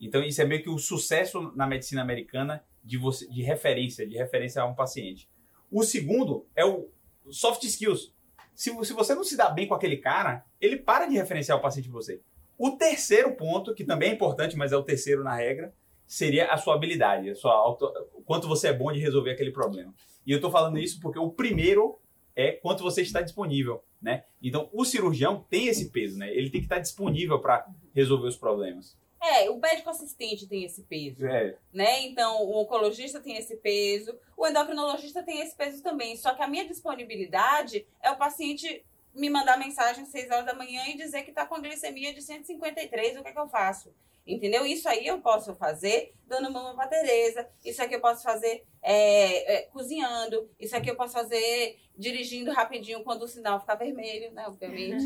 Então 0.00 0.22
isso 0.22 0.40
é 0.40 0.44
meio 0.44 0.62
que 0.62 0.70
o 0.70 0.78
sucesso 0.78 1.52
na 1.56 1.66
medicina 1.66 2.02
americana 2.02 2.64
de 2.84 2.96
você 2.96 3.26
de 3.28 3.42
referência, 3.42 4.06
de 4.06 4.16
referência 4.16 4.62
a 4.62 4.64
um 4.64 4.76
paciente. 4.76 5.28
O 5.72 5.82
segundo 5.82 6.46
é 6.54 6.64
o 6.64 6.88
soft 7.32 7.64
skills. 7.64 8.14
Se, 8.54 8.70
se 8.84 8.92
você 8.92 9.12
não 9.16 9.24
se 9.24 9.36
dá 9.36 9.50
bem 9.50 9.66
com 9.66 9.74
aquele 9.74 9.96
cara, 9.96 10.44
ele 10.60 10.76
para 10.76 11.06
de 11.06 11.16
referenciar 11.16 11.58
o 11.58 11.60
paciente 11.60 11.86
de 11.86 11.90
você. 11.90 12.20
O 12.56 12.70
terceiro 12.76 13.34
ponto, 13.34 13.74
que 13.74 13.82
também 13.84 14.10
é 14.10 14.12
importante, 14.12 14.56
mas 14.56 14.70
é 14.70 14.76
o 14.76 14.84
terceiro 14.84 15.24
na 15.24 15.34
regra, 15.34 15.74
seria 16.12 16.52
a 16.52 16.58
sua 16.58 16.74
habilidade, 16.74 17.30
a 17.30 17.34
sua 17.34 17.54
auto, 17.54 17.90
quanto 18.26 18.46
você 18.46 18.68
é 18.68 18.72
bom 18.72 18.92
de 18.92 19.00
resolver 19.00 19.30
aquele 19.30 19.50
problema. 19.50 19.94
E 20.26 20.30
eu 20.30 20.36
estou 20.36 20.50
falando 20.50 20.78
isso 20.78 21.00
porque 21.00 21.18
o 21.18 21.30
primeiro 21.30 21.98
é 22.36 22.52
quanto 22.52 22.82
você 22.82 23.00
está 23.00 23.22
disponível, 23.22 23.82
né? 24.00 24.24
Então, 24.42 24.68
o 24.74 24.84
cirurgião 24.84 25.46
tem 25.48 25.68
esse 25.68 25.90
peso, 25.90 26.18
né? 26.18 26.30
Ele 26.30 26.50
tem 26.50 26.60
que 26.60 26.66
estar 26.66 26.80
disponível 26.80 27.40
para 27.40 27.66
resolver 27.94 28.28
os 28.28 28.36
problemas. 28.36 28.94
É, 29.22 29.48
o 29.48 29.58
médico 29.58 29.88
assistente 29.88 30.46
tem 30.46 30.64
esse 30.64 30.82
peso. 30.82 31.26
É, 31.26 31.56
né? 31.72 32.02
Então, 32.02 32.42
o 32.42 32.60
oncologista 32.60 33.18
tem 33.18 33.38
esse 33.38 33.56
peso, 33.56 34.14
o 34.36 34.46
endocrinologista 34.46 35.22
tem 35.22 35.40
esse 35.40 35.56
peso 35.56 35.82
também. 35.82 36.14
Só 36.16 36.34
que 36.34 36.42
a 36.42 36.48
minha 36.48 36.68
disponibilidade 36.68 37.86
é 38.02 38.10
o 38.10 38.18
paciente 38.18 38.84
me 39.14 39.30
mandar 39.30 39.58
mensagem 39.58 40.02
às 40.02 40.10
6 40.10 40.30
horas 40.30 40.44
da 40.44 40.52
manhã 40.52 40.82
e 40.88 40.96
dizer 40.98 41.22
que 41.22 41.30
está 41.30 41.46
com 41.46 41.54
a 41.54 41.60
glicemia 41.60 42.12
de 42.12 42.20
153, 42.20 43.16
o 43.16 43.22
que 43.22 43.28
é 43.28 43.32
que 43.32 43.38
eu 43.38 43.48
faço? 43.48 43.94
Entendeu? 44.26 44.64
Isso 44.64 44.88
aí 44.88 45.06
eu 45.06 45.20
posso 45.20 45.54
fazer 45.54 46.14
dando 46.26 46.50
mama 46.50 46.74
pra 46.74 46.86
Tereza, 46.86 47.46
isso 47.62 47.82
aqui 47.82 47.94
eu 47.94 48.00
posso 48.00 48.22
fazer 48.22 48.64
é, 48.80 49.54
é, 49.54 49.62
cozinhando, 49.62 50.48
isso 50.58 50.74
aqui 50.74 50.90
eu 50.90 50.96
posso 50.96 51.12
fazer 51.12 51.76
dirigindo 51.96 52.52
rapidinho 52.52 53.04
quando 53.04 53.24
o 53.24 53.28
sinal 53.28 53.60
ficar 53.60 53.74
vermelho, 53.74 54.32
né? 54.32 54.46
Obviamente. 54.46 55.04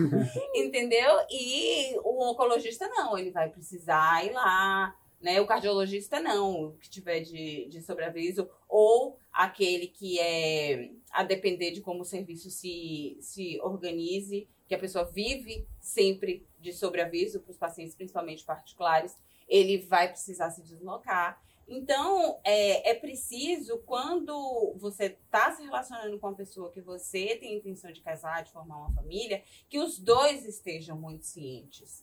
Entendeu? 0.54 1.10
E 1.30 1.98
o 2.02 2.30
oncologista 2.30 2.88
não, 2.88 3.18
ele 3.18 3.30
vai 3.30 3.50
precisar 3.50 4.24
ir 4.24 4.32
lá, 4.32 4.96
né? 5.20 5.40
O 5.40 5.46
cardiologista 5.46 6.18
não, 6.18 6.68
o 6.68 6.72
que 6.78 6.88
tiver 6.88 7.20
de, 7.20 7.66
de 7.66 7.82
sobreaviso, 7.82 8.48
ou 8.68 9.18
aquele 9.32 9.88
que 9.88 10.18
é 10.18 10.90
a 11.10 11.22
depender 11.22 11.72
de 11.72 11.80
como 11.80 12.00
o 12.00 12.06
serviço 12.06 12.50
se, 12.50 13.18
se 13.20 13.60
organize, 13.60 14.48
que 14.66 14.74
a 14.74 14.78
pessoa 14.78 15.04
vive 15.04 15.66
sempre 15.78 16.46
de 16.64 16.72
sobreaviso 16.72 17.40
para 17.40 17.50
os 17.50 17.58
pacientes, 17.58 17.94
principalmente 17.94 18.42
particulares, 18.42 19.16
ele 19.46 19.78
vai 19.78 20.08
precisar 20.08 20.50
se 20.50 20.62
deslocar. 20.62 21.38
Então, 21.68 22.40
é, 22.42 22.90
é 22.90 22.94
preciso, 22.94 23.78
quando 23.86 24.74
você 24.76 25.06
está 25.06 25.54
se 25.54 25.62
relacionando 25.62 26.18
com 26.18 26.26
uma 26.26 26.34
pessoa 26.34 26.72
que 26.72 26.80
você 26.80 27.36
tem 27.36 27.54
a 27.54 27.56
intenção 27.58 27.92
de 27.92 28.00
casar, 28.00 28.42
de 28.42 28.50
formar 28.50 28.78
uma 28.78 28.92
família, 28.94 29.42
que 29.68 29.78
os 29.78 29.98
dois 29.98 30.46
estejam 30.46 30.98
muito 30.98 31.24
cientes 31.26 32.02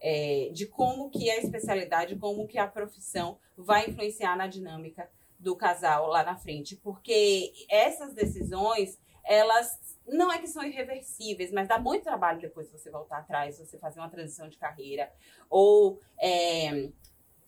é, 0.00 0.50
de 0.52 0.66
como 0.66 1.10
que 1.10 1.30
a 1.30 1.38
especialidade, 1.38 2.16
como 2.16 2.46
que 2.46 2.58
a 2.58 2.66
profissão 2.66 3.38
vai 3.56 3.88
influenciar 3.88 4.36
na 4.36 4.46
dinâmica 4.46 5.10
do 5.38 5.54
casal 5.54 6.06
lá 6.06 6.22
na 6.22 6.36
frente. 6.36 6.76
Porque 6.76 7.52
essas 7.68 8.14
decisões, 8.14 8.98
elas 9.28 9.78
não 10.06 10.32
é 10.32 10.38
que 10.38 10.46
são 10.46 10.64
irreversíveis, 10.64 11.52
mas 11.52 11.68
dá 11.68 11.78
muito 11.78 12.04
trabalho 12.04 12.40
depois 12.40 12.70
você 12.72 12.90
voltar 12.90 13.18
atrás, 13.18 13.58
você 13.58 13.78
fazer 13.78 14.00
uma 14.00 14.08
transição 14.08 14.48
de 14.48 14.56
carreira. 14.56 15.12
Ou 15.50 16.00
é, 16.18 16.88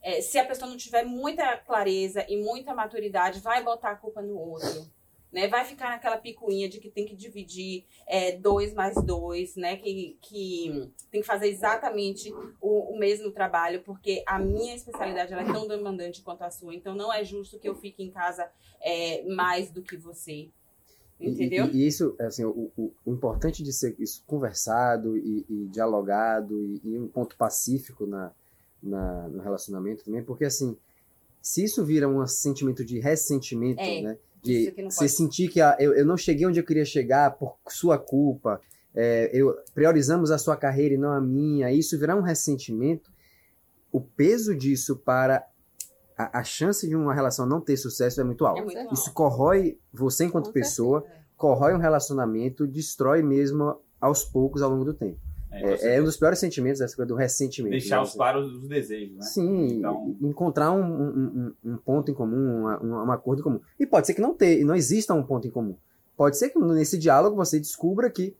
é, 0.02 0.20
se 0.20 0.38
a 0.38 0.44
pessoa 0.44 0.70
não 0.70 0.76
tiver 0.76 1.04
muita 1.04 1.56
clareza 1.56 2.24
e 2.28 2.36
muita 2.36 2.74
maturidade, 2.74 3.40
vai 3.40 3.64
botar 3.64 3.92
a 3.92 3.96
culpa 3.96 4.20
no 4.20 4.38
outro. 4.38 4.90
Né? 5.32 5.46
Vai 5.46 5.64
ficar 5.64 5.90
naquela 5.90 6.18
picuinha 6.18 6.68
de 6.68 6.80
que 6.80 6.90
tem 6.90 7.06
que 7.06 7.14
dividir 7.14 7.86
é, 8.06 8.32
dois 8.32 8.74
mais 8.74 9.00
dois, 9.04 9.54
né? 9.54 9.76
Que, 9.76 10.18
que 10.20 10.92
tem 11.10 11.20
que 11.20 11.26
fazer 11.26 11.48
exatamente 11.48 12.32
o, 12.60 12.94
o 12.94 12.98
mesmo 12.98 13.30
trabalho, 13.30 13.80
porque 13.82 14.24
a 14.26 14.40
minha 14.40 14.74
especialidade 14.74 15.32
é 15.32 15.44
tão 15.44 15.68
demandante 15.68 16.20
quanto 16.20 16.42
a 16.42 16.50
sua. 16.50 16.74
Então 16.74 16.96
não 16.96 17.12
é 17.12 17.22
justo 17.22 17.60
que 17.60 17.68
eu 17.68 17.76
fique 17.76 18.02
em 18.02 18.10
casa 18.10 18.50
é, 18.80 19.22
mais 19.22 19.70
do 19.70 19.82
que 19.82 19.96
você. 19.96 20.50
Entendeu? 21.20 21.66
E, 21.66 21.70
e- 21.70 21.82
e 21.82 21.86
isso, 21.86 22.14
assim, 22.18 22.44
o, 22.44 22.70
o- 22.76 22.92
o 23.04 23.12
importante 23.12 23.62
de 23.62 23.72
ser 23.72 23.94
isso 23.98 24.22
conversado 24.26 25.16
e, 25.16 25.44
e 25.48 25.68
dialogado 25.70 26.54
e, 26.62 26.80
um 26.98 27.06
ponto 27.08 27.36
pacífico 27.36 28.06
na, 28.06 28.30
na- 28.82 29.28
no 29.28 29.42
relacionamento 29.42 30.04
também, 30.04 30.22
porque 30.22 30.44
assim, 30.44 30.76
se 31.42 31.62
isso 31.64 31.84
vira 31.84 32.08
um 32.08 32.26
sentimento 32.26 32.84
de 32.84 32.98
ressentimento, 32.98 33.80
É, 33.80 34.02
né? 34.02 34.18
De 34.42 34.70
você 34.90 35.06
sentir 35.08 35.48
que 35.50 35.60
ah, 35.60 35.76
eu, 35.78 35.92
eu 35.94 36.06
não 36.06 36.16
cheguei 36.16 36.46
onde 36.46 36.58
eu 36.58 36.64
queria 36.64 36.84
chegar 36.86 37.30
por 37.32 37.58
sua 37.68 37.98
culpa, 37.98 38.58
é, 38.94 39.28
eu 39.34 39.54
priorizamos 39.74 40.30
a 40.30 40.38
sua 40.38 40.56
carreira 40.56 40.94
e 40.94 40.98
não 40.98 41.12
a 41.12 41.20
minha, 41.20 41.70
isso 41.70 41.98
virar 41.98 42.16
um 42.16 42.22
ressentimento, 42.22 43.10
o 43.92 44.00
peso 44.00 44.54
disso 44.56 44.96
para 44.96 45.46
a, 46.32 46.40
a 46.40 46.44
chance 46.44 46.88
de 46.88 46.94
uma 46.96 47.14
relação 47.14 47.46
não 47.46 47.60
ter 47.60 47.76
sucesso 47.76 48.20
é 48.20 48.24
muito 48.24 48.44
alta. 48.46 48.60
É 48.60 48.64
muito 48.64 48.78
alto. 48.78 48.94
Isso 48.94 49.12
corrói 49.12 49.78
você 49.92 50.24
enquanto 50.24 50.46
Com 50.46 50.52
pessoa, 50.52 51.04
corrói 51.36 51.74
um 51.74 51.78
relacionamento, 51.78 52.66
destrói 52.66 53.22
mesmo 53.22 53.76
aos 54.00 54.24
poucos 54.24 54.62
ao 54.62 54.70
longo 54.70 54.84
do 54.84 54.94
tempo. 54.94 55.18
É, 55.52 55.96
é 55.96 56.00
um 56.00 56.04
dos 56.04 56.16
piores 56.16 56.38
sentimentos, 56.38 56.80
essa 56.80 56.94
coisa 56.94 57.08
do 57.08 57.16
ressentimento. 57.16 57.72
Deixar 57.72 57.96
né? 57.96 58.02
os 58.02 58.14
claros 58.14 58.52
os 58.52 58.68
desejos, 58.68 59.16
né? 59.16 59.22
Sim, 59.22 59.78
Então- 59.78 60.16
encontrar 60.22 60.70
um, 60.70 60.84
um- 60.84 61.54
um- 61.64 61.76
ponto 61.78 62.08
em 62.08 62.14
comum, 62.14 62.60
uma, 62.60 62.78
uma- 62.78 63.04
um 63.04 63.10
acordo 63.10 63.40
em 63.40 63.42
comum. 63.42 63.60
E 63.78 63.84
pode 63.84 64.06
ser 64.06 64.14
que 64.14 64.20
não, 64.20 64.32
ter, 64.32 64.64
não 64.64 64.76
exista 64.76 65.12
um 65.12 65.24
ponto 65.24 65.48
em 65.48 65.50
comum. 65.50 65.76
Pode 66.16 66.36
ser 66.38 66.50
que 66.50 66.58
nesse 66.60 66.96
diálogo 66.96 67.34
você 67.34 67.58
descubra 67.58 68.08
que 68.10 68.36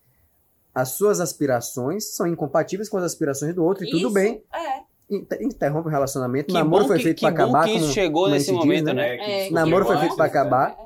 as 0.73 0.91
suas 0.91 1.19
aspirações 1.21 2.15
são 2.15 2.29
incompatíveis 2.29 2.89
com 2.89 2.97
as 2.99 3.03
aspirações 3.05 3.55
do 3.57 3.65
outro, 3.65 3.85
e 3.85 3.91
tudo 3.91 4.05
Isso, 4.07 4.13
bem, 4.13 4.45
É. 4.55 4.83
inter- 5.11 5.43
interrompe 5.43 5.89
o 5.89 5.91
relacionamento. 5.91 6.47
Que 6.49 6.53
namoro 6.55 6.87
foi 6.87 6.97
que- 6.99 7.03
feito 7.05 7.21
para 7.21 7.29
acabar. 7.31 7.65
que 7.65 7.71
isso 7.73 7.81
como- 7.81 7.93
chegou 7.93 8.23
como 8.25 8.35
nesse 8.35 8.47
gente 8.47 8.57
diz, 8.57 8.65
momento, 8.67 8.87
né? 8.87 8.93
né? 8.95 9.17
É, 9.17 9.49
É, 9.49 9.51
Namoro 9.51 9.85
foi 9.85 9.99
feito 9.99 10.17
para 10.17 10.25
né? 10.25 10.31
acabar. 10.31 10.77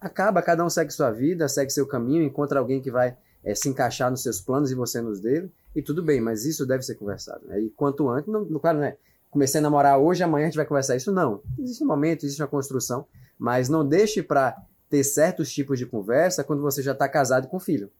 Acaba, 0.00 0.40
cada 0.42 0.64
um 0.64 0.70
segue 0.70 0.92
sua 0.92 1.10
vida, 1.10 1.48
segue 1.48 1.70
seu 1.72 1.86
caminho, 1.86 2.22
encontra 2.22 2.58
alguém 2.60 2.80
que 2.80 2.90
vai 2.90 3.16
eh, 3.44 3.54
se 3.54 3.68
encaixar 3.68 4.10
nos 4.10 4.22
seus 4.22 4.40
planos 4.40 4.70
e 4.70 4.74
você 4.74 5.00
nos 5.00 5.20
dele, 5.20 5.50
e 5.74 5.80
tudo 5.80 6.02
bem, 6.02 6.20
mas 6.20 6.44
isso 6.44 6.66
deve 6.66 6.82
ser 6.82 6.96
conversado. 6.96 7.46
Né? 7.46 7.60
E 7.60 7.70
quanto 7.70 8.08
antes, 8.08 8.30
não, 8.32 8.44
não- 8.44 8.58
claro, 8.60 8.78
né? 8.78 8.96
Comecei 9.30 9.58
a 9.60 9.62
namorar 9.62 9.98
hoje, 9.98 10.22
amanhã 10.22 10.46
a 10.46 10.48
gente 10.48 10.56
vai 10.56 10.66
conversar 10.66 10.96
isso. 10.96 11.12
Não. 11.12 11.40
Existe 11.58 11.84
um 11.84 11.86
momento, 11.86 12.24
existe 12.24 12.40
uma 12.42 12.48
construção, 12.48 13.06
mas 13.38 13.68
não 13.68 13.86
deixe 13.86 14.22
para 14.22 14.56
ter 14.90 15.04
certos 15.04 15.52
tipos 15.52 15.78
de 15.78 15.84
conversa 15.86 16.42
quando 16.42 16.62
você 16.62 16.82
já 16.82 16.92
está 16.92 17.08
casado 17.08 17.46
com 17.48 17.60
filho. 17.60 17.90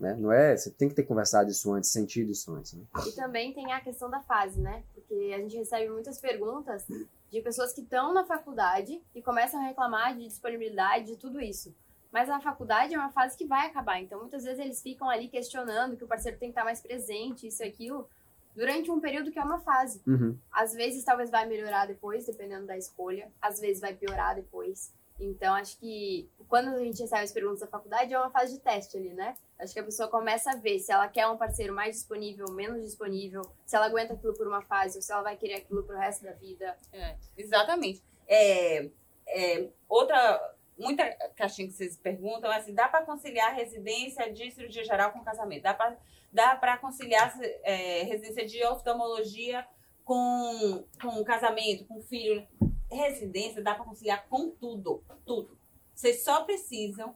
Né? 0.00 0.16
Não 0.18 0.32
é? 0.32 0.56
Você 0.56 0.70
tem 0.70 0.88
que 0.88 0.94
ter 0.94 1.02
conversado 1.02 1.50
isso 1.50 1.70
antes, 1.72 1.90
sentido 1.90 2.32
isso 2.32 2.50
antes. 2.54 2.72
Né? 2.72 2.82
E 3.06 3.12
também 3.12 3.52
tem 3.52 3.70
a 3.70 3.80
questão 3.80 4.08
da 4.08 4.20
fase, 4.20 4.58
né? 4.58 4.82
Porque 4.94 5.32
a 5.34 5.38
gente 5.38 5.56
recebe 5.58 5.90
muitas 5.90 6.18
perguntas 6.18 6.86
de 7.30 7.42
pessoas 7.42 7.74
que 7.74 7.82
estão 7.82 8.14
na 8.14 8.24
faculdade 8.24 9.00
e 9.14 9.20
começam 9.20 9.60
a 9.60 9.64
reclamar 9.64 10.16
de 10.16 10.26
disponibilidade, 10.26 11.04
de 11.04 11.16
tudo 11.16 11.38
isso. 11.38 11.74
Mas 12.10 12.30
a 12.30 12.40
faculdade 12.40 12.94
é 12.94 12.98
uma 12.98 13.12
fase 13.12 13.36
que 13.36 13.44
vai 13.44 13.66
acabar, 13.68 14.00
então 14.00 14.18
muitas 14.18 14.42
vezes 14.42 14.58
eles 14.58 14.82
ficam 14.82 15.08
ali 15.08 15.28
questionando 15.28 15.96
que 15.96 16.02
o 16.02 16.08
parceiro 16.08 16.38
tem 16.38 16.48
que 16.48 16.52
estar 16.52 16.64
mais 16.64 16.80
presente, 16.80 17.46
isso 17.46 17.62
e 17.62 17.66
aquilo, 17.66 18.08
durante 18.56 18.90
um 18.90 19.00
período 19.00 19.30
que 19.30 19.38
é 19.38 19.44
uma 19.44 19.60
fase. 19.60 20.02
Uhum. 20.06 20.36
Às 20.50 20.72
vezes 20.72 21.04
talvez 21.04 21.30
vai 21.30 21.46
melhorar 21.46 21.86
depois, 21.86 22.26
dependendo 22.26 22.66
da 22.66 22.76
escolha, 22.76 23.30
às 23.40 23.60
vezes 23.60 23.80
vai 23.80 23.94
piorar 23.94 24.34
depois. 24.34 24.92
Então 25.20 25.54
acho 25.54 25.78
que 25.78 26.28
quando 26.48 26.68
a 26.68 26.78
gente 26.78 27.00
recebe 27.00 27.22
as 27.22 27.32
perguntas 27.32 27.60
da 27.60 27.66
faculdade 27.66 28.12
é 28.12 28.18
uma 28.18 28.30
fase 28.30 28.54
de 28.54 28.60
teste 28.60 28.96
ali, 28.96 29.12
né? 29.12 29.36
Acho 29.58 29.72
que 29.72 29.80
a 29.80 29.84
pessoa 29.84 30.08
começa 30.08 30.50
a 30.52 30.56
ver 30.56 30.78
se 30.78 30.90
ela 30.90 31.06
quer 31.08 31.26
um 31.26 31.36
parceiro 31.36 31.74
mais 31.74 31.96
disponível, 31.96 32.50
menos 32.50 32.82
disponível, 32.82 33.42
se 33.66 33.76
ela 33.76 33.86
aguenta 33.86 34.14
aquilo 34.14 34.34
por 34.34 34.46
uma 34.46 34.62
fase 34.62 34.96
ou 34.96 35.02
se 35.02 35.12
ela 35.12 35.22
vai 35.22 35.36
querer 35.36 35.54
aquilo 35.54 35.82
pro 35.84 35.96
resto 35.96 36.24
da 36.24 36.32
vida. 36.32 36.76
É, 36.92 37.16
exatamente. 37.36 38.02
É, 38.26 38.88
é, 39.28 39.68
outra, 39.88 40.54
muita 40.78 41.04
caixinha 41.36 41.68
que 41.68 41.74
vocês 41.74 41.96
perguntam 41.96 42.50
é 42.50 42.56
assim, 42.56 42.74
dá 42.74 42.88
para 42.88 43.04
conciliar 43.04 43.54
residência 43.54 44.32
de 44.32 44.50
cirurgia 44.50 44.84
geral 44.84 45.12
com 45.12 45.22
casamento? 45.22 45.62
Dá 45.62 45.74
para 45.74 45.96
dá 46.32 46.54
para 46.56 46.78
conciliar 46.78 47.36
é, 47.64 48.04
residência 48.04 48.46
de 48.46 48.64
oftalmologia 48.64 49.66
com, 50.04 50.84
com 51.00 51.24
casamento, 51.24 51.84
com 51.86 52.00
filho? 52.02 52.46
Residência 52.90 53.62
dá 53.62 53.74
para 53.74 53.84
conciliar 53.84 54.26
com 54.28 54.50
tudo, 54.50 55.02
tudo. 55.24 55.56
Vocês 55.94 56.24
só 56.24 56.44
precisam 56.44 57.14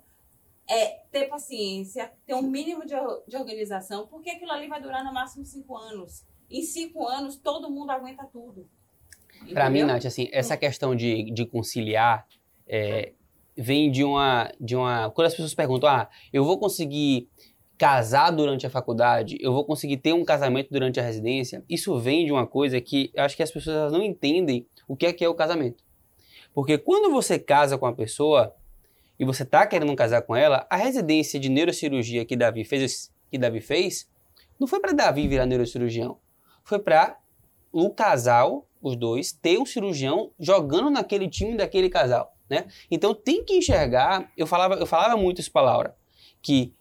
é, 0.69 1.05
ter 1.11 1.27
paciência, 1.27 2.13
ter 2.27 2.35
um 2.35 2.43
mínimo 2.43 2.85
de, 2.85 2.95
de 3.27 3.37
organização, 3.37 4.07
porque 4.07 4.31
aquilo 4.31 4.53
ali 4.53 4.69
vai 4.69 4.81
durar 4.81 5.05
no 5.05 5.13
máximo 5.13 5.45
cinco 5.45 5.77
anos. 5.77 6.25
Em 6.51 6.63
cinco 6.63 7.07
anos, 7.07 7.37
todo 7.37 7.71
mundo 7.71 7.91
aguenta 7.91 8.25
tudo. 8.25 8.69
Pra 9.53 9.69
mim? 9.69 9.83
Nath, 9.83 10.07
assim, 10.07 10.29
essa 10.33 10.57
questão 10.57 10.95
de, 10.95 11.31
de 11.33 11.45
conciliar 11.45 12.27
é, 12.67 13.13
vem 13.57 13.91
de 13.91 14.05
uma, 14.05 14.53
de 14.61 14.77
uma. 14.77 15.11
Quando 15.11 15.27
as 15.27 15.33
pessoas 15.33 15.55
perguntam, 15.55 15.89
ah, 15.89 16.09
eu 16.33 16.45
vou 16.45 16.59
conseguir 16.59 17.29
casar 17.77 18.31
durante 18.31 18.67
a 18.67 18.71
faculdade, 18.71 19.37
eu 19.41 19.53
vou 19.53 19.65
conseguir 19.65 19.97
ter 19.97 20.13
um 20.13 20.25
casamento 20.25 20.71
durante 20.71 21.01
a 21.01 21.03
residência, 21.03 21.65
isso 21.69 21.99
vem 21.99 22.25
de 22.25 22.33
uma 22.33 22.47
coisa 22.47 22.81
que 22.81 23.11
eu 23.13 23.25
acho 23.25 23.37
que 23.37 23.43
as 23.43 23.51
pessoas 23.51 23.93
não 23.93 24.01
entendem 24.03 24.67
o 24.89 24.97
que 24.97 25.07
é 25.07 25.13
que 25.13 25.25
é 25.25 25.29
o 25.29 25.35
casamento. 25.35 25.83
Porque 26.53 26.79
quando 26.79 27.11
você 27.11 27.39
casa 27.39 27.77
com 27.77 27.87
a 27.87 27.93
pessoa 27.93 28.55
e 29.19 29.25
você 29.25 29.45
tá 29.45 29.67
querendo 29.67 29.95
casar 29.95 30.23
com 30.23 30.35
ela, 30.35 30.67
a 30.71 30.77
residência 30.77 31.39
de 31.39 31.49
neurocirurgia 31.49 32.25
que 32.25 32.37
Davi 32.37 32.65
fez, 32.65 33.13
que 33.31 33.39
Davi 33.39 33.61
fez 33.61 34.09
não 34.59 34.67
foi 34.67 34.81
para 34.81 34.93
Davi 34.93 35.27
virar 35.27 35.47
neurocirurgião, 35.47 36.19
foi 36.63 36.79
para 36.79 37.19
o 37.73 37.91
casal, 37.91 38.67
os 38.81 38.97
dois, 38.97 39.33
ter 39.33 39.59
um 39.59 39.67
cirurgião 39.67 40.31
jogando 40.39 40.91
naquele 40.91 41.29
time 41.29 41.57
daquele 41.57 41.91
casal, 41.91 42.35
né? 42.49 42.67
Então 42.91 43.15
tem 43.15 43.45
que 43.45 43.57
enxergar, 43.57 44.31
eu 44.37 44.47
falava, 44.47 44.75
eu 44.75 44.87
falava 44.87 45.17
muito 45.17 45.41
isso 45.41 45.51
pra 45.51 45.63
Laura, 45.63 45.97
que 46.41 46.73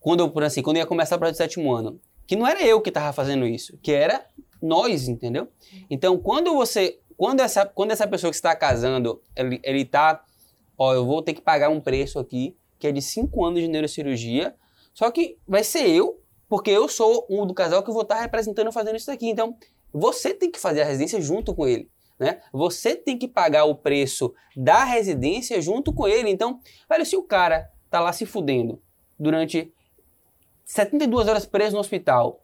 quando 0.00 0.20
eu, 0.20 0.44
assim, 0.44 0.62
quando 0.62 0.76
eu 0.76 0.80
ia 0.80 0.86
começar 0.86 1.16
o 1.16 1.18
projeto 1.18 1.36
do 1.36 1.38
sétimo 1.38 1.72
ano, 1.72 2.00
que 2.26 2.34
não 2.34 2.46
era 2.46 2.62
eu 2.62 2.80
que 2.80 2.90
estava 2.90 3.12
fazendo 3.12 3.46
isso, 3.46 3.78
que 3.82 3.92
era 3.92 4.26
nós, 4.62 5.08
entendeu? 5.08 5.48
Então 5.88 6.18
quando 6.18 6.54
você, 6.54 6.99
quando 7.20 7.40
essa, 7.40 7.66
quando 7.66 7.90
essa 7.90 8.08
pessoa 8.08 8.30
que 8.30 8.36
está 8.36 8.56
casando, 8.56 9.22
ele, 9.36 9.60
ele 9.62 9.84
tá, 9.84 10.24
ó, 10.78 10.94
eu 10.94 11.04
vou 11.04 11.20
ter 11.20 11.34
que 11.34 11.42
pagar 11.42 11.68
um 11.68 11.78
preço 11.78 12.18
aqui, 12.18 12.56
que 12.78 12.86
é 12.86 12.92
de 12.92 13.02
cinco 13.02 13.44
anos 13.44 13.60
de 13.60 13.68
neurocirurgia, 13.68 14.54
só 14.94 15.10
que 15.10 15.36
vai 15.46 15.62
ser 15.62 15.86
eu, 15.86 16.18
porque 16.48 16.70
eu 16.70 16.88
sou 16.88 17.26
um 17.28 17.46
do 17.46 17.52
casal 17.52 17.82
que 17.82 17.92
vou 17.92 18.00
estar 18.00 18.18
representando 18.18 18.72
fazendo 18.72 18.96
isso 18.96 19.10
aqui. 19.10 19.28
Então, 19.28 19.54
você 19.92 20.32
tem 20.32 20.50
que 20.50 20.58
fazer 20.58 20.80
a 20.80 20.86
residência 20.86 21.20
junto 21.20 21.54
com 21.54 21.66
ele. 21.66 21.90
Né? 22.18 22.40
Você 22.54 22.96
tem 22.96 23.18
que 23.18 23.28
pagar 23.28 23.66
o 23.66 23.74
preço 23.74 24.32
da 24.56 24.82
residência 24.84 25.60
junto 25.60 25.92
com 25.92 26.08
ele. 26.08 26.30
Então, 26.30 26.58
velho, 26.88 27.04
se 27.04 27.18
o 27.18 27.22
cara 27.22 27.70
tá 27.90 28.00
lá 28.00 28.14
se 28.14 28.24
fudendo 28.24 28.80
durante 29.18 29.70
72 30.64 31.28
horas 31.28 31.44
preso 31.44 31.74
no 31.74 31.80
hospital, 31.80 32.42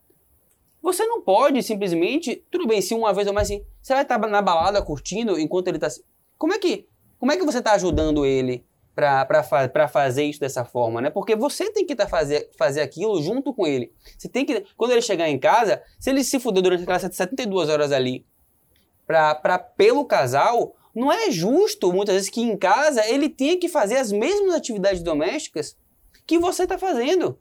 você 0.87 1.05
não 1.07 1.21
pode 1.21 1.63
simplesmente, 1.63 2.43
tudo 2.51 2.67
bem, 2.67 2.81
se 2.81 2.95
uma 2.95 3.13
vez 3.13 3.27
ou 3.27 3.35
mais 3.35 3.51
assim, 3.51 3.63
você 3.83 3.93
vai 3.93 4.03
estar 4.03 4.19
na 4.19 4.41
balada 4.41 4.81
curtindo 4.83 5.39
enquanto 5.39 5.69
ele 5.69 5.79
tá 5.79 5.91
se- 5.91 6.03
Como 6.39 6.53
é 6.55 6.59
que, 6.59 6.87
como 7.19 7.33
é 7.33 7.37
que 7.37 7.45
você 7.45 7.61
tá 7.61 7.73
ajudando 7.73 8.25
ele 8.25 8.65
para 8.95 9.89
fazer 9.89 10.25
isso 10.25 10.41
dessa 10.41 10.65
forma, 10.65 11.01
né? 11.03 11.11
Porque 11.11 11.37
você 11.37 11.71
tem 11.71 11.85
que 11.85 11.95
tá 11.95 12.09
fazer, 12.09 12.51
fazer 12.57 12.81
aquilo 12.81 13.21
junto 13.23 13.53
com 13.53 13.67
ele. 13.67 13.93
Você 14.17 14.27
tem 14.29 14.45
que, 14.47 14.65
quando 14.77 14.93
ele 14.93 15.03
chegar 15.03 15.29
em 15.29 15.39
casa, 15.39 15.83
se 16.01 16.09
ele 16.09 16.25
se 16.25 16.41
fuder 16.41 16.63
durante 16.63 16.83
aquelas 16.83 17.03
72 17.03 17.69
horas 17.69 17.93
ali 17.93 18.25
pra, 19.07 19.59
pelo 19.59 20.05
casal, 20.07 20.75
não 20.95 21.13
é 21.13 21.31
justo, 21.31 21.93
muitas 21.93 22.15
vezes, 22.15 22.31
que 22.31 22.41
em 22.41 22.57
casa 22.57 23.07
ele 23.07 23.29
tenha 23.29 23.59
que 23.59 23.69
fazer 23.69 23.97
as 23.97 24.11
mesmas 24.11 24.55
atividades 24.55 25.03
domésticas 25.03 25.77
que 26.27 26.39
você 26.39 26.63
está 26.63 26.79
fazendo. 26.79 27.39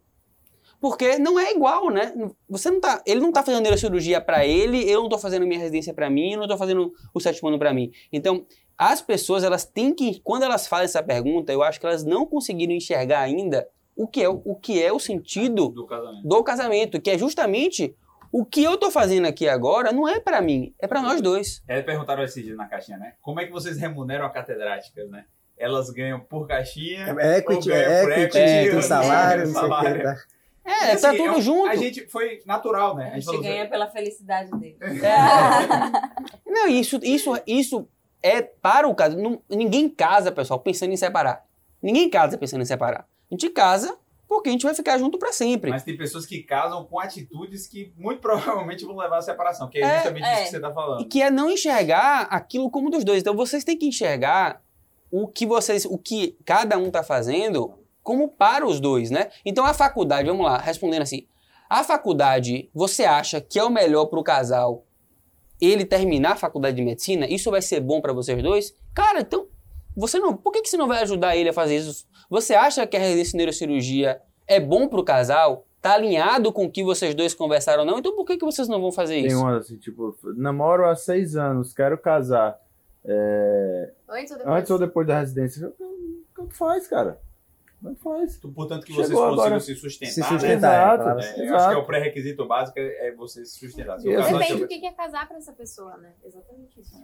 Porque 0.79 1.17
não 1.17 1.39
é 1.39 1.51
igual, 1.51 1.89
né? 1.89 2.13
Você 2.49 2.69
não 2.69 2.79
tá, 2.79 3.01
ele 3.05 3.19
não 3.19 3.31
tá 3.31 3.43
fazendo 3.43 3.63
neurocirurgia 3.63 4.21
para 4.21 4.45
ele, 4.45 4.89
eu 4.89 5.01
não 5.01 5.09
tô 5.09 5.17
fazendo 5.17 5.45
minha 5.47 5.59
residência 5.59 5.93
para 5.93 6.09
mim, 6.09 6.33
eu 6.33 6.39
não 6.39 6.47
tô 6.47 6.57
fazendo 6.57 6.93
o 7.13 7.19
sétimo 7.19 7.49
ano 7.49 7.57
para 7.59 7.73
mim. 7.73 7.91
Então, 8.11 8.45
as 8.77 9.01
pessoas, 9.01 9.43
elas 9.43 9.65
têm 9.65 9.93
que, 9.93 10.19
quando 10.19 10.43
elas 10.43 10.67
fazem 10.67 10.85
essa 10.85 11.01
pergunta, 11.01 11.51
eu 11.51 11.63
acho 11.63 11.79
que 11.79 11.85
elas 11.85 12.03
não 12.03 12.25
conseguiram 12.25 12.73
enxergar 12.73 13.21
ainda 13.21 13.67
o 13.95 14.07
que 14.07 14.21
é 14.21 14.27
o, 14.27 14.55
que 14.55 14.83
é 14.83 14.91
o 14.91 14.99
sentido 14.99 15.69
do 15.69 15.85
casamento. 15.87 16.27
do 16.27 16.43
casamento, 16.43 17.01
que 17.01 17.09
é 17.09 17.17
justamente 17.17 17.95
o 18.31 18.43
que 18.43 18.61
eu 18.61 18.77
tô 18.77 18.91
fazendo 18.91 19.25
aqui 19.25 19.47
agora 19.47 19.93
não 19.93 20.07
é 20.07 20.19
para 20.19 20.41
mim, 20.41 20.75
é 20.77 20.87
para 20.87 21.01
nós 21.01 21.21
dois. 21.21 21.63
É, 21.67 21.81
perguntaram 21.81 22.21
esse 22.21 22.43
dia 22.43 22.55
na 22.55 22.67
caixinha, 22.67 22.97
né? 22.97 23.13
Como 23.21 23.39
é 23.39 23.45
que 23.45 23.51
vocês 23.51 23.77
remuneram 23.77 24.25
a 24.25 24.29
catedráticas, 24.29 25.09
né? 25.09 25.23
Elas 25.57 25.89
ganham 25.89 26.19
por 26.19 26.45
caixinha. 26.45 27.15
É 27.17 27.37
equity, 27.37 27.69
ou 27.69 27.75
ganham 27.77 27.91
é 27.91 28.01
por 28.01 28.11
equity, 28.11 28.37
equity, 28.37 28.69
tem 28.69 28.75
ou 28.75 28.81
salário, 28.83 29.47
não 29.47 29.53
sei 29.53 29.61
o 29.61 29.63
que. 29.63 29.69
salário. 29.69 30.03
Tá. 30.03 30.15
É, 30.65 30.93
E, 30.93 30.97
tá 30.97 31.09
assim, 31.09 31.17
tudo 31.17 31.37
é 31.37 31.41
junto. 31.41 31.67
A 31.69 31.75
gente 31.75 32.07
foi 32.07 32.41
natural, 32.45 32.95
né? 32.95 33.11
A 33.11 33.15
gente 33.15 33.25
falou 33.25 33.39
assim, 33.39 33.49
ganha 33.49 33.69
pela 33.69 33.87
felicidade 33.87 34.49
dele. 34.51 34.77
Não, 36.45 36.67
isso, 36.67 36.99
isso, 37.03 37.31
isso 37.45 37.87
é 38.21 38.41
para 38.41 38.87
o 38.87 38.95
caso. 38.95 39.17
não- 39.17 39.41
ninguém 39.49 39.87
casa, 39.89 40.31
pessoal, 40.31 40.59
pensando 40.59 40.91
em 40.91 40.97
separar. 40.97 41.45
Ninguém 41.81 42.09
casa 42.09 42.37
pensando 42.37 42.61
em 42.61 42.65
separar. 42.65 43.07
A 43.29 43.33
gente 43.33 43.49
casa 43.49 43.95
porque 44.27 44.49
a 44.49 44.51
gente 44.51 44.65
vai 44.65 44.73
ficar 44.73 44.97
junto 44.97 45.19
para 45.19 45.31
sempre. 45.31 45.69
Mas 45.69 45.83
tem 45.83 45.95
pessoas 45.95 46.25
que 46.25 46.41
casam 46.41 46.83
com 46.85 46.99
atitudes 46.99 47.67
que 47.67 47.93
muito 47.95 48.19
provavelmente 48.21 48.83
vão 48.83 48.97
levar 48.97 49.17
à 49.19 49.21
separação, 49.21 49.69
que 49.69 49.77
é 49.77 49.81
É, 49.81 49.93
justamente 49.97 50.25
é. 50.25 50.33
isso 50.33 50.43
que 50.45 50.49
você 50.49 50.59
tá 50.59 50.73
falando. 50.73 51.01
E 51.01 51.05
que 51.05 51.21
é 51.21 51.29
não 51.29 51.49
enxergar 51.51 52.21
aquilo 52.31 52.71
como 52.71 52.89
dos 52.89 53.03
dois. 53.03 53.19
Então 53.21 53.35
vocês 53.35 53.63
têm 53.63 53.77
que 53.77 53.85
enxergar 53.87 54.61
o 55.11 55.27
que 55.27 55.45
vocês, 55.45 55.85
o 55.85 55.97
que 55.97 56.35
cada 56.43 56.77
um 56.77 56.89
tá 56.89 57.03
fazendo 57.03 57.77
como 58.05 58.29
para 58.29 58.65
os 58.67 58.79
dois, 58.79 59.09
né? 59.09 59.29
Então 59.43 59.65
a 59.65 59.73
faculdade, 59.73 60.27
vamos 60.29 60.45
lá, 60.45 60.59
respondendo 60.59 61.01
assim, 61.01 61.25
a 61.67 61.83
faculdade, 61.83 62.69
você 62.71 63.03
acha 63.03 63.41
que 63.41 63.57
é 63.57 63.63
o 63.63 63.69
melhor 63.71 64.05
para 64.05 64.19
o 64.19 64.23
casal 64.23 64.85
ele 65.59 65.83
terminar 65.83 66.33
a 66.33 66.35
faculdade 66.35 66.75
de 66.77 66.83
medicina? 66.83 67.25
Isso 67.27 67.49
vai 67.49 67.63
ser 67.63 67.79
bom 67.79 67.99
para 67.99 68.13
vocês 68.13 68.41
dois? 68.43 68.75
Cara, 68.93 69.21
então 69.21 69.47
você 69.97 70.19
não, 70.19 70.37
por 70.37 70.51
que, 70.51 70.61
que 70.61 70.69
você 70.69 70.77
não 70.77 70.87
vai 70.87 71.01
ajudar 71.01 71.35
ele 71.35 71.49
a 71.49 71.53
fazer 71.53 71.77
isso? 71.77 72.05
Você 72.29 72.53
acha 72.53 72.85
que 72.85 72.95
a 72.95 72.99
residência 72.99 73.31
de 73.31 73.37
neurocirurgia 73.37 74.21
é 74.47 74.59
bom 74.59 74.87
para 74.87 74.99
o 74.99 75.03
casal? 75.03 75.65
Tá 75.81 75.93
alinhado 75.93 76.53
com 76.53 76.65
o 76.65 76.71
que 76.71 76.83
vocês 76.83 77.15
dois 77.15 77.33
conversaram 77.33 77.79
ou 77.83 77.85
não? 77.89 77.97
Então 77.97 78.15
por 78.15 78.25
que, 78.25 78.37
que 78.37 78.45
vocês 78.45 78.67
não 78.67 78.79
vão 78.79 78.91
fazer 78.91 79.15
Tem 79.15 79.27
isso? 79.27 79.39
uma 79.39 79.57
assim, 79.57 79.77
tipo, 79.77 80.15
namoro 80.37 80.85
há 80.85 80.95
seis 80.95 81.35
anos, 81.35 81.73
quero 81.73 81.97
casar. 81.97 82.55
É, 83.03 83.91
Antes 84.09 84.31
ou 84.31 84.37
depois? 84.37 84.57
antes 84.57 84.71
ou 84.71 84.79
depois 84.79 85.07
da 85.07 85.19
residência? 85.19 85.73
Tanto 86.35 86.53
faz, 86.55 86.87
cara. 86.87 87.19
Tanto 87.85 88.01
faz. 88.01 88.37
Portanto, 88.37 88.85
que 88.85 88.91
Chegou 88.93 89.05
vocês 89.05 89.19
consigam 89.19 89.33
agora. 89.45 89.59
se 89.59 89.75
sustentar, 89.75 90.11
Se 90.13 90.19
né? 90.21 90.27
sustentar. 90.27 90.55
Exato, 90.55 90.97
palavra- 91.03 91.23
É, 91.23 91.27
eu 91.27 91.31
acho 91.33 91.43
exato. 91.43 91.69
que 91.69 91.75
é 91.75 91.77
o 91.77 91.85
pré-requisito 91.85 92.47
básico 92.47 92.79
é 92.79 93.07
é 93.09 93.11
você 93.15 93.45
se 93.45 93.59
sustentar. 93.59 93.99
Se 93.99 94.07
o 94.07 94.11
Exato. 94.11 94.37
Depende 94.37 94.59
do 94.61 94.67
que 94.67 94.79
que 94.79 94.85
é 94.87 94.91
casar 94.91 95.27
pra 95.27 95.37
essa 95.37 95.53
pessoa, 95.53 95.95
né? 95.97 96.09
Exatamente 96.25 96.79
isso. 96.81 96.95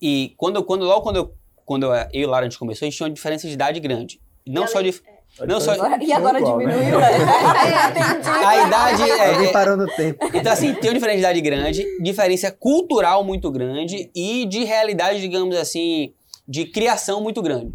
E 0.00 0.34
quando, 0.36 0.64
quando, 0.64 0.84
logo 0.84 1.02
quando 1.02 1.16
eu, 1.16 1.34
quando 1.64 1.86
eu 1.86 2.08
e 2.12 2.24
o 2.24 2.28
Lara 2.30 2.46
a 2.46 2.48
gente 2.48 2.58
começou, 2.58 2.86
a 2.86 2.90
gente 2.90 2.96
tinha 2.96 3.06
uma 3.08 3.14
diferença 3.14 3.46
de 3.46 3.52
idade 3.54 3.78
grande. 3.80 4.20
Não 4.46 4.64
E 4.64 4.68
só 4.68 4.78
além- 4.78 4.90
de. 4.90 5.02
Não 5.46 5.60
só. 5.60 5.74
E 5.74 6.12
agora 6.12 6.38
Igual, 6.40 6.58
né? 6.58 6.66
diminuiu, 6.66 6.98
né? 7.00 7.06
A 8.46 8.66
idade 8.66 9.02
é, 9.10 9.44
é- 9.44 9.52
parou 9.52 9.76
no 9.76 9.86
tempo. 9.86 10.26
Então, 10.34 10.52
assim, 10.52 10.74
tem 10.74 10.90
uma 10.90 10.94
diferença 10.94 11.16
de 11.16 11.20
idade 11.20 11.40
grande, 11.40 11.86
diferença 12.02 12.50
cultural 12.50 13.24
muito 13.24 13.50
grande 13.50 14.10
e 14.14 14.44
de 14.46 14.64
realidade, 14.64 15.20
digamos 15.20 15.56
assim, 15.56 16.12
de 16.46 16.66
criação 16.66 17.20
muito 17.22 17.40
grande. 17.40 17.72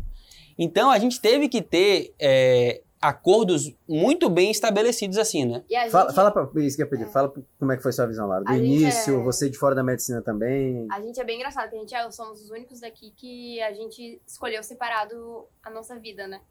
Então, 0.58 0.90
a 0.90 0.98
gente 1.00 1.20
teve 1.22 1.48
que 1.50 1.62
ter 1.62 2.14
é, 2.20 2.82
acordos 3.02 3.72
muito 3.88 4.30
bem 4.30 4.50
estabelecidos, 4.52 5.18
assim, 5.18 5.46
né? 5.46 5.64
Gente, 5.70 5.92
Fala, 5.92 6.14
fala 6.14 6.32
pra, 6.32 6.44
isso 6.64 6.76
que 6.76 6.82
eu 6.82 6.86
ia 6.86 6.90
pedir. 6.90 7.06
Fala 7.12 7.32
como 7.60 7.72
é 7.72 7.78
que 7.78 7.84
foi 7.84 7.92
sua 7.92 8.08
visão, 8.08 8.28
Lara. 8.28 8.44
Do 8.44 8.52
A 8.52 8.58
início, 8.58 9.20
é- 9.20 9.24
você 9.24 9.50
de 9.50 9.58
fora 9.58 9.76
da 9.76 9.84
medicina 9.84 10.22
também. 10.22 10.88
a 10.92 11.00
gente 11.02 11.20
é 11.20 11.24
bem 11.24 11.36
engraçado, 11.38 11.66
porque 11.70 11.78
a 11.78 11.80
gente 11.82 11.96
é, 11.96 12.12
somos 12.12 12.42
os 12.42 12.50
únicos 12.50 12.80
daqui 12.80 13.12
que 13.16 13.62
a 13.62 13.72
gente 13.74 14.20
escolheu 14.26 14.64
separado 14.64 15.46
a 15.64 15.70
nossa 15.70 15.98
vida, 16.00 16.28
né? 16.28 16.42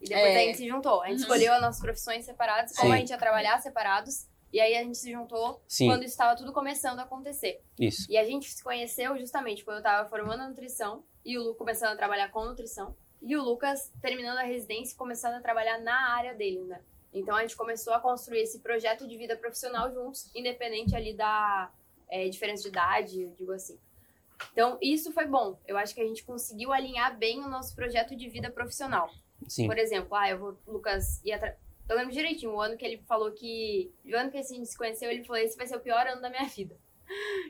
E 0.00 0.08
depois 0.08 0.26
É. 0.34 0.36
a 0.36 0.40
gente 0.46 0.58
se 0.58 0.68
juntou. 0.68 1.00
A 1.02 1.06
gente 1.06 1.18
Uhum. 1.18 1.22
escolheu 1.22 1.52
as 1.52 1.60
nossas 1.60 1.80
profissões 1.80 2.24
separadas, 2.24 2.72
como 2.74 2.88
Sim. 2.90 2.94
a 2.94 2.98
gente 2.98 3.10
ia 3.10 3.18
trabalhar 3.18 3.60
separados. 3.62 4.26
E 4.52 4.60
aí 4.60 4.74
a 4.76 4.82
gente 4.82 4.98
se 4.98 5.10
juntou 5.12 5.62
Sim, 5.68 5.86
quando 5.86 6.02
estava 6.02 6.36
tudo 6.36 6.52
começando 6.52 6.98
a 6.98 7.02
acontecer. 7.04 7.60
isso. 7.78 8.04
E 8.10 8.18
a 8.18 8.24
gente 8.24 8.52
se 8.52 8.62
conheceu 8.62 9.16
justamente 9.16 9.64
quando 9.64 9.76
eu 9.78 9.82
tava 9.82 10.08
formando 10.10 10.40
a 10.42 10.48
nutrição 10.48 11.04
e 11.24 11.38
o 11.38 11.42
Lu 11.44 11.54
começando 11.54 11.92
a 11.92 11.96
trabalhar 11.96 12.28
com 12.32 12.44
nutrição. 12.44 12.94
E 13.22 13.36
o 13.36 13.42
Lucas 13.42 13.92
terminando 14.00 14.38
a 14.38 14.42
residência 14.42 14.94
e 14.94 14.96
começando 14.96 15.34
a 15.34 15.40
trabalhar 15.40 15.78
na 15.80 16.14
área 16.14 16.34
dele, 16.34 16.60
né? 16.64 16.80
Então 17.12 17.36
a 17.36 17.42
gente 17.42 17.56
começou 17.56 17.92
a 17.92 18.00
construir 18.00 18.40
esse 18.40 18.60
projeto 18.60 19.06
de 19.06 19.16
vida 19.16 19.36
profissional 19.36 19.92
juntos, 19.92 20.30
independente 20.34 20.96
ali 20.96 21.14
da 21.14 21.70
é, 22.08 22.28
diferença 22.28 22.62
de 22.62 22.68
idade, 22.68 23.22
eu 23.22 23.30
digo 23.30 23.52
assim. 23.52 23.78
Então 24.52 24.78
isso 24.80 25.12
foi 25.12 25.26
bom. 25.26 25.58
Eu 25.66 25.76
acho 25.76 25.94
que 25.94 26.00
a 26.00 26.06
gente 26.06 26.24
conseguiu 26.24 26.72
alinhar 26.72 27.16
bem 27.16 27.40
o 27.40 27.48
nosso 27.48 27.74
projeto 27.74 28.16
de 28.16 28.28
vida 28.28 28.50
profissional. 28.50 29.10
Sim. 29.46 29.66
Por 29.66 29.78
exemplo, 29.78 30.14
ah, 30.14 30.30
eu 30.30 30.38
vou, 30.38 30.58
Lucas 30.66 31.22
ia 31.24 31.38
tra... 31.38 31.56
Eu 31.88 31.96
lembro 31.96 32.12
direitinho, 32.12 32.52
o 32.52 32.60
ano 32.60 32.76
que 32.76 32.84
ele 32.84 32.98
falou 33.06 33.30
que. 33.32 33.92
O 34.04 34.16
ano 34.16 34.30
que 34.30 34.38
a 34.38 34.42
gente 34.42 34.66
se 34.66 34.78
conheceu, 34.78 35.10
ele 35.10 35.24
falou: 35.24 35.42
esse 35.42 35.56
vai 35.56 35.66
ser 35.66 35.76
o 35.76 35.80
pior 35.80 36.06
ano 36.06 36.22
da 36.22 36.30
minha 36.30 36.46
vida. 36.48 36.76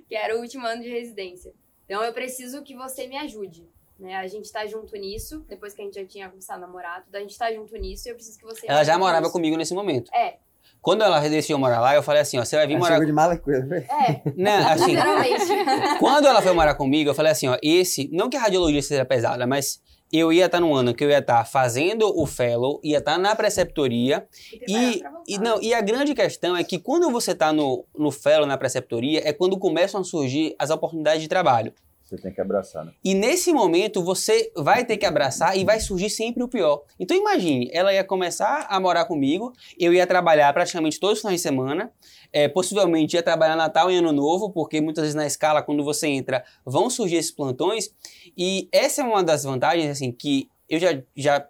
que 0.08 0.16
era 0.16 0.36
o 0.36 0.40
último 0.40 0.66
ano 0.66 0.82
de 0.82 0.88
residência. 0.88 1.54
Então 1.84 2.02
eu 2.02 2.12
preciso 2.12 2.62
que 2.62 2.74
você 2.74 3.06
me 3.06 3.16
ajude. 3.16 3.68
Né? 3.98 4.16
A 4.16 4.26
gente 4.26 4.50
tá 4.50 4.66
junto 4.66 4.96
nisso, 4.96 5.44
depois 5.48 5.74
que 5.74 5.82
a 5.82 5.84
gente 5.84 5.94
já 5.94 6.04
tinha 6.04 6.28
começado 6.28 6.58
a 6.58 6.66
namorar, 6.66 7.04
tudo, 7.04 7.14
a 7.14 7.20
gente 7.20 7.36
tá 7.38 7.52
junto 7.52 7.76
nisso 7.76 8.08
e 8.08 8.10
eu 8.10 8.14
preciso 8.14 8.38
que 8.38 8.44
você. 8.44 8.66
Ela 8.68 8.82
já 8.84 8.98
morava 8.98 9.22
nisso. 9.22 9.32
comigo 9.32 9.56
nesse 9.56 9.74
momento. 9.74 10.12
É, 10.14 10.38
Quando 10.80 11.02
ela 11.02 11.20
decidiu 11.20 11.58
morar 11.58 11.80
lá, 11.80 11.94
eu 11.94 12.02
falei 12.02 12.22
assim, 12.22 12.38
ó, 12.38 12.44
você 12.44 12.56
vai 12.56 12.66
vir 12.66 12.74
Ela 12.74 12.80
morar... 12.80 12.94
chegou 12.94 13.06
de 13.06 13.12
mala 13.12 13.36
com 13.36 13.50
ele. 13.50 13.76
é, 13.76 14.22
Não, 14.36 14.68
assim, 14.68 14.94
literalmente. 14.96 15.46
Quando 16.00 16.26
ela 16.26 16.42
foi 16.42 16.52
morar 16.52 16.74
comigo, 16.74 17.10
eu 17.10 17.14
falei 17.14 17.32
assim, 17.32 17.48
ó, 17.48 17.56
esse, 17.62 18.08
não 18.12 18.28
que 18.28 18.36
a 18.36 18.40
radiologia 18.40 18.82
seja 18.82 19.04
pesada, 19.04 19.46
mas 19.46 19.80
eu 20.12 20.30
ia 20.30 20.44
estar 20.44 20.60
no 20.60 20.74
ano 20.74 20.94
que 20.94 21.02
eu 21.02 21.08
ia 21.08 21.20
estar 21.20 21.44
fazendo 21.46 22.12
o 22.14 22.26
fellow, 22.26 22.78
ia 22.84 22.98
estar 22.98 23.18
na 23.18 23.34
preceptoria, 23.34 24.26
e, 24.68 25.02
e, 25.26 25.38
não, 25.38 25.60
e 25.62 25.72
a 25.72 25.80
grande 25.80 26.14
questão 26.14 26.54
é 26.54 26.62
que 26.62 26.78
quando 26.78 27.10
você 27.10 27.32
está 27.32 27.50
no, 27.50 27.86
no 27.96 28.10
fellow, 28.10 28.46
na 28.46 28.58
preceptoria, 28.58 29.22
é 29.24 29.32
quando 29.32 29.58
começam 29.58 30.02
a 30.02 30.04
surgir 30.04 30.54
as 30.58 30.68
oportunidades 30.68 31.22
de 31.22 31.28
trabalho. 31.28 31.72
Você 32.12 32.22
tem 32.24 32.32
que 32.32 32.40
abraçar, 32.42 32.84
né? 32.84 32.92
E 33.02 33.14
nesse 33.14 33.52
momento 33.54 34.02
você 34.02 34.52
vai 34.54 34.84
ter 34.84 34.98
que 34.98 35.06
abraçar 35.06 35.56
e 35.56 35.64
vai 35.64 35.80
surgir 35.80 36.10
sempre 36.10 36.42
o 36.42 36.48
pior. 36.48 36.84
Então 37.00 37.16
imagine, 37.16 37.70
ela 37.72 37.92
ia 37.92 38.04
começar 38.04 38.66
a 38.68 38.78
morar 38.78 39.06
comigo, 39.06 39.50
eu 39.78 39.94
ia 39.94 40.06
trabalhar 40.06 40.52
praticamente 40.52 41.00
todos 41.00 41.16
os 41.16 41.20
finais 41.22 41.40
de 41.40 41.42
semana, 41.42 41.90
é, 42.30 42.48
possivelmente 42.48 43.16
ia 43.16 43.22
trabalhar 43.22 43.56
Natal 43.56 43.90
e 43.90 43.96
Ano 43.96 44.12
Novo, 44.12 44.50
porque 44.50 44.78
muitas 44.78 45.02
vezes 45.02 45.14
na 45.14 45.26
escala, 45.26 45.62
quando 45.62 45.82
você 45.82 46.06
entra, 46.06 46.44
vão 46.66 46.90
surgir 46.90 47.16
esses 47.16 47.32
plantões. 47.32 47.94
E 48.36 48.68
essa 48.70 49.00
é 49.00 49.04
uma 49.04 49.24
das 49.24 49.44
vantagens, 49.44 49.90
assim, 49.90 50.12
que 50.12 50.50
eu 50.68 50.78
já, 50.78 51.02
já 51.16 51.48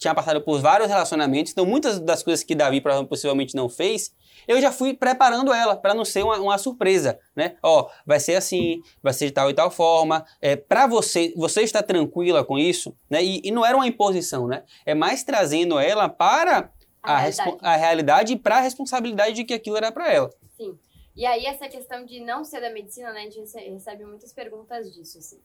tinha 0.00 0.14
passado 0.14 0.40
por 0.40 0.58
vários 0.60 0.88
relacionamentos, 0.88 1.52
então 1.52 1.66
muitas 1.66 2.00
das 2.00 2.22
coisas 2.22 2.42
que 2.42 2.54
Davi 2.54 2.80
possivelmente 3.08 3.54
não 3.54 3.68
fez, 3.68 4.12
eu 4.48 4.58
já 4.58 4.72
fui 4.72 4.94
preparando 4.94 5.52
ela 5.52 5.76
para 5.76 5.92
não 5.92 6.04
ser 6.06 6.24
uma, 6.24 6.38
uma 6.40 6.56
surpresa, 6.56 7.18
né? 7.36 7.56
Ó, 7.62 7.88
vai 8.06 8.18
ser 8.18 8.34
assim, 8.36 8.80
vai 9.02 9.12
ser 9.12 9.26
de 9.26 9.32
tal 9.32 9.50
e 9.50 9.54
tal 9.54 9.70
forma. 9.70 10.24
É, 10.40 10.56
para 10.56 10.86
você, 10.86 11.34
você 11.36 11.60
está 11.60 11.82
tranquila 11.82 12.42
com 12.42 12.58
isso, 12.58 12.96
né? 13.10 13.22
E, 13.22 13.42
e 13.44 13.50
não 13.50 13.64
era 13.64 13.76
uma 13.76 13.86
imposição, 13.86 14.48
né? 14.48 14.64
É 14.86 14.94
mais 14.94 15.22
trazendo 15.22 15.78
ela 15.78 16.08
para 16.08 16.72
A 17.02 17.12
a, 17.12 17.18
realidade. 17.18 17.50
respo- 17.50 17.58
a 17.60 17.76
realidade 17.76 18.32
e 18.32 18.36
para 18.38 18.56
a 18.56 18.60
responsabilidade 18.60 19.34
de 19.34 19.44
que 19.44 19.52
aquilo 19.52 19.76
era 19.76 19.92
para 19.92 20.10
ela. 20.10 20.30
Sim. 20.56 20.78
E 21.14 21.26
aí, 21.26 21.44
essa 21.44 21.68
questão 21.68 22.06
de 22.06 22.20
não 22.20 22.42
ser 22.42 22.62
da 22.62 22.70
medicina, 22.70 23.12
né? 23.12 23.20
A 23.20 23.24
gente 23.24 23.40
rece- 23.40 23.68
recebe 23.68 24.06
muitas 24.06 24.32
perguntas 24.32 24.90
disso, 24.94 25.18
assim. 25.18 25.38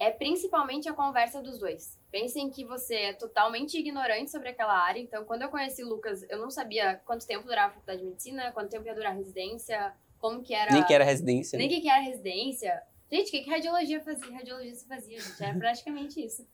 É 0.00 0.10
principalmente 0.10 0.88
a 0.88 0.94
conversa 0.94 1.42
dos 1.42 1.58
dois. 1.58 2.00
Pensem 2.10 2.48
que 2.48 2.64
você 2.64 2.94
é 2.94 3.12
totalmente 3.12 3.78
ignorante 3.78 4.30
sobre 4.30 4.48
aquela 4.48 4.72
área. 4.72 4.98
Então, 4.98 5.26
quando 5.26 5.42
eu 5.42 5.50
conheci 5.50 5.84
o 5.84 5.88
Lucas, 5.90 6.24
eu 6.30 6.38
não 6.38 6.50
sabia 6.50 6.96
quanto 7.04 7.26
tempo 7.26 7.46
durava 7.46 7.68
a 7.68 7.74
faculdade 7.74 8.00
de 8.00 8.06
medicina, 8.06 8.50
quanto 8.50 8.70
tempo 8.70 8.86
ia 8.86 8.94
durar 8.94 9.12
a 9.12 9.14
residência, 9.14 9.94
como 10.18 10.42
que 10.42 10.54
era... 10.54 10.72
Nem 10.72 10.82
que 10.84 10.94
era 10.94 11.04
residência. 11.04 11.58
Nem 11.58 11.68
né? 11.68 11.80
que, 11.80 11.88
era 11.88 12.00
residência. 12.00 12.82
Gente, 13.12 13.28
o 13.28 13.30
que, 13.30 13.42
que 13.42 13.50
radiologia 13.50 14.00
fazia? 14.00 14.32
Radiologia 14.32 14.74
se 14.74 14.88
fazia, 14.88 15.20
gente. 15.20 15.44
Era 15.44 15.58
praticamente 15.58 16.24
isso. 16.24 16.48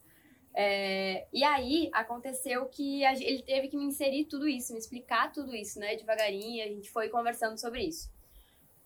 É, 0.52 1.28
e 1.32 1.44
aí 1.44 1.88
aconteceu 1.92 2.66
que 2.66 3.04
a 3.04 3.12
ele 3.12 3.42
teve 3.42 3.68
que 3.68 3.76
me 3.76 3.84
inserir 3.84 4.24
tudo 4.24 4.48
isso, 4.48 4.72
me 4.72 4.78
explicar 4.80 5.30
tudo 5.30 5.54
isso, 5.54 5.78
né? 5.78 5.94
Devagarinho, 5.94 6.56
e 6.56 6.62
a 6.62 6.68
gente 6.68 6.90
foi 6.90 7.08
conversando 7.10 7.60
sobre 7.60 7.84
isso. 7.84 8.10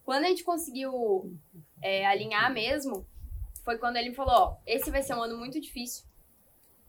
Quando 0.05 0.25
a 0.25 0.29
gente 0.29 0.45
conseguiu 0.45 1.33
é, 1.81 2.05
alinhar 2.05 2.53
mesmo, 2.53 3.07
foi 3.65 3.79
quando 3.79 3.97
ele 3.97 4.13
falou: 4.15 4.35
ó, 4.35 4.57
esse 4.67 4.91
vai 4.91 5.03
ser 5.03 5.15
um 5.15 5.23
ano 5.23 5.37
muito 5.37 5.61
difícil. 5.61 6.05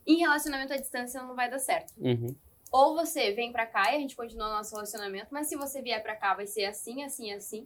Em 0.05 0.17
relacionamento 0.17 0.73
à 0.73 0.77
distância 0.77 1.21
não 1.21 1.35
vai 1.35 1.49
dar 1.49 1.59
certo. 1.59 1.93
Uhum. 1.97 2.35
Ou 2.71 2.95
você 2.95 3.33
vem 3.33 3.51
pra 3.51 3.65
cá 3.65 3.91
e 3.93 3.97
a 3.97 3.99
gente 3.99 4.15
continua 4.15 4.47
o 4.47 4.51
nosso 4.51 4.71
relacionamento, 4.73 5.27
mas 5.31 5.47
se 5.47 5.55
você 5.55 5.81
vier 5.81 6.01
pra 6.01 6.15
cá 6.15 6.33
vai 6.33 6.47
ser 6.47 6.65
assim, 6.65 7.03
assim, 7.03 7.31
assim. 7.33 7.65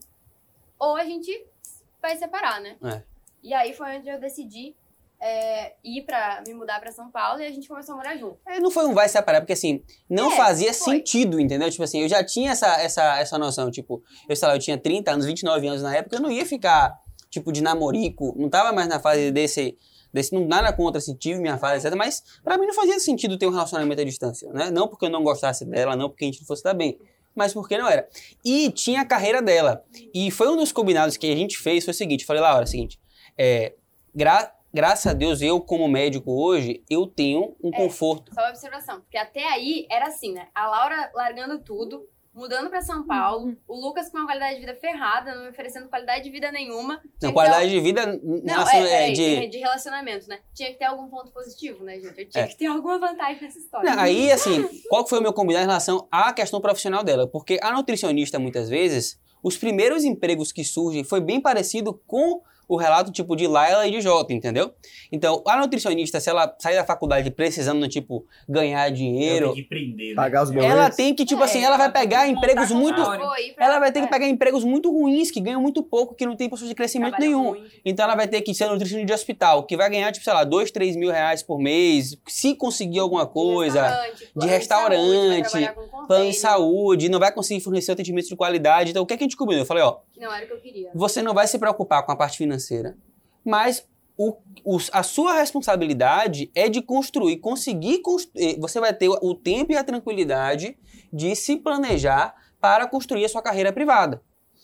Ou 0.79 0.95
a 0.95 1.05
gente 1.05 1.45
vai 2.01 2.17
separar, 2.17 2.59
né? 2.59 2.75
É. 2.83 3.03
E 3.41 3.53
aí 3.53 3.73
foi 3.73 3.97
onde 3.97 4.09
eu 4.09 4.19
decidi 4.19 4.75
é, 5.21 5.75
ir 5.83 6.03
pra 6.03 6.43
me 6.45 6.53
mudar 6.53 6.79
pra 6.79 6.91
São 6.91 7.09
Paulo 7.09 7.39
e 7.39 7.45
a 7.45 7.51
gente 7.51 7.67
começou 7.67 7.93
a 7.93 7.97
morar 7.97 8.17
junto. 8.17 8.37
É, 8.45 8.59
não 8.59 8.69
foi 8.69 8.85
um 8.85 8.93
vai 8.93 9.07
separar, 9.07 9.41
porque 9.41 9.53
assim, 9.53 9.83
não 10.09 10.31
É, 10.31 10.35
fazia 10.35 10.73
foi. 10.73 10.97
sentido, 10.97 11.39
entendeu? 11.39 11.69
Tipo 11.69 11.83
assim, 11.83 12.01
eu 12.01 12.09
já 12.09 12.23
tinha 12.23 12.51
essa, 12.51 12.67
essa, 12.81 13.19
essa 13.19 13.37
noção, 13.37 13.71
tipo, 13.71 14.03
eu 14.27 14.35
sei 14.35 14.47
lá, 14.47 14.55
eu 14.55 14.59
tinha 14.59 14.77
30 14.77 15.11
anos, 15.11 15.25
29 15.25 15.67
anos 15.67 15.81
na 15.83 15.95
época, 15.95 16.15
eu 16.15 16.21
não 16.21 16.31
ia 16.31 16.45
ficar, 16.45 16.99
tipo, 17.35 17.51
de 17.51 17.61
namorico, 17.61 18.33
não 18.37 18.49
tava 18.49 18.71
mais 18.71 18.87
na 18.87 18.99
fase 18.99 19.29
desse, 19.29 19.77
desse 20.13 20.33
não 20.33 20.47
nada 20.47 20.71
contra, 20.71 20.99
assim, 20.99 21.13
tive 21.15 21.39
minha 21.39 21.57
fase, 21.57 21.85
etc, 21.85 21.97
mas 21.97 22.23
pra 22.43 22.57
mim 22.57 22.65
não 22.65 22.73
fazia 22.73 22.97
sentido 22.99 23.37
ter 23.37 23.45
um 23.45 23.51
relacionamento 23.51 24.01
à 24.01 24.05
distância, 24.05 24.51
né? 24.53 24.71
Não 24.71 24.87
porque 24.87 25.05
eu 25.05 25.09
não 25.09 25.21
gostasse 25.23 25.65
dela, 25.65 25.95
não 25.95 26.09
porque 26.09 26.23
a 26.23 26.27
gente 26.27 26.39
não 26.39 26.47
fosse 26.47 26.63
dar 26.63 26.73
bem, 26.73 26.97
mas 27.35 27.53
porque 27.53 27.77
não 27.77 27.87
era. 27.89 28.07
E 28.43 28.71
tinha 28.71 29.01
a 29.01 29.05
carreira 29.05 29.41
dela, 29.41 29.83
e 30.13 30.31
foi 30.31 30.47
um 30.49 30.55
dos 30.55 30.71
combinados 30.71 31.17
que 31.17 31.29
a 31.29 31.35
gente 31.35 31.57
fez, 31.57 31.83
foi 31.83 31.91
o 31.91 31.95
seguinte, 31.95 32.25
falei, 32.25 32.41
Laura, 32.41 32.63
é 32.63 32.63
o 32.63 32.67
seguinte, 32.67 32.99
é, 33.37 33.73
gra 34.15 34.51
graças 34.73 35.07
a 35.07 35.13
Deus, 35.13 35.41
eu 35.41 35.61
como 35.61 35.87
médico 35.87 36.31
hoje, 36.33 36.83
eu 36.89 37.07
tenho 37.07 37.55
um 37.63 37.69
É. 37.73 37.77
conforto 37.77 38.33
Só 38.33 38.41
uma 38.41 38.49
observação, 38.49 38.99
porque 38.99 39.17
até 39.17 39.45
aí 39.47 39.85
era 39.89 40.07
assim, 40.07 40.33
né? 40.33 40.47
A 40.53 40.67
Laura 40.67 41.11
largando 41.13 41.59
tudo, 41.59 42.05
mudando 42.35 42.69
pra 42.69 42.81
São 42.81 43.03
Paulo, 43.07 43.55
o 43.67 43.75
Lucas 43.79 44.09
com 44.09 44.17
uma 44.17 44.25
qualidade 44.25 44.55
de 44.55 44.59
vida 44.59 44.75
ferrada, 44.75 45.33
não 45.33 45.43
me 45.43 45.49
oferecendo 45.49 45.87
qualidade 45.87 46.23
de 46.25 46.29
vida 46.29 46.51
nenhuma. 46.51 47.01
Não, 47.21 47.31
qualidade 47.31 47.69
ter 47.69 47.75
de 47.75 47.79
vida 47.79 48.05
Não, 48.21 48.67
é, 48.67 48.77
é, 48.77 48.89
peraí, 48.89 49.13
de. 49.13 49.47
de 49.47 49.57
relacionamento, 49.57 50.27
né? 50.27 50.39
Tinha 50.53 50.71
que 50.71 50.77
ter 50.77 50.85
algum 50.85 51.07
ponto 51.07 51.31
positivo, 51.31 51.83
né, 51.83 51.99
gente? 51.99 52.19
Eu 52.19 52.29
tinha 52.29 52.43
É. 52.43 52.47
que 52.47 52.57
ter 52.57 52.65
alguma 52.65 52.99
vantagem 52.99 53.41
nessa 53.41 53.57
história. 53.57 53.89
Não, 53.89 54.03
aí, 54.03 54.31
assim, 54.31 54.67
qual 54.89 55.03
que 55.03 55.09
foi 55.09 55.19
o 55.19 55.21
meu 55.21 55.33
combinado 55.33 55.63
em 55.63 55.67
relação 55.67 56.07
à 56.11 56.33
questão 56.33 56.59
profissional 56.59 57.03
dela? 57.03 57.25
Porque 57.27 57.57
a 57.63 57.71
nutricionista, 57.71 58.37
muitas 58.37 58.67
vezes, 58.69 59.17
os 59.41 59.57
primeiros 59.57 60.03
empregos 60.03 60.51
que 60.51 60.63
surgem 60.63 61.03
foi 61.03 61.21
bem 61.21 61.39
parecido 61.39 61.93
com 62.05 62.41
o 62.67 62.77
relato, 62.77 63.11
tipo, 63.11 63.35
de 63.35 63.47
Laila 63.47 63.87
e 63.87 63.91
de 63.91 64.01
Jota, 64.01 64.33
entendeu? 64.33 64.73
Então, 65.11 65.43
a 65.47 65.57
nutricionista, 65.57 66.19
se 66.19 66.29
ela 66.29 66.53
sair 66.59 66.75
da 66.75 66.83
faculdade 66.85 67.29
precisando, 67.31 67.87
tipo, 67.87 68.25
ganhar 68.47 68.89
dinheiro, 68.91 69.53
Tem 69.53 69.63
que 69.63 69.69
prender, 69.69 70.09
né? 70.09 70.15
Pagar 70.15 70.43
os 70.43 70.49
boletos. 70.51 70.71
ela 70.71 70.89
tem 70.89 71.13
que, 71.13 71.25
tipo 71.25 71.41
É, 71.41 71.45
assim, 71.45 71.63
ela 71.63 71.77
vai 71.77 71.91
pegar 71.91 72.27
empregos 72.27 72.71
muito... 72.71 73.01
Ela 73.57 73.79
vai 73.79 73.91
ter 73.91 73.99
que 74.01 74.07
é, 74.07 74.09
pegar 74.09 74.27
empregos 74.27 74.63
muito 74.63 74.91
ruins, 74.91 75.31
que 75.31 75.39
ganham 75.39 75.61
muito 75.61 75.83
pouco, 75.83 76.15
que 76.15 76.25
não 76.25 76.35
tem 76.35 76.49
possibilidade 76.49 76.73
de 76.73 76.75
crescimento 76.75 77.19
nenhum. 77.19 77.43
muito. 77.55 77.65
Então 77.85 78.05
ela 78.05 78.15
vai 78.15 78.27
ter 78.27 78.41
que 78.41 78.53
ser 78.53 78.67
nutricionista 78.67 79.05
de 79.07 79.13
hospital, 79.13 79.63
que 79.63 79.75
vai 79.77 79.89
ganhar, 79.89 80.11
tipo, 80.11 80.23
sei 80.23 80.33
lá, 80.33 80.43
2, 80.43 80.71
3 80.71 80.95
mil 80.95 81.11
reais 81.11 81.43
por 81.43 81.59
mês, 81.59 82.17
se 82.27 82.55
conseguir 82.55 82.99
alguma 82.99 83.25
coisa, 83.25 83.81
restaurante, 83.81 84.31
plano 84.33 84.49
restaurante, 84.51 85.73
plano 86.07 86.29
de 86.29 86.33
saúde, 86.37 87.09
não 87.09 87.19
vai 87.19 87.31
conseguir 87.31 87.61
fornecer 87.61 87.91
atendimento 87.91 88.27
de 88.27 88.35
qualidade. 88.35 88.91
Então 88.91 89.03
o 89.03 89.05
que, 89.05 89.13
é 89.13 89.17
que 89.17 89.23
a 89.23 89.25
gente 89.27 89.37
combinou? 89.37 89.61
Eu 89.61 89.65
falei, 89.65 89.83
ó, 89.83 89.97
Que 90.13 90.19
não 90.19 90.33
era 90.33 90.45
o 90.45 90.47
que 90.47 90.53
eu 90.53 90.59
queria. 90.59 90.91
você 90.93 91.21
não 91.21 91.33
vai 91.33 91.47
se 91.47 91.57
preocupar 91.57 92.03
com 92.05 92.11
a 92.11 92.15
parte 92.15 92.37
financeira, 92.37 92.54
mas 93.43 93.87
o, 94.17 94.37
os- 94.63 94.89
a 94.93 95.03
sua 95.03 95.33
responsabilidade 95.33 96.49
é 96.55 96.69
de 96.69 96.81
construir, 96.81 97.37
conseguir 97.37 97.99
construir. 97.99 98.57
Você 98.59 98.79
vai 98.79 98.93
ter 98.93 99.09
o 99.09 99.35
tempo 99.35 99.71
e 99.73 99.77
a 99.77 99.83
tranquilidade 99.83 100.77
de 101.11 101.35
se 101.35 101.57
planejar 101.57 102.33
para 102.61 102.87
construir 102.87 103.25
a 103.25 103.29
sua 103.29 103.41
carreira 103.41 103.73
privada, 103.73 104.21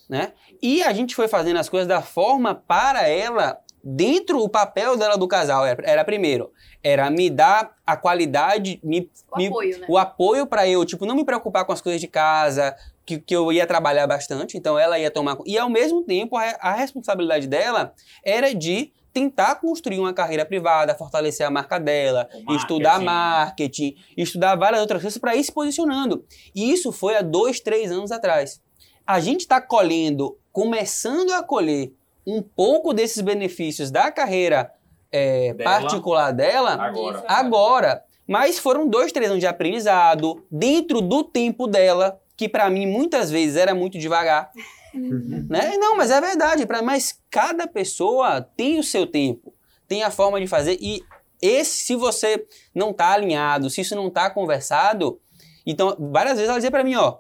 né? 0.10 0.34
E 0.62 0.82
a 0.84 0.94
gente 0.94 1.16
foi 1.16 1.28
fazendo 1.28 1.58
as 1.58 1.70
coisas 1.70 1.88
da 1.88 2.02
forma 2.02 2.56
para 2.56 3.08
ela, 3.08 3.60
dentro 3.84 4.40
o 4.40 4.50
papel 4.50 4.96
dela 4.98 5.18
do 5.18 5.28
casal 5.28 5.66
era, 5.66 5.84
era 5.86 6.06
primeiro, 6.06 6.52
era 6.84 7.10
me 7.10 7.30
dar 7.30 7.76
a 7.86 7.98
qualidade, 7.98 8.80
me, 8.84 9.10
O 9.32 9.38
me- 9.38 9.48
apoio, 9.48 9.80
né? 9.80 9.88
o 9.90 9.98
apoio 9.98 10.48
para 10.48 10.68
eu, 10.68 10.86
tipo, 10.86 11.06
não 11.06 11.16
me 11.16 11.26
preocupar 11.26 11.66
com 11.66 11.72
as 11.74 11.82
coisas 11.82 12.00
de 12.02 12.08
casa, 12.08 12.76
que, 13.18 13.20
que 13.20 13.36
eu 13.36 13.52
ia 13.52 13.66
trabalhar 13.68 14.08
bastante, 14.08 14.58
então 14.58 14.78
ela 14.78 14.98
ia 15.00 15.12
tomar. 15.12 15.38
E 15.46 15.58
ao 15.58 15.70
mesmo 15.70 16.04
tempo, 16.04 16.36
a, 16.38 16.44
a 16.60 16.74
responsabilidade 16.74 17.48
dela 17.48 17.94
era 18.24 18.54
de 18.54 18.92
tentar 19.14 19.56
construir 19.56 20.00
uma 20.00 20.14
carreira 20.14 20.46
privada, 20.46 20.96
fortalecer 20.96 21.46
a 21.46 21.50
marca 21.52 21.78
dela, 21.78 22.30
O 22.48 22.56
estudar 22.56 23.02
marketing. 23.02 23.06
marketing, 23.06 23.96
estudar 24.16 24.56
várias 24.56 24.80
outras 24.82 25.02
coisas 25.02 25.18
para 25.20 25.36
ir 25.36 25.44
se 25.44 25.52
posicionando. 25.52 26.24
E 26.56 26.72
isso 26.72 26.92
foi 26.94 27.16
há 27.18 27.22
dois, 27.22 27.60
três 27.60 27.92
anos 27.92 28.12
atrás. 28.12 28.62
A 29.06 29.20
gente 29.20 29.42
está 29.42 29.60
colhendo, 29.60 30.38
começando 30.54 31.32
a 31.32 31.44
colher 31.44 31.92
um 32.26 32.42
pouco 32.42 32.94
desses 32.94 33.22
benefícios 33.22 33.92
da 33.92 34.10
carreira 34.12 34.72
é, 35.12 35.54
Dela. 35.56 35.82
particular 35.82 36.32
dela 36.32 36.74
Agora. 36.82 37.24
Agora. 37.28 38.04
Mas 38.26 38.60
foram 38.60 38.88
dois, 38.88 39.12
três 39.12 39.30
anos 39.30 39.42
de 39.42 39.48
aprendizado 39.48 40.46
dentro 40.50 41.02
do 41.02 41.22
tempo 41.22 41.68
dela, 41.68 42.21
que 42.42 42.50
pra 42.50 42.72
mim 42.72 42.88
muitas 42.88 43.30
vezes 43.30 43.56
era 43.56 43.76
muito 43.76 44.00
devagar. 44.00 44.50
né? 44.96 45.78
Não, 45.78 45.96
mas 45.96 46.10
é 46.10 46.20
verdade. 46.20 46.66
Pra, 46.66 46.82
mas 46.82 47.22
cada 47.30 47.68
pessoa 47.68 48.42
tem 48.42 48.80
o 48.80 48.84
seu 48.84 49.06
tempo, 49.06 49.54
tem 49.88 50.02
a 50.02 50.10
forma 50.10 50.42
de 50.42 50.48
fazer. 50.48 50.76
E 50.82 51.04
esse, 51.40 51.84
se 51.84 51.96
você 51.96 52.44
não 52.74 52.92
tá 52.94 53.10
alinhado, 53.12 53.70
se 53.70 53.82
isso 53.82 53.96
não 53.96 54.10
tá 54.10 54.28
conversado, 54.32 55.22
então 55.68 55.96
várias 56.12 56.34
vezes 56.34 56.50
ela 56.50 56.58
dizia 56.58 56.72
pra 56.72 56.84
mim, 56.84 56.96
ó, 56.96 57.20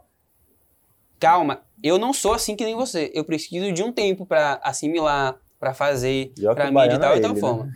calma, 1.20 1.62
eu 1.84 2.00
não 2.00 2.14
sou 2.14 2.34
assim 2.34 2.56
que 2.56 2.66
nem 2.66 2.76
você. 2.76 3.12
Eu 3.14 3.24
preciso 3.24 3.72
de 3.72 3.84
um 3.84 3.92
tempo 3.92 4.26
pra 4.26 4.60
assimilar, 4.64 5.38
pra 5.60 5.76
fazer, 5.76 6.34
que 6.36 6.42
pra 6.42 6.68
o 6.68 6.74
baiano 6.74 7.00
meditar 7.00 7.14
é 7.14 7.18
e 7.18 7.22
tal 7.22 7.32
ele, 7.32 7.42
né? 7.42 7.48
forma. 7.48 7.72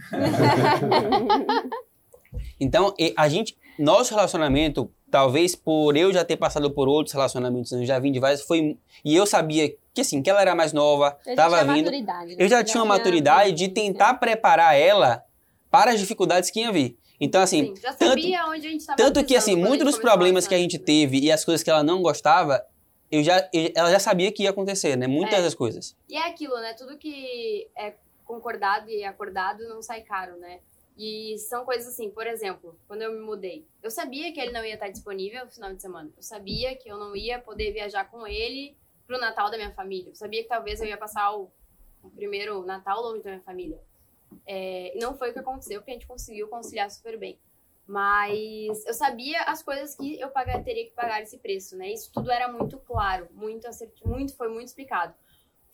Então, 2.60 2.94
a 3.16 3.28
gente, 3.28 3.56
nosso 3.78 4.16
relacionamento, 4.16 4.92
talvez 5.10 5.56
por 5.56 5.96
eu 5.96 6.12
já 6.14 6.24
ter 6.26 6.38
passado 6.38 6.70
por 6.72 6.88
outros 6.88 7.14
relacionamentos, 7.14 7.72
eu 7.72 7.86
já 7.86 8.00
vim 8.00 8.12
de 8.12 8.20
vários, 8.20 8.42
foi 8.42 8.78
e 9.04 9.16
eu 9.16 9.26
sabia 9.26 9.74
que 9.94 10.02
assim, 10.02 10.22
que 10.22 10.30
ela 10.30 10.42
era 10.42 10.54
mais 10.56 10.74
nova, 10.74 11.18
Eu 11.26 11.36
já 11.36 11.44
tava 11.44 11.62
tinha 11.64 11.74
vindo, 11.74 11.92
né? 11.92 12.36
eu 12.38 12.48
já 12.50 12.64
tinha 12.64 12.82
uma 12.84 12.98
maturidade 12.98 13.52
de 13.54 13.70
tentar 13.70 14.16
preparar 14.16 14.76
ela 14.78 15.24
para 15.72 15.92
as 15.92 16.00
dificuldades 16.00 16.50
que 16.50 16.60
ia 16.62 16.72
vir. 16.72 16.98
Então, 17.20 17.42
assim, 17.42 17.68
Sim, 17.74 17.82
já 17.82 17.94
tanto- 17.94 18.22
tanto 18.98 19.24
que 19.24 19.36
assim, 19.38 19.56
muitos 19.56 19.86
dos 19.86 19.98
problemas 20.00 20.48
que 20.48 20.54
a 20.54 20.58
gente 20.58 20.78
teve 20.78 21.20
e 21.20 21.32
as 21.32 21.46
coisas 21.46 21.64
que 21.64 21.70
ela 21.70 21.82
não 21.84 22.02
gostava, 22.02 22.62
eu 23.10 23.24
já, 23.24 23.48
eu- 23.54 23.72
ela 23.74 23.90
já 23.90 24.00
sabia 24.00 24.32
que 24.34 24.44
ia 24.44 24.50
acontecer, 24.50 24.98
né? 24.98 25.08
Muitas 25.08 25.40
É. 25.40 25.42
das 25.44 25.56
coisas. 25.56 25.96
E 26.10 26.18
é 26.18 26.28
aquilo, 26.28 26.56
né? 26.60 26.74
Tudo 26.74 26.98
que 26.98 27.68
é 27.78 27.94
concordado 28.26 28.90
e 28.90 29.04
acordado 29.06 29.64
não 29.70 29.82
sai 29.82 30.02
caro, 30.02 30.36
né? 30.38 30.60
E 30.98 31.38
são 31.40 31.66
coisas 31.66 31.94
assim, 31.94 32.10
por 32.10 32.26
exemplo, 32.26 32.80
quando 32.88 33.02
eu 33.02 33.12
me 33.12 33.20
mudei, 33.20 33.68
eu 33.84 33.92
sabia 33.92 34.32
que 34.32 34.40
ele 34.40 34.52
não 34.52 34.64
ia 34.64 34.76
estar 34.76 34.90
disponível 34.90 35.44
no 35.44 35.52
final 35.52 35.74
de 35.74 35.82
semana. 35.82 36.10
Eu 36.16 36.24
sabia 36.24 36.76
que 36.76 36.90
eu 36.90 36.98
não 36.98 37.16
ia 37.16 37.38
poder 37.38 37.74
viajar 37.74 38.06
com 38.06 38.26
ele 38.26 38.78
pro 39.06 39.20
Natal 39.20 39.52
da 39.52 39.58
minha 39.58 39.74
família. 39.74 40.12
Eu 40.12 40.16
sabia 40.16 40.42
que 40.42 40.50
talvez 40.50 40.80
eu 40.80 40.88
ia 40.88 40.98
passar 40.98 41.36
o, 41.36 41.52
o 42.02 42.10
primeiro 42.10 42.66
Natal 42.66 43.02
longe 43.02 43.22
da 43.22 43.32
minha 43.32 43.44
família. 43.44 43.80
É, 44.46 44.94
não 45.00 45.18
foi 45.18 45.32
o 45.32 45.34
que 45.34 45.40
aconteceu, 45.40 45.80
porque 45.80 45.92
a 45.92 45.94
gente 45.94 46.08
conseguiu 46.08 46.48
conciliar 46.48 46.90
super 46.90 47.18
bem. 47.18 47.38
Mas 47.86 48.84
eu 48.86 48.94
sabia 48.94 49.44
as 49.44 49.62
coisas 49.62 49.96
que 49.96 50.20
eu 50.20 50.30
pagar, 50.30 50.64
teria 50.64 50.86
que 50.86 50.92
pagar 50.92 51.22
esse 51.22 51.38
preço, 51.38 51.78
né? 51.78 51.92
Isso 51.92 52.12
tudo 52.12 52.32
era 52.32 52.52
muito 52.52 52.80
claro, 52.80 53.28
muito, 53.32 53.68
muito 54.04 54.36
foi 54.36 54.50
muito 54.50 54.70
explicado. 54.70 55.14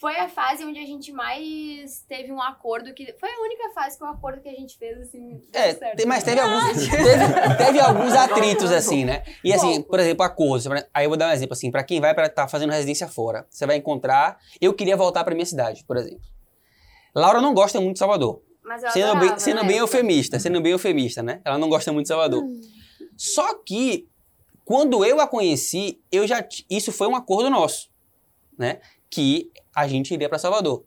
Foi 0.02 0.18
a 0.18 0.28
fase 0.28 0.66
onde 0.66 0.80
a 0.80 0.86
gente 0.86 1.12
mais 1.12 2.04
teve 2.10 2.32
um 2.32 2.42
acordo 2.42 2.92
que 2.92 3.14
foi 3.20 3.30
a 3.30 3.40
única 3.40 3.70
fase 3.70 3.96
que 3.96 4.04
o 4.04 4.08
acordo 4.08 4.42
que 4.42 4.50
a 4.50 4.54
gente 4.54 4.76
fez 4.76 5.00
assim, 5.00 5.40
deu 5.52 5.62
É, 5.62 5.76
certo. 5.76 6.08
mas 6.08 6.24
teve 6.24 6.42
alguns, 6.42 6.74
teve, 6.90 7.56
teve 7.58 7.80
alguns 7.80 8.12
atritos, 8.14 8.72
assim, 8.72 9.06
né? 9.06 9.22
E 9.44 9.54
assim, 9.54 9.80
por 9.84 10.00
exemplo, 10.00 10.26
acordos. 10.26 10.66
Aí 10.92 11.06
eu 11.06 11.10
vou 11.10 11.16
dar 11.16 11.30
um 11.30 11.32
exemplo, 11.32 11.54
assim, 11.54 11.70
pra 11.70 11.84
quem 11.84 12.02
vai 12.02 12.16
para 12.16 12.26
estar 12.26 12.48
fazendo 12.48 12.72
residência 12.72 13.08
fora, 13.08 13.46
você 13.48 13.68
vai 13.68 13.76
encontrar. 13.76 14.40
Eu 14.60 14.74
queria 14.74 14.98
voltar 14.98 15.24
pra 15.24 15.36
minha 15.36 15.46
cidade, 15.46 15.84
por 15.86 15.96
exemplo. 15.98 16.24
Laura 17.14 17.40
não 17.40 17.54
gosta 17.54 17.80
muito 17.80 17.94
de 17.94 18.00
Salvador. 18.00 18.42
Sendo 18.92 19.06
bem, 19.06 19.12
adorava, 19.12 19.40
sendo 19.40 19.62
né? 19.62 19.68
bem 19.68 19.78
eufemista, 19.78 20.40
sendo 20.40 20.60
bem 20.62 20.72
eufemista, 20.72 21.22
né? 21.22 21.42
Ela 21.46 21.60
não 21.60 21.70
gosta 21.70 21.94
muito 21.94 22.06
de 22.06 22.08
Salvador. 22.08 22.44
Só 23.16 23.54
que, 23.54 24.08
quando 24.66 25.06
eu 25.06 25.22
a 25.22 25.28
conheci, 25.28 26.02
eu 26.12 26.26
já 26.26 26.44
isso 26.68 26.92
foi 26.92 27.06
um 27.06 27.16
acordo 27.16 27.52
nosso, 27.52 27.88
né? 28.58 28.80
Que 29.08 29.51
a 29.76 29.88
gente 29.88 30.14
iria 30.14 30.30
para 30.30 30.38
Salvador. 30.38 30.84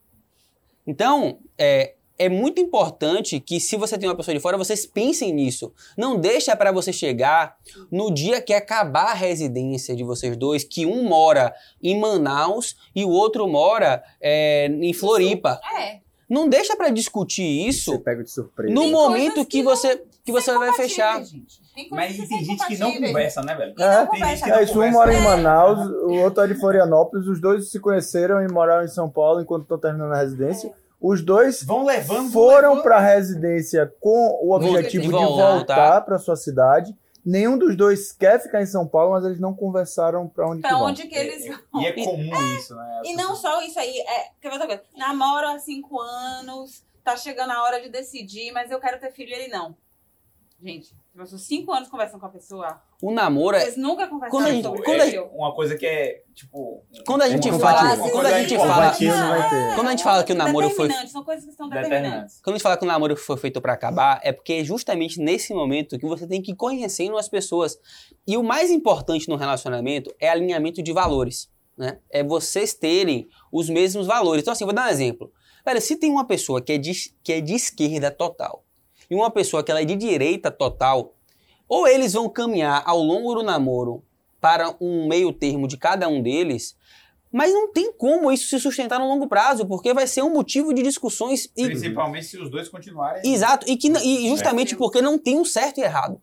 Então, 0.87 1.39
é, 1.57 1.95
é 2.19 2.29
muito 2.29 2.61
importante 2.61 3.41
que 3.41 3.59
se 3.59 3.77
você 3.77 3.99
tem 3.99 4.09
uma 4.09 4.17
pessoa 4.17 4.35
de 4.35 4.41
fora, 4.41 4.57
vocês 4.57 4.87
pensem 4.87 5.33
nisso. 5.33 5.73
Não 5.97 6.19
deixa 6.19 6.55
para 6.55 6.71
você 6.71 6.93
chegar 6.93 7.57
no 7.91 8.13
dia 8.13 8.41
que 8.41 8.53
acabar 8.53 9.11
a 9.11 9.15
residência 9.15 9.97
de 9.97 10.05
vocês 10.05 10.37
dois, 10.37 10.63
que 10.63 10.87
um 10.87 11.05
mora 11.05 11.55
em 11.83 11.99
Manaus 11.99 12.77
e 12.95 13.05
o 13.05 13.11
outro 13.11 13.49
mora 13.49 14.03
é, 14.21 14.67
em 14.67 14.93
Floripa. 14.93 15.61
É. 15.79 16.01
Não 16.29 16.49
deixa 16.49 16.77
para 16.77 16.91
discutir 16.91 17.43
Você 17.43 17.69
isso 17.69 17.99
pega 18.01 18.23
de 18.23 18.31
surpresa. 18.31 18.73
no 18.73 18.83
Tem 18.83 18.93
momento 18.93 19.45
que, 19.45 19.59
que 19.59 19.63
você 19.63 20.03
que 20.25 20.33
você 20.33 20.53
vai 20.57 20.73
fechar. 20.73 21.23
gente. 21.23 21.64
Tem 21.75 21.89
Mas 21.91 22.15
que 22.17 22.29
tem 22.29 22.45
gente 22.45 22.67
que 22.67 22.79
não 22.79 22.93
conversa, 22.93 23.43
né, 23.43 23.55
velho? 23.55 23.75
É. 23.79 24.07
Tem 24.07 24.21
gente 24.21 24.21
conversa. 24.21 24.45
que 24.45 24.51
não 24.51 24.57
É, 24.59 24.63
isso 24.63 24.73
um 24.73 24.75
conversa. 24.77 24.99
mora 24.99 25.13
em 25.13 25.17
É. 25.17 25.21
Manaus, 25.21 25.79
o 25.89 26.13
outro 26.23 26.43
é 26.45 26.47
de 26.47 26.55
Florianópolis, 26.55 27.27
os 27.27 27.41
dois 27.41 27.71
se 27.71 27.81
conheceram 27.81 28.41
e 28.41 28.49
moraram 28.53 28.85
em 28.85 28.89
São 28.89 29.11
Paulo 29.11 29.41
enquanto 29.41 29.63
estão 29.63 29.79
terminando 29.79 30.13
a 30.13 30.19
residência. 30.19 30.73
Os 31.01 31.21
dois 31.23 31.63
Vão 31.63 31.85
levando, 31.85 32.31
foram 32.33 32.81
para 32.81 32.97
a 32.97 33.01
residência 33.01 33.93
com 34.01 34.39
o 34.43 34.55
objetivo 34.55 35.05
de 35.05 35.11
voltar. 35.11 35.53
voltar 35.57 36.01
para 36.03 36.19
sua 36.19 36.37
cidade. 36.37 36.97
Nenhum 37.27 37.57
dos 37.59 37.75
dois 37.77 38.13
quer 38.13 38.39
ficar 38.41 38.63
em 38.63 38.67
São 38.67 38.87
Paulo, 38.87 39.13
mas 39.13 39.25
eles 39.25 39.41
não 39.41 39.55
conversaram 39.55 40.29
para 40.29 40.47
onde 40.47 40.63
que 40.63 40.69
Pra 40.69 40.77
vão. 40.79 40.87
onde 40.89 41.07
que 41.09 41.15
eles 41.15 41.47
vão. 41.47 41.83
E 41.83 41.87
é 41.87 41.93
comum 41.93 42.55
isso, 42.57 42.75
né? 42.77 43.01
E 43.05 43.17
não 43.17 43.35
só 43.35 43.61
isso 43.63 43.79
aí, 43.79 43.99
é, 43.99 44.29
quer 44.41 44.49
ver 44.49 44.53
outra 44.53 44.67
coisa? 44.67 44.83
Namoro 44.97 45.49
há 45.49 45.59
cinco 45.59 45.99
anos, 46.01 46.83
tá 47.03 47.17
chegando 47.17 47.51
a 47.53 47.63
hora 47.65 47.81
de 47.83 47.89
decidir, 47.89 48.53
mas 48.53 48.71
eu 48.71 48.79
quero 48.79 49.01
ter 49.01 49.11
filho 49.11 49.31
e 49.31 49.35
ele 49.35 49.49
não. 49.49 49.75
Gente, 50.63 50.95
passou 51.17 51.39
cinco 51.39 51.73
anos 51.73 51.89
conversando 51.89 52.21
com 52.21 52.27
a 52.27 52.31
pessoa, 52.31 52.81
O 53.01 53.13
namoro 53.13 53.57
é. 53.57 53.61
vocês 53.61 53.77
nunca 53.77 54.07
conversaram 54.09 54.31
Quando 54.31 54.47
a 54.47 54.53
gente- 54.53 54.63
sobre 54.65 54.83
quando. 54.83 55.33
Uma 55.35 55.55
coisa 55.55 55.77
que 55.77 55.87
é, 55.87 56.23
tipo... 56.35 56.85
Quando 57.07 57.23
a 57.23 57.29
gente 57.29 57.51
fala, 57.53 57.97
quando 57.97 58.27
a 58.27 58.39
gente 58.41 58.57
fala. 58.57 58.95
Quando 59.75 59.87
a 59.87 59.91
gente 59.91 60.03
fala 60.03 60.25
que 60.25 60.33
o 60.33 60.37
namoro 60.37 60.71
foi- 60.71 60.91
São 61.07 61.23
coisas 61.25 61.45
que 61.45 61.53
são 61.53 61.69
determinantes. 61.69 62.03
Determinantes. 62.03 62.41
quando 62.43 62.55
a 62.55 62.57
gente 62.59 62.63
fala 62.63 62.77
que 62.77 62.85
o 62.85 62.87
namoro 62.89 63.17
foi 63.17 63.37
feito 63.37 63.61
pra 63.61 63.73
acabar, 63.75 64.21
é 64.23 64.33
porque 64.33 64.55
é 64.55 64.65
justamente 64.65 65.21
nesse 65.21 65.55
momento 65.55 65.99
que 65.99 66.07
você 66.07 66.27
tem 66.27 66.43
que 66.43 66.53
ir 66.53 66.57
conhecendo 66.57 67.17
as 67.17 67.29
pessoas. 67.29 67.79
E 68.27 68.37
o 68.37 68.43
mais 68.43 68.71
importante 68.71 69.29
no 69.29 69.37
relacionamento 69.37 70.13
é 70.19 70.29
alinhamento 70.29 70.83
de 70.83 70.93
valores, 70.93 71.49
né? 71.77 71.99
É 72.11 72.25
vocês 72.25 72.75
terem 72.75 73.29
os 73.53 73.69
mesmos 73.69 74.07
valores. 74.07 74.43
Então 74.43 74.53
assim, 74.53 74.65
vou 74.65 74.75
dar 74.75 74.87
um 74.87 74.91
exemplo. 74.91 75.31
Velho, 75.65 75.81
se 75.81 75.97
tem 75.97 76.11
uma 76.11 76.27
pessoa 76.27 76.61
que 76.61 76.73
é 76.73 76.79
de, 76.79 76.93
que 77.23 77.33
é 77.33 77.41
de 77.41 77.55
esquerda 77.55 78.11
total 78.11 78.64
e 79.15 79.17
uma 79.17 79.31
pessoa 79.31 79.63
que 79.63 79.71
ela 79.71 79.81
é 79.81 79.85
de 79.85 79.95
direita 79.95 80.51
total, 80.51 81.15
ou 81.69 81.87
eles 81.87 82.13
vão 82.13 82.29
caminhar 82.29 82.83
ao 82.85 82.99
longo 82.99 83.35
do 83.35 83.43
namoro 83.43 84.05
para 84.41 84.75
um 84.81 85.09
meio 85.09 85.33
termo 85.33 85.67
de 85.67 85.77
cada 85.77 86.09
um 86.09 86.21
deles, 86.21 86.77
mas 87.33 87.53
não 87.53 87.73
tem 87.73 87.93
como 87.93 88.31
isso 88.31 88.49
se 88.49 88.61
sustentar 88.61 88.99
no 88.99 89.09
longo 89.09 89.27
prazo, 89.27 89.67
porque 89.67 89.95
vai 89.95 90.07
ser 90.07 90.23
um 90.23 90.31
motivo 90.31 90.75
de 90.75 90.83
discussões 90.83 91.51
e 91.57 91.65
Principalmente 91.65 92.27
se 92.27 92.39
os 92.39 92.51
dois 92.51 92.69
continuarem... 92.69 93.23
Exato, 93.25 93.69
e, 93.69 93.77
que, 93.77 93.89
e 93.89 94.29
justamente 94.29 94.75
É. 94.75 94.77
porque 94.77 95.01
não 95.01 95.19
tem 95.19 95.39
um 95.39 95.45
certo 95.45 95.79
e 95.79 95.83
errado. 95.83 96.21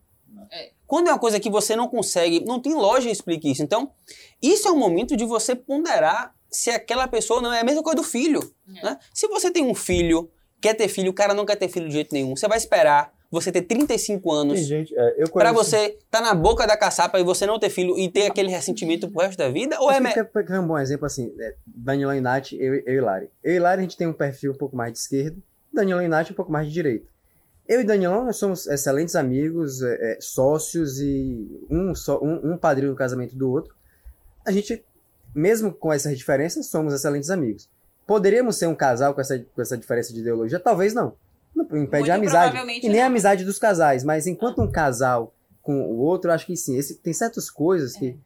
É. 0.52 0.72
Quando 0.86 1.08
é 1.08 1.12
uma 1.12 1.20
coisa 1.20 1.40
que 1.40 1.50
você 1.50 1.76
não 1.76 1.88
consegue, 1.88 2.44
não 2.46 2.60
tem 2.60 2.74
lógica 2.74 3.12
explique 3.12 3.50
isso. 3.50 3.64
Então, 3.64 3.92
isso 4.42 4.68
é 4.68 4.72
o 4.72 4.78
momento 4.78 5.16
de 5.16 5.26
você 5.26 5.56
ponderar 5.56 6.36
se 6.50 6.70
aquela 6.70 7.08
pessoa 7.08 7.42
não 7.42 7.52
é 7.52 7.62
a 7.62 7.64
mesma 7.64 7.82
coisa 7.82 7.96
do 7.96 8.04
filho. 8.04 8.40
É. 8.78 8.84
né? 8.84 9.00
Se 9.14 9.28
você 9.28 9.50
tem 9.50 9.66
um 9.66 9.74
filho, 9.74 10.30
quer 10.62 10.74
ter 10.76 10.88
filho, 10.88 11.10
o 11.12 11.14
cara 11.14 11.34
não 11.34 11.46
quer 11.46 11.56
ter 11.56 11.68
filho 11.68 11.88
de 11.88 11.94
jeito 11.94 12.14
nenhum, 12.14 12.36
você 12.36 12.48
vai 12.48 12.58
esperar 12.58 13.12
você 13.32 13.50
ter 13.52 13.62
35 13.62 14.30
Tem 14.30 14.40
anos 14.40 14.60
gente, 14.60 14.94
é, 14.98 15.24
eu 15.24 15.30
pra 15.32 15.54
você 15.54 15.98
tá 16.10 16.20
na 16.20 16.34
boca 16.36 16.68
da 16.68 16.76
caçapa 16.76 17.18
e 17.20 17.24
você 17.24 17.46
não 17.46 17.58
ter 17.58 17.70
filho 17.70 17.98
e 17.98 18.10
ter 18.12 18.26
aquele 18.28 18.50
ressentimento 18.50 19.10
pro 19.10 19.22
resto 19.22 19.38
da 19.38 19.50
vida? 19.50 19.80
Ou 19.80 19.90
é. 19.90 19.94
Acho 19.94 20.04
me- 20.04 20.14
que 20.14 20.44
quer- 20.44 20.60
um 20.60 20.68
bom 20.68 20.78
exemplo 20.78 21.06
assim, 21.06 21.34
é, 21.40 21.56
Danilo 21.66 22.14
e 22.14 22.20
Nath, 22.20 22.52
eu, 22.52 22.76
eu 22.76 22.96
e 22.96 23.00
Lari. 23.02 23.30
Eu 23.44 23.54
e 23.56 23.60
Lari 23.60 23.80
a 23.80 23.84
gente 23.84 23.96
tem 23.98 24.06
um 24.08 24.12
perfil 24.14 24.52
um 24.52 24.58
pouco 24.58 24.76
mais 24.76 24.92
de 24.92 25.00
esquerda, 25.00 25.38
Danilo 25.74 26.02
e 26.02 26.08
Nath 26.10 26.32
um 26.32 26.34
pouco 26.34 26.52
mais 26.52 26.68
de 26.68 26.74
direita. 26.74 27.06
Eu 27.68 27.80
e 27.80 27.86
Danilão, 27.86 28.26
nós 28.26 28.36
somos 28.36 28.68
excelentes 28.68 29.16
amigos, 29.16 29.82
é, 29.82 30.14
é, 30.14 30.18
sócios 30.20 31.00
e 31.00 31.48
um, 31.70 31.96
só, 31.96 32.20
um, 32.22 32.52
um 32.54 32.58
padrinho 32.58 32.92
do 32.92 32.98
casamento 32.98 33.34
do 33.34 33.50
outro. 33.50 33.74
A 34.46 34.52
gente, 34.52 34.84
mesmo 35.34 35.72
com 35.74 35.94
essas 35.94 36.18
diferenças, 36.18 36.66
somos 36.66 36.94
excelentes 36.94 37.30
amigos. 37.30 37.70
Poderíamos 38.12 38.58
ser 38.58 38.68
um 38.68 38.76
casal 38.76 39.14
com 39.14 39.22
essa, 39.22 39.40
com 39.56 39.62
essa 39.62 39.78
diferença 39.78 40.12
de 40.14 40.20
ideologia? 40.20 40.60
Talvez 40.60 40.94
não. 40.94 41.14
Não 41.56 41.64
impede 41.64 42.04
Muito 42.04 42.12
a 42.12 42.16
amizade. 42.16 42.58
E 42.84 42.90
nem 42.90 43.00
a 43.00 43.04
não. 43.04 43.08
amizade 43.08 43.46
dos 43.46 43.58
casais. 43.58 44.04
Mas 44.04 44.28
enquanto 44.28 44.62
um 44.62 44.70
casal 44.70 45.34
com 45.62 45.82
o 45.82 45.98
outro, 46.00 46.30
acho 46.30 46.46
que 46.46 46.58
sim. 46.58 46.78
Esse, 46.78 46.96
tem 46.96 47.14
certas 47.14 47.50
coisas 47.50 47.94
que. 47.96 48.18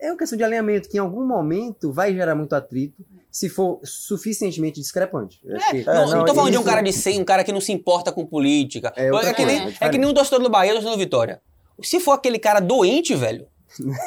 É 0.00 0.10
uma 0.10 0.16
questão 0.16 0.38
de 0.38 0.42
alinhamento 0.44 0.88
que 0.88 0.96
em 0.96 1.00
algum 1.00 1.26
momento 1.26 1.92
vai 1.92 2.14
gerar 2.14 2.34
muito 2.34 2.54
atrito 2.54 3.04
se 3.30 3.50
for 3.50 3.80
suficientemente 3.84 4.80
discrepante. 4.80 5.42
Acho 5.52 5.70
que- 5.72 5.84
não, 5.84 6.08
não 6.08 6.24
tô 6.24 6.34
falando 6.34 6.50
de 6.52 6.56
um 6.56 6.60
isso- 6.62 6.70
cara 6.70 6.80
de 6.80 6.92
100, 6.94 7.20
um 7.20 7.24
cara 7.24 7.44
que 7.44 7.52
não 7.52 7.60
se 7.60 7.70
importa 7.72 8.10
com 8.10 8.24
política. 8.24 8.94
É 8.96 9.08
É, 9.08 9.34
que, 9.34 9.44
nem, 9.44 9.60
é 9.68 9.74
é 9.78 9.88
que 9.90 9.98
nem 9.98 10.08
um 10.08 10.14
torcedor 10.14 10.40
do 10.42 10.48
Bahia, 10.48 10.72
torcedor 10.72 10.96
do 10.96 10.98
Vitória. 11.00 11.42
Se 11.82 12.00
for 12.00 12.12
aquele 12.12 12.38
cara 12.38 12.60
doente, 12.60 13.14
velho. 13.14 13.46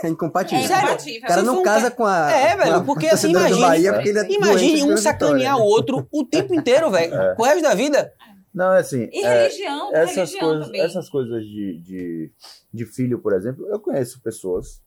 É 0.03 0.07
incompatível. 0.07 0.64
É 0.64 0.68
Sério? 0.68 0.84
incompatível. 0.84 1.20
O 1.24 1.28
cara 1.28 1.41
não 1.43 1.64
casa 1.64 1.91
com 1.91 2.05
a. 2.05 2.32
É, 2.32 2.51
com 2.51 2.64
velho, 2.64 2.76
a 2.76 2.84
porque 2.84 3.07
assim, 3.07 3.30
imagine- 3.30 3.62
Bahia, 3.62 3.93
porque 3.93 4.09
ele 4.09 4.20
é 4.20 4.32
Imagine 4.32 4.84
um 4.84 4.97
sacanear 4.97 5.57
o 5.57 5.64
outro 5.64 6.07
o 6.12 6.26
tempo 6.26 6.53
inteiro, 6.53 6.89
velho. 6.89 7.14
É. 7.14 7.36
O 7.38 7.43
resto 7.43 7.62
da 7.62 7.74
vida. 7.76 8.14
Não, 8.53 8.74
é 8.74 8.80
assim. 8.80 9.07
E 9.14 9.24
é, 9.24 9.43
religião, 9.43 9.95
essas 9.95 10.16
religião 10.16 10.41
coisas, 10.41 10.66
também. 10.66 10.82
essas 10.82 11.09
coisas 11.09 11.43
de, 11.43 11.78
de, 11.82 12.32
de 12.74 12.86
filho, 12.86 13.20
por 13.20 13.34
exemplo, 13.34 13.66
eu 13.68 13.80
conheço 13.80 14.22
pessoas 14.22 14.82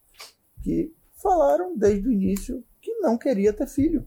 que 0.63 0.93
falaram 1.23 1.77
desde 1.77 2.07
o 2.09 2.13
início 2.13 2.63
que 2.83 2.93
não 2.97 3.17
queria 3.17 3.53
ter 3.53 3.67
filho. 3.67 4.07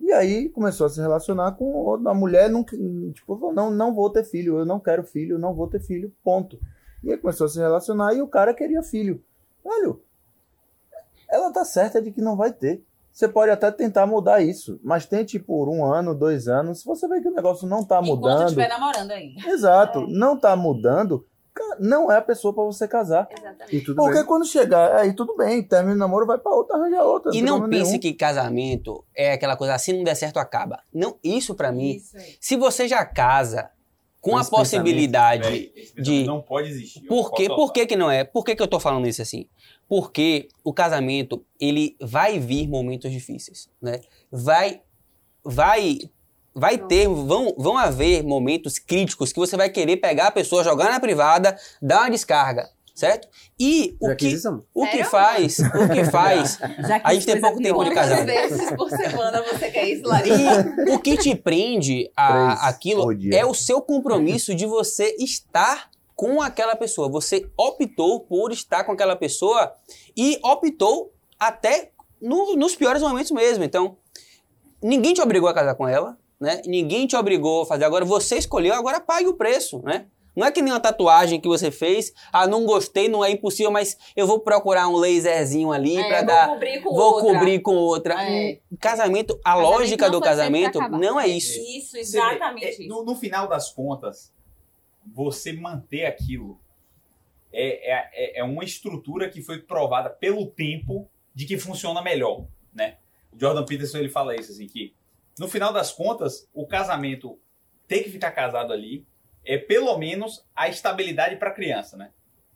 E 0.00 0.12
aí 0.12 0.48
começou 0.48 0.86
a 0.86 0.90
se 0.90 1.00
relacionar 1.00 1.52
com 1.52 1.94
a 2.04 2.14
mulher, 2.14 2.50
não, 2.50 2.64
tipo, 2.64 3.38
falou, 3.38 3.54
não, 3.54 3.70
não 3.70 3.94
vou 3.94 4.10
ter 4.10 4.24
filho, 4.24 4.58
eu 4.58 4.66
não 4.66 4.80
quero 4.80 5.04
filho, 5.04 5.38
não 5.38 5.54
vou 5.54 5.68
ter 5.68 5.80
filho, 5.80 6.12
ponto. 6.24 6.58
E 7.02 7.12
aí 7.12 7.16
começou 7.16 7.44
a 7.44 7.48
se 7.48 7.58
relacionar 7.58 8.12
e 8.14 8.20
o 8.20 8.26
cara 8.26 8.52
queria 8.52 8.82
filho. 8.82 9.22
Velho, 9.64 10.02
ela 11.28 11.52
tá 11.52 11.64
certa 11.64 12.00
de 12.00 12.10
que 12.12 12.20
não 12.20 12.36
vai 12.36 12.52
ter. 12.52 12.82
Você 13.12 13.28
pode 13.28 13.50
até 13.50 13.70
tentar 13.70 14.06
mudar 14.06 14.42
isso, 14.42 14.80
mas 14.82 15.06
tente 15.06 15.38
por 15.38 15.68
um 15.68 15.84
ano, 15.84 16.14
dois 16.14 16.48
anos, 16.48 16.80
se 16.80 16.84
você 16.84 17.06
vê 17.06 17.20
que 17.20 17.28
o 17.28 17.32
negócio 17.34 17.66
não 17.66 17.84
tá 17.84 18.00
Enquanto 18.02 18.16
mudando. 18.16 18.42
estiver 18.46 18.68
namorando 18.68 19.10
ainda. 19.12 19.48
Exato, 19.48 20.06
não 20.08 20.36
tá 20.36 20.56
mudando, 20.56 21.24
não 21.78 22.10
é 22.10 22.16
a 22.16 22.22
pessoa 22.22 22.52
pra 22.52 22.64
você 22.64 22.88
casar. 22.88 23.28
Exatamente. 23.30 23.76
E 23.76 23.80
tudo 23.84 23.96
Porque 23.96 24.16
bem. 24.18 24.24
quando 24.24 24.44
chegar, 24.44 24.96
aí 24.96 25.12
tudo 25.14 25.36
bem, 25.36 25.62
termina 25.62 25.94
o 25.94 25.98
namoro, 25.98 26.26
vai 26.26 26.38
pra 26.38 26.50
outra, 26.52 26.76
arranja 26.76 27.04
outra. 27.04 27.30
E 27.32 27.40
não 27.40 27.58
problema 27.60 27.68
pense 27.84 27.90
nenhum. 27.92 28.00
que 28.00 28.14
casamento 28.14 29.04
é 29.14 29.34
aquela 29.34 29.56
coisa 29.56 29.74
assim, 29.74 29.92
não 29.96 30.02
der 30.02 30.16
certo, 30.16 30.38
acaba. 30.38 30.80
Não, 30.92 31.16
isso 31.22 31.54
pra 31.54 31.70
mim. 31.70 31.94
Isso. 31.94 32.16
Se 32.40 32.56
você 32.56 32.88
já 32.88 33.04
casa 33.04 33.70
com 34.24 34.36
a 34.36 34.40
possibilidade. 34.50 35.42
Pensamento 35.42 36.02
de- 36.02 36.24
Não 36.24 36.40
pode 36.40 36.68
existir. 36.68 37.02
Por 37.06 37.32
quê? 37.32 37.46
Por 37.56 37.72
que, 37.72 37.86
que 37.86 37.96
não 37.96 38.10
é? 38.10 38.24
Por 38.24 38.44
que, 38.44 38.56
que 38.56 38.62
eu 38.62 38.66
tô 38.68 38.80
falando 38.80 39.06
isso 39.06 39.20
assim? 39.22 39.46
Porque 39.88 40.48
o 40.64 40.72
casamento, 40.72 41.44
ele 41.60 41.94
vai 42.00 42.38
vir 42.38 42.66
momentos 42.68 43.10
difíceis, 43.12 43.68
né? 43.82 44.00
Vai, 44.32 44.80
vai, 45.44 45.98
vai 46.54 46.78
ter, 46.78 47.06
vão, 47.08 47.54
vão 47.58 47.76
haver 47.76 48.22
momentos 48.24 48.78
críticos 48.78 49.32
que 49.32 49.38
você 49.38 49.56
vai 49.56 49.68
querer 49.68 49.98
pegar 49.98 50.28
a 50.28 50.30
pessoa, 50.32 50.64
jogar 50.64 50.90
na 50.90 51.00
privada, 51.00 51.56
dar 51.82 52.00
uma 52.02 52.10
descarga, 52.10 52.70
certo? 52.94 53.28
E 53.58 53.96
o 54.00 54.14
que, 54.14 54.36
o 54.72 54.86
que 54.86 55.04
faz, 55.04 55.58
o 55.58 55.88
que 55.92 56.04
faz, 56.10 56.58
a 57.02 57.12
gente 57.14 57.26
tem 57.26 57.40
pouco 57.40 57.60
tempo 57.60 57.82
de 57.84 57.90
Quantas 57.90 58.08
casado. 58.10 58.26
vezes 58.26 58.70
por 58.76 58.88
semana 58.90 59.42
você 59.42 59.70
quer 59.70 59.88
isso, 59.88 60.06
Larissa? 60.06 60.74
E 60.86 60.90
o 60.92 60.98
que 61.00 61.16
te 61.16 61.34
prende 61.34 62.10
a 62.16 62.68
aquilo 62.68 63.10
é 63.32 63.44
o 63.44 63.52
seu 63.54 63.82
compromisso 63.82 64.54
de 64.54 64.64
você 64.66 65.14
estar 65.18 65.90
com 66.14 66.40
aquela 66.40 66.76
pessoa. 66.76 67.08
Você 67.08 67.50
optou 67.58 68.20
por 68.20 68.52
estar 68.52 68.84
com 68.84 68.92
aquela 68.92 69.16
pessoa 69.16 69.72
e 70.16 70.38
optou 70.44 71.12
até 71.38 71.90
no- 72.22 72.54
nos 72.54 72.76
piores 72.76 73.02
momentos 73.02 73.32
mesmo. 73.32 73.64
Então, 73.64 73.96
ninguém 74.82 75.12
te 75.12 75.20
obrigou 75.20 75.48
a 75.48 75.54
casar 75.54 75.74
com 75.74 75.88
ela, 75.88 76.16
né? 76.40 76.62
Ninguém 76.66 77.06
te 77.06 77.16
obrigou 77.16 77.62
a 77.62 77.66
fazer. 77.66 77.84
Agora 77.84 78.04
você 78.04 78.36
escolheu, 78.36 78.72
agora 78.74 79.00
pague 79.00 79.26
o 79.26 79.34
preço, 79.34 79.80
né? 79.82 80.06
Não 80.36 80.46
é 80.46 80.50
que 80.52 80.60
nem 80.60 80.72
uma 80.72 80.80
tatuagem 80.80 81.40
que 81.40 81.46
você 81.48 81.70
fez, 81.70 82.12
ah, 82.32 82.46
não 82.46 82.64
gostei, 82.66 83.08
não 83.08 83.24
é 83.24 83.30
impossível, 83.30 83.70
mas 83.70 83.96
eu 84.16 84.26
vou 84.26 84.40
procurar 84.40 84.88
um 84.88 84.96
laserzinho 84.96 85.70
ali 85.72 85.96
É, 85.96 86.02
vou 86.18 86.26
dar 86.26 86.48
cobrir 86.48 86.80
com 86.82 86.94
vou 86.94 87.14
outra. 87.14 87.32
cobrir 87.32 87.58
com 87.60 87.74
outra. 87.76 88.14
É. 88.22 88.60
Casamento, 88.80 89.34
a 89.44 89.52
Casamento 89.52 89.70
lógica 89.70 90.10
do 90.10 90.20
casamento 90.20 90.80
não 90.90 91.20
é 91.20 91.28
isso. 91.28 91.58
Isso, 91.60 91.90
Você 91.90 91.96
vê, 91.96 92.00
exatamente 92.00 92.64
é, 92.64 92.70
isso. 92.70 92.88
no, 92.88 93.04
no 93.04 93.14
final 93.14 93.46
das 93.48 93.70
contas, 93.72 94.32
você 95.14 95.52
manter 95.52 96.06
aquilo 96.06 96.58
é, 97.52 97.92
é, 97.92 98.10
é- 98.12 98.40
é 98.40 98.44
uma 98.44 98.64
estrutura 98.64 99.28
que 99.28 99.40
foi 99.40 99.58
provada 99.60 100.10
pelo 100.10 100.46
tempo 100.46 101.08
de 101.32 101.46
que 101.46 101.56
funciona 101.56 102.02
melhor, 102.02 102.44
né? 102.74 102.96
O 103.32 103.38
Jordan 103.38 103.64
Peterson 103.64 103.98
ele 103.98 104.08
fala 104.08 104.34
isso 104.34 104.50
assim 104.50 104.66
que 104.66 104.92
no 105.38 105.46
final 105.48 105.72
das 105.72 105.92
contas 105.92 106.48
o 106.52 106.66
casamento 106.66 107.38
ter 107.86 108.02
que 108.02 108.10
ficar 108.10 108.30
casado 108.32 108.72
ali 108.72 109.04
é 109.44 109.58
pelo 109.58 109.96
menos 109.98 110.44
a 110.54 110.68
estabilidade 110.68 111.36
para 111.36 111.50
a 111.50 111.54
criança, 111.54 111.96
né? 111.96 112.10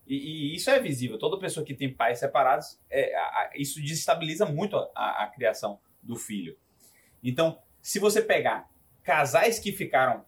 E, 0.07 0.17
e 0.17 0.55
isso 0.57 0.71
é 0.71 0.81
visível. 0.81 1.19
Toda 1.19 1.39
pessoa 1.39 1.65
que 1.65 1.75
tem 1.75 1.93
pais 1.93 2.19
separados, 2.19 2.79
é, 2.91 3.15
a- 3.15 3.51
isso 3.57 3.81
desestabiliza 3.81 4.47
muito 4.47 4.77
a- 4.77 4.91
a- 4.95 5.25
a 5.25 5.27
criação 5.27 5.79
do 6.03 6.17
filho. 6.17 6.57
Então, 7.23 7.59
se 7.83 7.99
você 7.99 8.23
pegar 8.23 8.69
casais 9.03 9.59
que 9.59 9.73
ficaram 9.73 10.25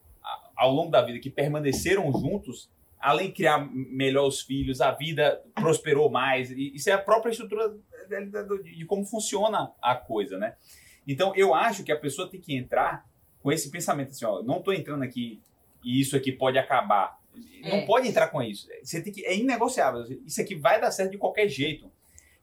ao 0.56 0.70
longo 0.72 0.90
da 0.90 1.00
vida, 1.02 1.18
que 1.18 1.30
permaneceram 1.30 2.12
juntos, 2.12 2.70
além 2.98 3.28
de 3.28 3.32
criar 3.34 3.58
melhor 3.72 4.26
os 4.26 4.42
filhos, 4.42 4.82
a 4.82 4.90
vida 4.90 5.42
prosperou 5.54 6.10
mais. 6.10 6.50
E 6.50 6.74
Isso 6.74 6.90
é 6.90 6.92
a 6.92 6.98
própria 6.98 7.30
estrutura 7.30 7.70
de- 8.08 8.76
de 8.76 8.84
como 8.84 9.04
funciona 9.06 9.72
a 9.80 9.94
coisa, 9.94 10.36
né? 10.38 10.56
Então, 11.08 11.34
eu 11.34 11.54
acho 11.54 11.82
que 11.82 11.90
a 11.92 11.98
pessoa 11.98 12.28
tem 12.28 12.38
que 12.40 12.54
entrar 12.54 13.06
com 13.42 13.50
esse 13.50 13.70
pensamento 13.70 14.10
assim, 14.10 14.26
ó, 14.26 14.42
não 14.42 14.58
estou 14.58 14.74
entrando 14.74 15.02
aqui 15.02 15.40
e 15.84 16.00
isso 16.00 16.16
aqui 16.16 16.32
pode 16.32 16.58
acabar. 16.58 17.18
Não 17.62 17.78
É. 17.78 17.86
pode 17.86 18.08
entrar 18.08 18.28
com 18.28 18.42
isso. 18.42 18.66
Você 18.82 19.00
tem 19.02 19.12
que 19.12 19.24
é 19.24 19.36
inegociável. 19.36 20.04
Isso 20.26 20.40
aqui 20.40 20.54
vai 20.54 20.80
dar 20.80 20.90
certo 20.90 21.10
de 21.12 21.18
qualquer 21.18 21.48
jeito. 21.48 21.90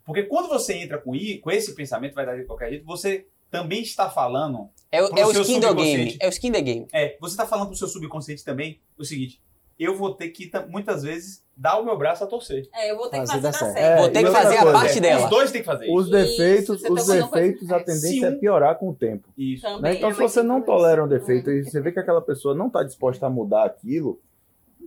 Porque 0.05 0.23
quando 0.23 0.47
você 0.47 0.73
entra 0.75 0.97
com, 0.97 1.13
i- 1.15 1.39
com 1.39 1.51
esse 1.51 1.75
pensamento, 1.75 2.13
vai 2.13 2.25
dar 2.25 2.38
de 2.38 2.45
qualquer 2.45 2.69
jeito, 2.69 2.85
você 2.85 3.25
também 3.51 3.81
está 3.81 4.09
falando 4.09 4.69
É, 4.91 5.01
o- 5.03 5.09
Pro 5.09 5.19
é 5.19 5.25
o 5.27 5.31
skin 5.41 5.59
do 5.59 5.75
game. 5.75 6.17
É 6.19 6.27
o 6.27 6.29
skin 6.29 6.51
the 6.51 6.61
game. 6.61 6.88
É, 6.93 7.17
você 7.19 7.35
tá 7.35 7.45
falando 7.45 7.67
pro 7.67 7.75
seu 7.77 7.88
subconsciente 7.88 8.43
também 8.43 8.79
o 8.97 9.03
seguinte: 9.03 9.41
eu 9.77 9.95
vou 9.95 10.13
ter 10.13 10.29
que, 10.29 10.47
ta- 10.47 10.65
muitas 10.65 11.03
vezes, 11.03 11.43
dar 11.59 11.79
o 11.79 11.83
meu 11.83 11.97
braço 11.97 12.23
a 12.23 12.27
torcer. 12.27 12.69
É, 12.73 12.91
eu 12.91 12.97
vou 12.97 13.09
ter 13.09 13.19
que 13.21 13.27
Fazer 13.27 13.51
certo. 13.53 13.77
É, 13.77 13.97
Vou 13.97 14.09
ter 14.09 14.23
que 14.23 14.31
fazer 14.31 14.57
a 14.57 14.61
coisa, 14.61 14.77
parte 14.77 14.97
É, 14.99 15.01
dela. 15.01 15.23
Os 15.23 15.29
dois 15.29 15.51
têm 15.51 15.61
que 15.61 15.65
fazer 15.65 15.89
Os 15.91 16.03
isso. 16.03 16.11
defeitos, 16.11 16.83
os 16.83 17.07
defeitos, 17.07 17.71
a 17.71 17.77
é, 17.77 17.79
tendência 17.83 18.25
é 18.27 18.29
um- 18.29 18.39
piorar 18.39 18.75
com 18.77 18.89
o 18.89 18.93
tempo. 18.95 19.27
Isso. 19.35 19.63
Também. 19.63 19.81
né? 19.81 19.97
Então, 19.97 20.11
se 20.13 20.19
você 20.19 20.43
não 20.43 20.61
tolera 20.61 21.01
um 21.03 21.07
isso. 21.07 21.17
defeito 21.19 21.49
e 21.49 21.63
você 21.63 21.81
vê 21.81 21.91
que 21.91 21.99
aquela 21.99 22.21
pessoa 22.21 22.53
não 22.53 22.67
está 22.67 22.83
disposta 22.83 23.25
a 23.25 23.29
mudar 23.29 23.65
aquilo, 23.65 24.21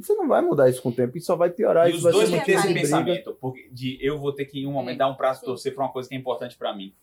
você 0.01 0.15
não 0.15 0.29
vai 0.29 0.41
mudar 0.41 0.71
isso 0.71 0.81
com 0.81 0.91
o 0.91 0.93
tempo 0.93 1.19
e 1.19 1.21
só 1.21 1.35
vai 1.37 1.51
piorar. 1.51 1.89
E 1.89 1.95
isso 1.97 2.07
os 2.07 2.15
dois 2.15 2.31
têm 2.31 2.39
que 2.39 2.47
ter 2.47 2.53
esse 2.53 2.63
briga. 2.69 2.81
pensamento 2.81 3.37
porque, 3.41 3.69
de 3.73 3.99
eu 4.01 4.19
vou 4.19 4.33
ter 4.33 4.45
que, 4.45 4.61
em 4.61 4.67
um 4.67 4.73
momento, 4.73 4.95
É, 4.95 4.99
dar 4.99 5.09
um 5.09 5.15
prazo 5.17 5.39
a 5.39 5.41
sim. 5.41 5.47
torcer 5.47 5.75
pra 5.75 5.85
uma 5.85 5.93
coisa 5.93 6.09
que 6.09 6.15
é 6.15 6.19
importante 6.19 6.57
pra 6.57 6.73
mim. 6.75 6.95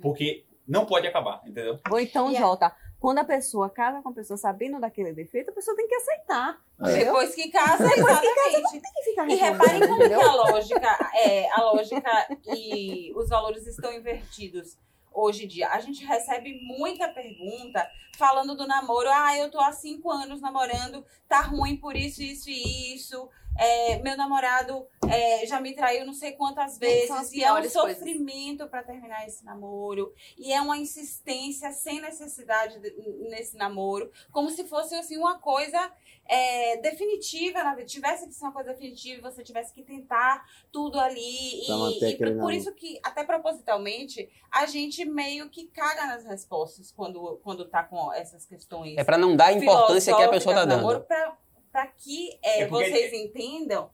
Porque 0.00 0.44
não 0.66 0.86
pode 0.86 1.06
acabar, 1.06 1.40
entendeu? 1.44 1.78
Ou 1.90 1.98
então, 2.00 2.30
E 2.30 2.36
a- 2.36 2.40
Jota, 2.40 2.72
quando 3.00 3.18
a 3.18 3.24
pessoa 3.24 3.70
casa 3.70 4.02
com 4.02 4.10
a 4.10 4.12
pessoa 4.12 4.36
sabendo 4.36 4.78
daquele 4.78 5.12
defeito, 5.12 5.50
a 5.50 5.54
pessoa 5.54 5.74
tem 5.74 5.88
que 5.88 5.94
aceitar. 5.94 6.60
Entendeu? 6.78 7.06
Depois 7.06 7.34
que 7.34 7.50
casa, 7.50 7.84
exatamente. 7.84 8.70
Tem 8.72 8.92
que 8.92 9.02
ficar 9.04 9.28
E 9.28 9.34
reparem 9.36 9.80
como 9.88 10.06
que 10.06 10.12
a 10.12 10.32
lógica, 10.34 11.10
é, 11.14 11.50
a 11.50 11.62
lógica 11.62 12.36
e 12.54 13.10
os 13.16 13.30
valores 13.30 13.66
estão 13.66 13.90
invertidos 13.90 14.76
hoje 15.12 15.44
em 15.44 15.48
dia. 15.48 15.70
A 15.70 15.80
gente 15.80 16.04
recebe 16.04 16.60
muita 16.62 17.08
pergunta 17.08 17.88
falando 18.18 18.54
do 18.54 18.66
namoro. 18.66 19.08
Ah, 19.10 19.34
eu 19.36 19.50
tô 19.50 19.58
há 19.58 19.72
cinco 19.72 20.10
anos 20.10 20.42
namorando, 20.42 21.02
tá 21.26 21.40
ruim 21.40 21.76
por 21.76 21.96
isso, 21.96 22.22
isso 22.22 22.50
e 22.50 22.94
isso. 22.94 23.28
É, 23.58 23.98
meu 23.98 24.16
namorado 24.16 24.86
é, 25.08 25.44
já 25.46 25.60
me 25.60 25.74
traiu 25.74 26.06
não 26.06 26.14
sei 26.14 26.32
quantas 26.32 26.78
vezes. 26.78 27.32
E 27.32 27.42
é 27.42 27.52
um 27.52 27.68
sofrimento 27.68 28.66
para 28.68 28.82
terminar 28.82 29.26
esse 29.26 29.44
namoro. 29.44 30.12
E 30.38 30.52
é 30.52 30.60
uma 30.60 30.78
insistência 30.78 31.70
sem 31.72 32.00
necessidade 32.00 32.78
de- 32.78 32.94
nesse 33.28 33.56
namoro. 33.56 34.10
Como 34.30 34.50
se 34.50 34.64
fosse 34.64 34.94
assim, 34.94 35.16
uma 35.16 35.38
coisa 35.38 35.92
é, 36.26 36.76
definitiva 36.78 37.62
na 37.62 37.74
vida. 37.74 37.86
Tivesse 37.86 38.26
que 38.26 38.32
ser 38.32 38.44
uma 38.44 38.52
coisa 38.52 38.70
definitiva 38.72 39.18
e 39.18 39.20
você 39.32 39.42
tivesse 39.42 39.74
que 39.74 39.82
tentar 39.82 40.44
tudo 40.70 40.98
ali. 41.00 41.20
E, 41.20 42.04
e 42.10 42.16
por 42.16 42.30
namoro. 42.30 42.52
isso 42.54 42.72
que, 42.72 42.98
até 43.02 43.24
propositalmente, 43.24 44.30
a 44.50 44.64
gente 44.66 45.04
meio 45.04 45.50
que 45.50 45.66
caga 45.66 46.06
nas 46.06 46.24
respostas 46.24 46.92
quando, 46.92 47.40
quando 47.42 47.64
tá 47.64 47.82
com 47.82 48.12
essas 48.12 48.46
questões. 48.46 48.96
É 48.96 49.04
pra 49.04 49.18
não 49.18 49.34
dar 49.36 49.46
a 49.46 49.52
importância 49.52 50.14
que 50.14 50.22
a 50.22 50.28
pessoa 50.28 50.54
tá 50.54 50.60
filosóficas 50.62 50.66
do 50.66 50.76
namoro, 50.76 50.98
dando. 50.98 51.06
Pra, 51.06 51.36
pra 51.72 51.86
que 51.86 52.38
é, 52.42 52.62
É 52.62 52.66
porque- 52.66 52.90
vocês 52.90 53.12
entendam 53.12 53.90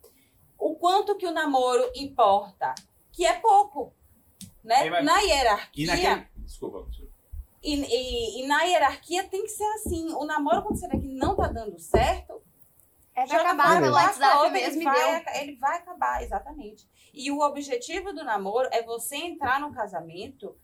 o 0.58 0.74
quanto 0.76 1.16
que 1.16 1.26
o 1.26 1.32
namoro 1.32 1.90
importa. 1.94 2.74
Que 3.12 3.24
é 3.26 3.34
pouco. 3.38 3.94
Né? 4.64 4.86
É, 4.86 4.90
mas- 4.90 5.04
Na 5.04 5.22
E 5.22 5.26
hierarquia. 5.28 5.86
naquele. 5.86 6.28
Desculpa. 6.44 6.86
E, 7.62 7.74
e- 7.74 8.42
e 8.42 8.46
na 8.46 8.62
hierarquia 8.62 9.24
tem 9.28 9.42
que 9.42 9.48
ser 9.48 9.64
assim. 9.74 10.12
O 10.14 10.24
namoro, 10.24 10.62
quando 10.62 10.78
você 10.78 10.86
vê 10.88 10.98
que 10.98 11.08
não 11.08 11.34
tá 11.36 11.48
dando 11.48 11.78
certo, 11.78 12.42
É 13.14 13.26
já 13.26 13.40
acabar 13.40 13.80
passar 13.80 13.92
WhatsApp 13.92 14.50
mesmo 14.52 14.72
ele 14.74 14.80
e 14.82 14.84
vai, 14.84 15.24
deu. 15.24 15.34
ele 15.42 15.56
vai 15.56 15.76
acabar, 15.78 16.22
exatamente. 16.22 16.86
E 17.14 17.30
o 17.30 17.40
objetivo 17.40 18.12
do 18.12 18.22
namoro 18.22 18.68
é 18.72 18.82
você 18.82 19.16
entrar 19.16 19.58
no 19.60 19.72
casamento 19.72 20.56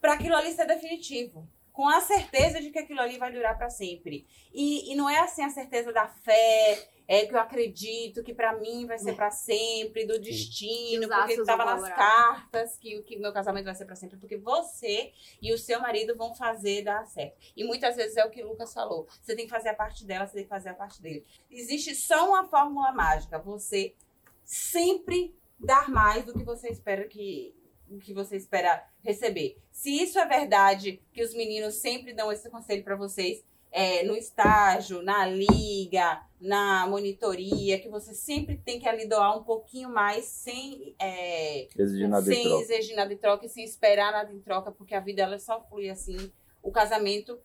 para 0.00 0.12
aquilo 0.12 0.36
ali 0.36 0.52
ser 0.52 0.66
definitivo. 0.66 1.48
Com 1.74 1.88
a 1.88 2.00
certeza 2.00 2.60
de 2.60 2.70
que 2.70 2.78
aquilo 2.78 3.00
ali 3.00 3.18
vai 3.18 3.32
durar 3.32 3.58
para 3.58 3.68
sempre. 3.68 4.24
E, 4.52 4.92
e 4.92 4.94
não 4.94 5.10
é 5.10 5.18
assim 5.18 5.42
a 5.42 5.50
certeza 5.50 5.92
da 5.92 6.06
fé, 6.06 6.88
é 7.08 7.26
que 7.26 7.34
eu 7.34 7.40
acredito 7.40 8.22
que 8.22 8.32
para 8.32 8.56
mim 8.56 8.86
vai 8.86 8.96
ser 8.96 9.14
para 9.14 9.28
sempre, 9.32 10.06
do 10.06 10.18
destino, 10.20 11.08
porque 11.08 11.32
estava 11.32 11.64
nas 11.64 11.88
cartas 11.92 12.78
que 12.78 12.96
o 12.96 13.02
que 13.02 13.18
meu 13.18 13.32
casamento 13.32 13.64
vai 13.64 13.74
ser 13.74 13.86
para 13.86 13.96
sempre, 13.96 14.16
porque 14.16 14.36
você 14.36 15.12
e 15.42 15.52
o 15.52 15.58
seu 15.58 15.80
marido 15.80 16.16
vão 16.16 16.32
fazer 16.32 16.84
dar 16.84 17.04
certo. 17.06 17.36
E 17.56 17.64
muitas 17.64 17.96
vezes 17.96 18.16
é 18.16 18.24
o 18.24 18.30
que 18.30 18.44
o 18.44 18.48
Lucas 18.48 18.72
falou. 18.72 19.08
Você 19.20 19.34
tem 19.34 19.44
que 19.44 19.50
fazer 19.50 19.70
a 19.70 19.74
parte 19.74 20.06
dela, 20.06 20.28
você 20.28 20.34
tem 20.34 20.44
que 20.44 20.48
fazer 20.48 20.68
a 20.68 20.74
parte 20.74 21.02
dele. 21.02 21.26
Existe 21.50 21.92
só 21.96 22.28
uma 22.28 22.46
fórmula 22.46 22.92
mágica, 22.92 23.36
você 23.36 23.96
sempre 24.44 25.36
dar 25.58 25.90
mais 25.90 26.24
do 26.24 26.32
que 26.32 26.44
você 26.44 26.68
espera 26.68 27.04
que 27.08 27.52
o 27.96 27.98
que 28.00 28.12
você 28.12 28.36
espera 28.36 28.84
receber. 29.02 29.58
Se 29.70 29.90
isso 29.90 30.18
é 30.18 30.26
verdade, 30.26 31.00
que 31.12 31.22
os 31.22 31.34
meninos 31.34 31.76
sempre 31.76 32.12
dão 32.12 32.30
esse 32.32 32.48
conselho 32.50 32.82
para 32.84 32.96
vocês, 32.96 33.44
é, 33.70 34.04
no 34.04 34.16
estágio, 34.16 35.02
na 35.02 35.26
liga, 35.26 36.22
na 36.40 36.86
monitoria, 36.86 37.80
que 37.80 37.88
você 37.88 38.14
sempre 38.14 38.56
tem 38.56 38.78
que 38.78 38.88
ali 38.88 39.04
doar 39.08 39.36
um 39.36 39.42
pouquinho 39.42 39.88
mais 39.90 40.26
sem, 40.26 40.94
é, 41.00 41.66
Exigir 41.76 42.08
nada 42.08 42.30
em 42.30 42.34
sem 42.34 42.44
troca. 42.44 42.62
exigir 42.62 42.96
nada 42.96 43.12
em 43.12 43.16
troca 43.16 43.46
e 43.46 43.48
sem 43.48 43.64
esperar 43.64 44.12
nada 44.12 44.32
em 44.32 44.38
troca, 44.40 44.70
porque 44.70 44.94
a 44.94 45.00
vida 45.00 45.22
ela 45.22 45.38
só 45.40 45.60
flui 45.68 45.90
assim. 45.90 46.30
O 46.62 46.70
casamento 46.70 47.36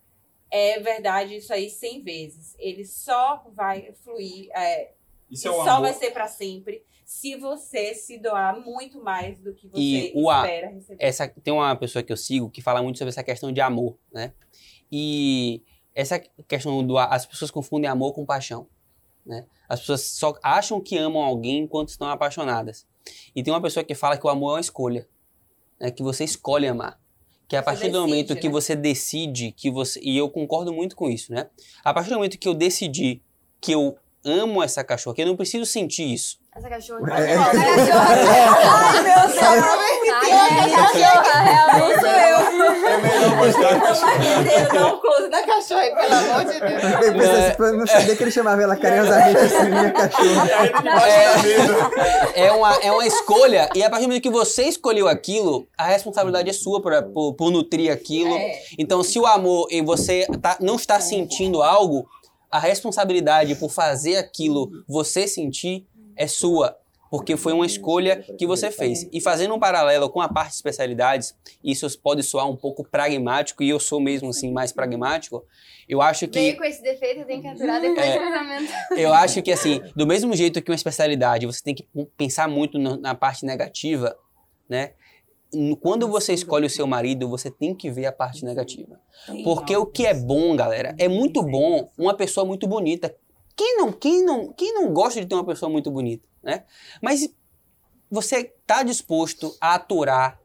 é 0.52 0.80
verdade 0.80 1.38
isso 1.38 1.52
aí 1.52 1.68
100 1.68 2.04
vezes. 2.04 2.56
Ele 2.60 2.86
só 2.86 3.44
vai 3.56 3.92
fluir, 4.04 4.50
é, 4.56 4.94
Isso 5.32 5.48
e 5.48 5.50
é 5.50 5.52
o 5.52 5.56
só 5.64 5.70
amor. 5.72 5.82
vai 5.82 5.94
ser 5.94 6.12
para 6.12 6.28
sempre 6.28 6.84
se 7.06 7.36
você 7.36 7.94
se 7.96 8.18
doar 8.20 8.60
muito 8.64 9.02
mais 9.04 9.40
do 9.40 9.54
que 9.54 9.68
você 9.68 9.80
E 9.80 10.12
o 10.16 10.30
a- 10.30 10.42
espera 10.46 10.70
receber. 10.70 11.04
essa 11.04 11.28
tem 11.28 11.54
uma 11.54 11.76
pessoa 11.76 12.04
que 12.04 12.12
eu 12.14 12.18
sigo 12.18 12.50
que 12.50 12.62
fala 12.62 12.82
muito 12.84 12.98
sobre 12.98 13.10
essa 13.10 13.24
questão 13.24 13.52
de 13.52 13.60
amor, 13.62 13.98
né? 14.14 14.34
E 14.92 15.62
essa 15.96 16.20
questão 16.48 16.86
do 16.86 16.98
a- 16.98 17.06
as 17.06 17.26
pessoas 17.26 17.52
confundem 17.52 17.90
amor 17.90 18.14
com 18.14 18.26
paixão, 18.26 18.68
né? 19.26 19.46
As 19.68 19.80
pessoas 19.82 20.02
só 20.02 20.34
acham 20.44 20.80
que 20.82 20.98
amam 20.98 21.22
alguém 21.24 21.60
enquanto 21.60 21.90
estão 21.90 22.08
apaixonadas. 22.10 22.88
E 23.36 23.42
tem 23.44 23.54
uma 23.54 23.62
pessoa 23.62 23.84
que 23.84 23.96
fala 23.96 24.18
que 24.18 24.26
o 24.26 24.30
amor 24.30 24.52
é 24.52 24.54
uma 24.56 24.60
escolha, 24.62 25.08
né? 25.80 25.92
Que 25.92 26.04
você 26.04 26.24
escolhe 26.24 26.68
amar. 26.68 27.00
Que 27.48 27.56
a 27.56 27.64
partir 27.64 27.86
do 27.90 27.94
decide, 27.94 28.00
momento 28.00 28.36
que 28.36 28.48
né? 28.48 28.54
você 28.54 28.76
decide 28.76 29.52
que 29.52 29.72
você 29.72 30.00
e 30.04 30.16
eu 30.16 30.30
concordo 30.30 30.72
muito 30.72 30.96
com 30.96 31.10
isso, 31.10 31.34
né? 31.34 31.50
A 31.84 31.92
partir 31.94 32.10
do 32.12 32.16
momento 32.16 32.38
que 32.38 32.48
eu 32.48 32.54
decidi 32.54 33.22
que 33.60 33.72
eu 33.72 33.98
amo 34.26 34.62
essa 34.64 34.84
cachorra, 34.84 35.16
que 35.16 35.22
eu 35.22 35.28
não 35.28 35.36
preciso 35.36 35.66
sentir 35.66 36.14
isso. 36.14 36.38
Essa 36.56 36.68
cachorra. 36.70 37.20
É. 37.20 37.36
Ai, 37.36 39.02
meu 39.02 39.28
Deus. 39.28 39.38
Ai, 39.42 40.72
cachorra, 40.72 41.42
realmente 41.42 42.06
eu. 42.06 42.40
É 42.90 42.98
melhor 42.98 43.36
mostrar 43.38 43.76
a 43.76 43.80
cachorra. 43.80 44.14
Dá 44.74 44.88
um 44.88 45.00
close 45.00 45.30
da 45.30 45.44
cachorra 45.46 45.82
aí, 45.82 45.96
pelo 45.96 46.14
amor 46.16 46.46
de 46.46 46.60
Deus. 46.60 46.84
Eu 46.84 47.14
pensei, 47.14 47.78
não 47.78 47.88
sabia 47.88 48.16
que 48.16 48.24
ele 48.24 48.32
chamava 48.32 48.62
ela 48.64 48.76
carinhosamente 48.76 49.38
assim, 49.38 49.70
minha 49.70 49.92
cachorra. 49.92 50.50
É. 52.36 52.48
É 52.48 52.52
uma, 52.52 52.76
é 52.78 52.92
uma 52.92 53.06
escolha, 53.06 53.70
e 53.76 53.84
a 53.84 53.90
partir 53.90 54.06
do 54.06 54.10
momento 54.10 54.24
que 54.24 54.30
você 54.30 54.64
escolheu 54.64 55.08
aquilo, 55.08 55.68
a 55.78 55.86
responsabilidade 55.86 56.50
é 56.50 56.54
sua 56.54 56.82
por, 56.82 56.92
por, 57.14 57.34
por 57.36 57.52
nutrir 57.52 57.92
aquilo. 57.92 58.34
É. 58.36 58.60
Então, 58.78 59.04
se 59.04 59.20
o 59.20 59.26
amor 59.26 59.68
e 59.70 59.82
você 59.82 60.26
tá- 60.42 60.58
não 60.60 60.76
está 60.76 61.00
sentindo 61.00 61.62
algo, 61.62 62.08
a 62.52 62.60
responsabilidade 62.60 63.56
por 63.56 63.70
fazer 63.70 64.18
aquilo 64.18 64.70
você 64.88 65.28
sentir 65.28 65.86
é 66.16 66.28
sua. 66.28 66.78
Porque 67.12 67.36
foi 67.36 67.54
uma 67.54 67.66
escolha 67.66 68.24
que 68.38 68.46
você 68.46 68.70
fez. 68.70 69.08
E 69.12 69.20
fazendo 69.20 69.56
um 69.56 69.60
paralelo 69.60 70.10
com 70.12 70.22
a 70.22 70.30
parte 70.30 70.50
de 70.50 70.56
especialidades, 70.58 71.36
isso 71.64 71.88
pode 72.00 72.22
soar 72.22 72.48
um 72.48 72.56
pouco 72.56 72.84
pragmático, 72.84 73.64
e 73.64 73.70
eu 73.70 73.80
sou 73.80 74.00
mesmo 74.00 74.30
assim 74.30 74.52
mais 74.52 74.72
pragmático. 74.72 75.44
Eu 75.88 76.04
acho 76.04 76.28
que. 76.28 76.38
Veio 76.40 76.56
com 76.56 76.64
esse 76.64 76.84
defeito, 76.84 77.22
eu 77.22 77.26
tenho 77.26 77.42
que 77.42 77.48
aturar 77.48 77.82
depois 77.82 78.06
É. 78.06 78.14
do 78.14 78.20
casamento. 78.20 78.72
Eu 78.96 79.12
acho 79.12 79.42
que, 79.42 79.52
assim, 79.52 79.82
do 79.96 80.06
mesmo 80.06 80.36
jeito 80.36 80.62
que 80.62 80.70
uma 80.70 80.76
especialidade, 80.76 81.48
você 81.48 81.64
tem 81.64 81.74
que 81.74 81.88
pensar 82.16 82.48
muito 82.48 82.78
na 82.78 83.16
parte 83.16 83.44
negativa, 83.44 84.16
né? 84.70 84.92
Quando 85.82 86.08
você 86.08 86.32
escolhe 86.32 86.68
o 86.68 86.70
seu 86.70 86.86
marido, 86.86 87.28
você 87.28 87.50
tem 87.50 87.74
que 87.74 87.90
ver 87.90 88.06
a 88.06 88.12
parte 88.12 88.46
negativa. 88.46 89.00
Porque 89.44 89.76
o 89.76 89.86
que 89.86 90.06
é 90.06 90.14
bom, 90.14 90.56
galera, 90.56 90.96
é 90.98 91.08
muito 91.08 91.42
bom 91.44 91.90
uma 91.98 92.14
pessoa 92.16 92.46
muito 92.46 92.68
bonita. 92.68 93.16
Quem 93.56 93.78
não, 93.78 93.92
quem 93.92 94.24
não, 94.24 94.54
quem 94.54 94.74
não 94.74 94.94
gosta 94.94 95.20
de 95.20 95.28
ter 95.28 95.36
uma 95.36 95.46
pessoa 95.46 95.70
muito 95.70 95.92
bonita, 95.92 96.26
né? 96.42 96.64
Mas 97.02 97.30
você 98.10 98.54
tá 98.66 98.82
disposto 98.84 99.56
a 99.62 99.76
aturar 99.76 100.40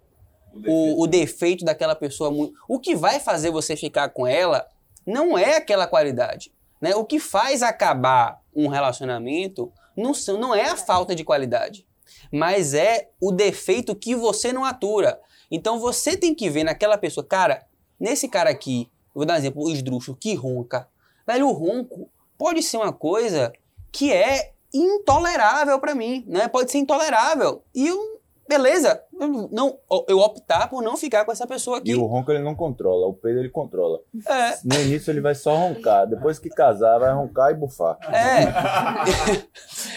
o, 0.67 1.03
o 1.03 1.07
defeito 1.07 1.65
daquela 1.65 1.95
pessoa. 1.95 2.31
O 2.69 2.79
que 2.79 2.95
vai 2.95 3.21
fazer 3.21 3.51
você 3.51 3.77
ficar 3.77 4.09
com 4.11 4.27
ela 4.27 4.67
não 5.07 5.37
é 5.39 5.57
aquela 5.57 5.87
qualidade. 5.87 6.53
Né? 6.81 6.95
O 6.95 7.05
que 7.05 7.19
faz 7.19 7.63
acabar 7.63 8.41
um 8.55 8.69
relacionamento 8.69 9.73
não, 9.97 10.13
são- 10.13 10.39
não 10.39 10.55
é 10.55 10.69
a 10.69 10.77
falta 10.77 11.15
de 11.15 11.25
qualidade, 11.25 11.87
mas 12.31 12.75
é 12.75 13.09
o 13.21 13.33
defeito 13.33 13.95
que 13.95 14.15
você 14.15 14.53
não 14.53 14.65
atura. 14.65 15.21
Então 15.51 15.79
você 15.79 16.17
tem 16.17 16.35
que 16.35 16.51
ver 16.51 16.65
naquela 16.65 16.99
pessoa, 16.99 17.25
cara, 17.25 17.65
nesse 17.99 18.29
cara 18.29 18.51
aqui, 18.51 18.91
eu 19.15 19.21
vou 19.21 19.27
dar 19.27 19.35
um 19.35 19.39
exemplo, 19.39 19.63
o 19.63 19.71
esdrúxulo, 19.71 20.17
que 20.17 20.35
ronca. 20.35 20.89
Velho, 21.27 21.49
o 21.49 21.53
ronco 21.53 22.09
pode 22.37 22.63
ser 22.63 22.77
uma 22.77 22.93
coisa 22.93 23.53
que 23.93 24.13
é 24.13 24.53
intolerável 24.73 25.79
pra 25.79 25.95
mim, 25.95 26.25
né? 26.27 26.49
Pode 26.49 26.71
ser 26.71 26.79
intolerável. 26.79 27.63
E 27.75 27.87
eu, 27.87 28.14
beleza, 28.49 29.01
eu, 29.19 29.49
não, 29.51 29.79
eu 30.09 30.19
optar 30.19 30.69
por 30.69 30.83
não 30.83 30.97
ficar 30.97 31.25
com 31.25 31.33
essa 31.33 31.47
pessoa 31.47 31.79
aqui. 31.79 31.91
E 31.91 31.95
o 31.95 32.05
ronco 32.07 32.31
ele 32.31 32.43
não 32.43 32.55
controla, 32.55 33.07
o 33.07 33.15
peido 33.15 33.39
ele 33.41 33.49
controla. 33.49 34.01
É, 34.29 34.59
No 34.65 34.81
início 34.81 35.11
ele 35.11 35.21
vai 35.21 35.35
só 35.35 35.55
roncar, 35.55 36.07
depois 36.07 36.39
que 36.39 36.49
casar 36.49 36.99
vai 36.99 37.13
roncar 37.13 37.51
e 37.51 37.55
bufar. 37.55 37.99
é. 38.13 38.43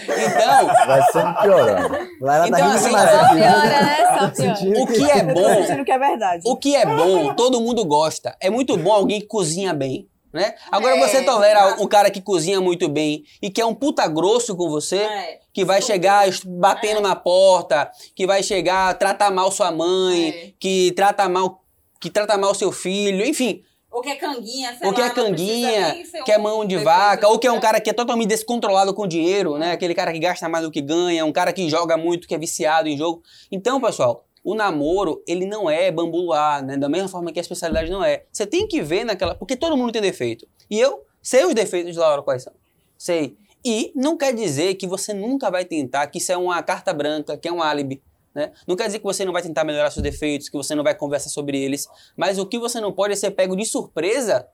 então, 0.04 0.68
Vai 0.88 1.02
sempre 1.12 1.42
piorando. 1.42 1.98
Lá 2.22 2.36
ela 2.36 2.50
tá 2.52 2.60
Então, 2.60 2.72
rindo 2.72 2.76
assim, 2.76 2.90
Só 2.92 3.34
piora, 3.36 3.82
né? 3.84 3.98
Só 3.98 4.30
piora. 4.30 4.36
Sentindo 4.36 4.82
o 4.82 4.88
que 4.88 5.12
é 5.12 5.24
bom 5.24 5.56
sentindo 5.66 5.86
que 5.86 5.92
é 5.92 6.00
verdade. 6.00 6.44
O 6.46 6.58
que 6.58 6.76
é 6.76 6.86
bom, 6.86 7.34
todo 7.36 7.62
mundo 7.62 7.86
gosta. 7.86 8.36
É 8.40 8.50
muito 8.50 8.78
bom 8.78 8.92
alguém 8.92 9.20
que 9.22 9.28
cozinha 9.28 9.74
bem, 9.74 10.08
né? 10.38 10.54
Agora 10.72 10.96
É, 10.96 11.00
você 11.00 11.22
tolera 11.24 11.60
exato. 11.68 11.84
o 11.84 11.88
cara 11.88 12.10
que 12.10 12.22
cozinha 12.22 12.62
muito 12.62 12.88
bem 12.88 13.26
e 13.42 13.50
que 13.50 13.60
é 13.60 13.66
um 13.66 13.74
puta 13.76 14.08
grosso 14.08 14.56
com 14.56 14.70
você, 14.70 15.00
É. 15.00 15.40
que 15.52 15.66
vai 15.66 15.82
chegar 15.82 16.26
batendo 16.46 17.02
na 17.02 17.16
porta, 17.16 17.92
que 18.16 18.26
vai 18.26 18.42
chegar 18.42 18.94
tratar 18.98 19.32
mal 19.32 19.52
sua 19.52 19.72
mãe, 19.72 20.30
É. 20.30 20.52
que 20.60 20.94
trata 20.96 21.28
mal 21.28 21.64
que 22.00 22.12
trata 22.12 22.38
mal 22.38 22.54
seu 22.54 22.72
filho, 22.72 23.26
enfim, 23.26 23.64
Ou 23.90 24.02
que 24.04 24.10
é 24.10 24.16
canguinha, 24.16 24.76
sei 24.78 24.88
ou 24.88 24.94
que 24.94 25.02
lá, 25.02 25.08
é 25.08 25.10
canguinha, 25.10 26.06
ser 26.06 26.24
que 26.24 26.32
é 26.32 26.38
um 26.38 26.42
mão 26.44 26.64
de 26.64 26.78
vaca, 26.78 27.28
ou 27.28 27.40
que 27.40 27.48
é 27.48 27.52
um 27.52 27.60
cara 27.60 27.82
que 27.82 27.90
é 27.90 27.94
totalmente 27.94 28.28
descontrolado 28.28 28.94
com 28.94 29.08
dinheiro, 29.08 29.58
né? 29.58 29.72
Aquele 29.72 29.96
cara 29.96 30.14
que 30.14 30.20
gasta 30.20 30.48
mais 30.48 30.64
do 30.64 30.70
que 30.70 30.80
ganha, 30.82 31.26
um 31.26 31.32
cara 31.32 31.52
que 31.52 31.68
joga 31.68 31.98
muito, 31.98 32.28
que 32.28 32.36
é 32.36 32.38
viciado 32.38 32.88
em 32.88 32.96
jogo. 32.96 33.24
Então, 33.52 33.82
pessoal, 33.82 34.27
o 34.48 34.56
namoro, 34.56 35.22
ele 35.28 35.46
não 35.46 35.70
é 35.70 35.92
bambu 35.92 36.20
luar, 36.20 36.64
né? 36.64 36.78
Da 36.78 36.88
mesma 36.88 37.10
forma 37.10 37.34
que 37.34 37.40
a 37.40 37.42
especialidade 37.42 37.92
não 37.92 38.02
é. 38.02 38.24
Você 38.32 38.48
tem 38.48 38.66
que 38.66 38.82
ver 38.82 39.04
naquela... 39.04 39.36
Porque 39.36 39.58
todo 39.58 39.76
mundo 39.76 39.92
tem 39.92 40.02
defeito. 40.02 40.48
E 40.70 40.80
eu 40.80 41.06
sei 41.22 41.44
os 41.44 41.54
defeitos 41.54 41.92
de 41.92 42.00
Laura 42.00 42.24
quais 42.24 42.44
são. 42.44 42.54
Sei. 42.98 43.36
E 43.66 43.92
não 43.94 44.16
quer 44.16 44.34
dizer 44.34 44.76
que 44.76 44.88
você 44.88 45.14
nunca 45.14 45.52
vai 45.52 45.66
tentar, 45.66 46.08
que 46.08 46.20
isso 46.20 46.32
é 46.32 46.38
uma 46.38 46.64
carta 46.64 46.94
branca, 46.94 47.38
que 47.38 47.50
é 47.50 47.52
um 47.52 47.62
álibi. 47.62 48.02
Né? 48.34 48.54
Não 48.66 48.78
quer 48.78 48.86
dizer 48.86 49.00
que 49.00 49.04
você 49.04 49.26
não 49.26 49.34
vai 49.34 49.42
tentar 49.42 49.66
melhorar 49.66 49.92
seus 49.92 50.02
defeitos, 50.02 50.48
que 50.48 50.56
você 50.56 50.74
não 50.74 50.84
vai 50.84 50.96
conversar 50.96 51.28
sobre 51.28 51.62
eles. 51.62 51.86
Mas 52.16 52.40
o 52.40 52.46
que 52.46 52.58
você 52.58 52.80
não 52.80 52.94
pode 52.94 53.12
é 53.12 53.16
ser 53.18 53.32
pego 53.32 53.54
de 53.54 53.66
surpresa 53.66 54.48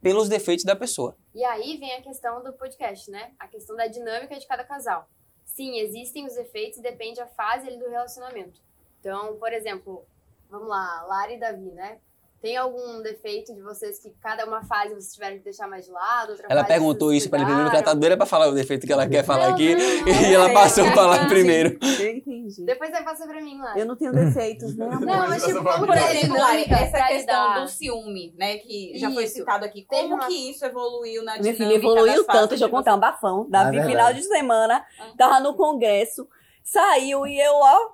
pelos 0.00 0.28
defeitos 0.28 0.64
da 0.64 0.76
pessoa. 0.76 1.16
E 1.34 1.42
aí 1.42 1.76
vem 1.76 1.92
a 1.96 2.02
questão 2.02 2.40
do 2.44 2.52
podcast, 2.52 3.10
né? 3.10 3.32
A 3.36 3.48
questão 3.48 3.74
da 3.74 3.88
dinâmica 3.88 4.38
de 4.38 4.46
cada 4.46 4.62
casal. 4.62 5.08
Sim, 5.44 5.76
existem 5.80 6.24
os 6.24 6.36
efeitos 6.36 6.78
e 6.78 6.82
depende 6.82 7.20
a 7.20 7.26
fase 7.26 7.68
do 7.76 7.90
relacionamento. 7.90 8.69
Então, 9.00 9.36
por 9.36 9.52
exemplo, 9.52 10.04
vamos 10.50 10.68
lá, 10.68 11.02
Lara 11.08 11.32
e 11.32 11.40
Davi, 11.40 11.70
né? 11.72 11.98
Tem 12.42 12.56
algum 12.56 13.02
defeito 13.02 13.54
de 13.54 13.60
vocês 13.60 13.98
que 13.98 14.08
cada 14.22 14.46
uma 14.46 14.64
fase 14.64 14.94
vocês 14.94 15.12
tiveram 15.12 15.36
que 15.36 15.44
deixar 15.44 15.68
mais 15.68 15.84
de 15.84 15.90
lado? 15.90 16.30
Outra 16.30 16.46
Ela 16.48 16.62
fase 16.62 16.72
perguntou 16.72 17.12
isso 17.12 17.28
pra 17.28 17.38
ele 17.38 17.44
primeiro, 17.44 17.68
que 17.68 17.76
ela 17.76 17.82
tá 17.84 17.90
cuidaram? 17.90 18.00
doida 18.00 18.16
pra 18.16 18.24
falar 18.24 18.48
o 18.48 18.52
defeito 18.54 18.86
que 18.86 18.92
ela 18.94 19.06
quer 19.06 19.22
falar 19.22 19.48
Não, 19.48 19.54
aqui. 19.54 19.74
não, 19.74 19.80
não, 19.84 20.08
e 20.30 20.34
ela 20.34 20.46
não, 20.48 20.54
passou 20.54 20.84
não, 20.84 20.90
a 20.90 20.94
falar 20.94 21.20
não, 21.20 21.28
primeiro. 21.28 21.78
Eu 21.82 22.16
entendi. 22.16 22.64
Depois 22.64 22.90
vai 22.90 23.04
passar 23.04 23.26
pra 23.26 23.42
mim, 23.42 23.58
Lara. 23.60 23.78
Eu 23.78 23.84
não 23.84 23.94
tenho 23.94 24.10
defeitos, 24.12 24.74
né? 24.74 24.86
Não, 24.88 25.28
mas 25.28 25.44
tipo, 25.44 25.62
como 25.62 25.86
Por 25.86 25.94
é 25.94 26.16
exemplo, 26.16 26.38
Lari, 26.38 26.64
essa 26.66 26.90
pra 26.90 27.08
questão 27.08 27.60
do 27.62 27.68
ciúme, 27.68 28.34
né? 28.38 28.56
Que 28.56 28.92
já 28.96 29.10
foi 29.10 29.24
Isso. 29.24 29.34
citado 29.34 29.66
aqui. 29.66 29.84
Como 29.84 30.14
uma- 30.14 30.26
que 30.26 30.50
isso 30.50 30.64
evoluiu 30.64 31.22
na 31.22 31.32
Minha 31.38 31.52
dinâmica 31.52 31.64
filha 31.66 31.74
evoluiu 31.76 32.24
tanto, 32.24 32.48
deixa 32.50 32.64
eu 32.64 32.70
contar 32.70 32.94
um 32.94 32.98
bafão. 33.00 33.44
É 33.48 33.50
Davi, 33.50 33.82
final 33.82 34.14
de 34.14 34.22
semana, 34.22 34.82
tava 35.18 35.40
no 35.40 35.52
congresso, 35.54 36.26
saiu 36.64 37.26
e 37.26 37.38
eu, 37.38 37.52
ó, 37.52 37.90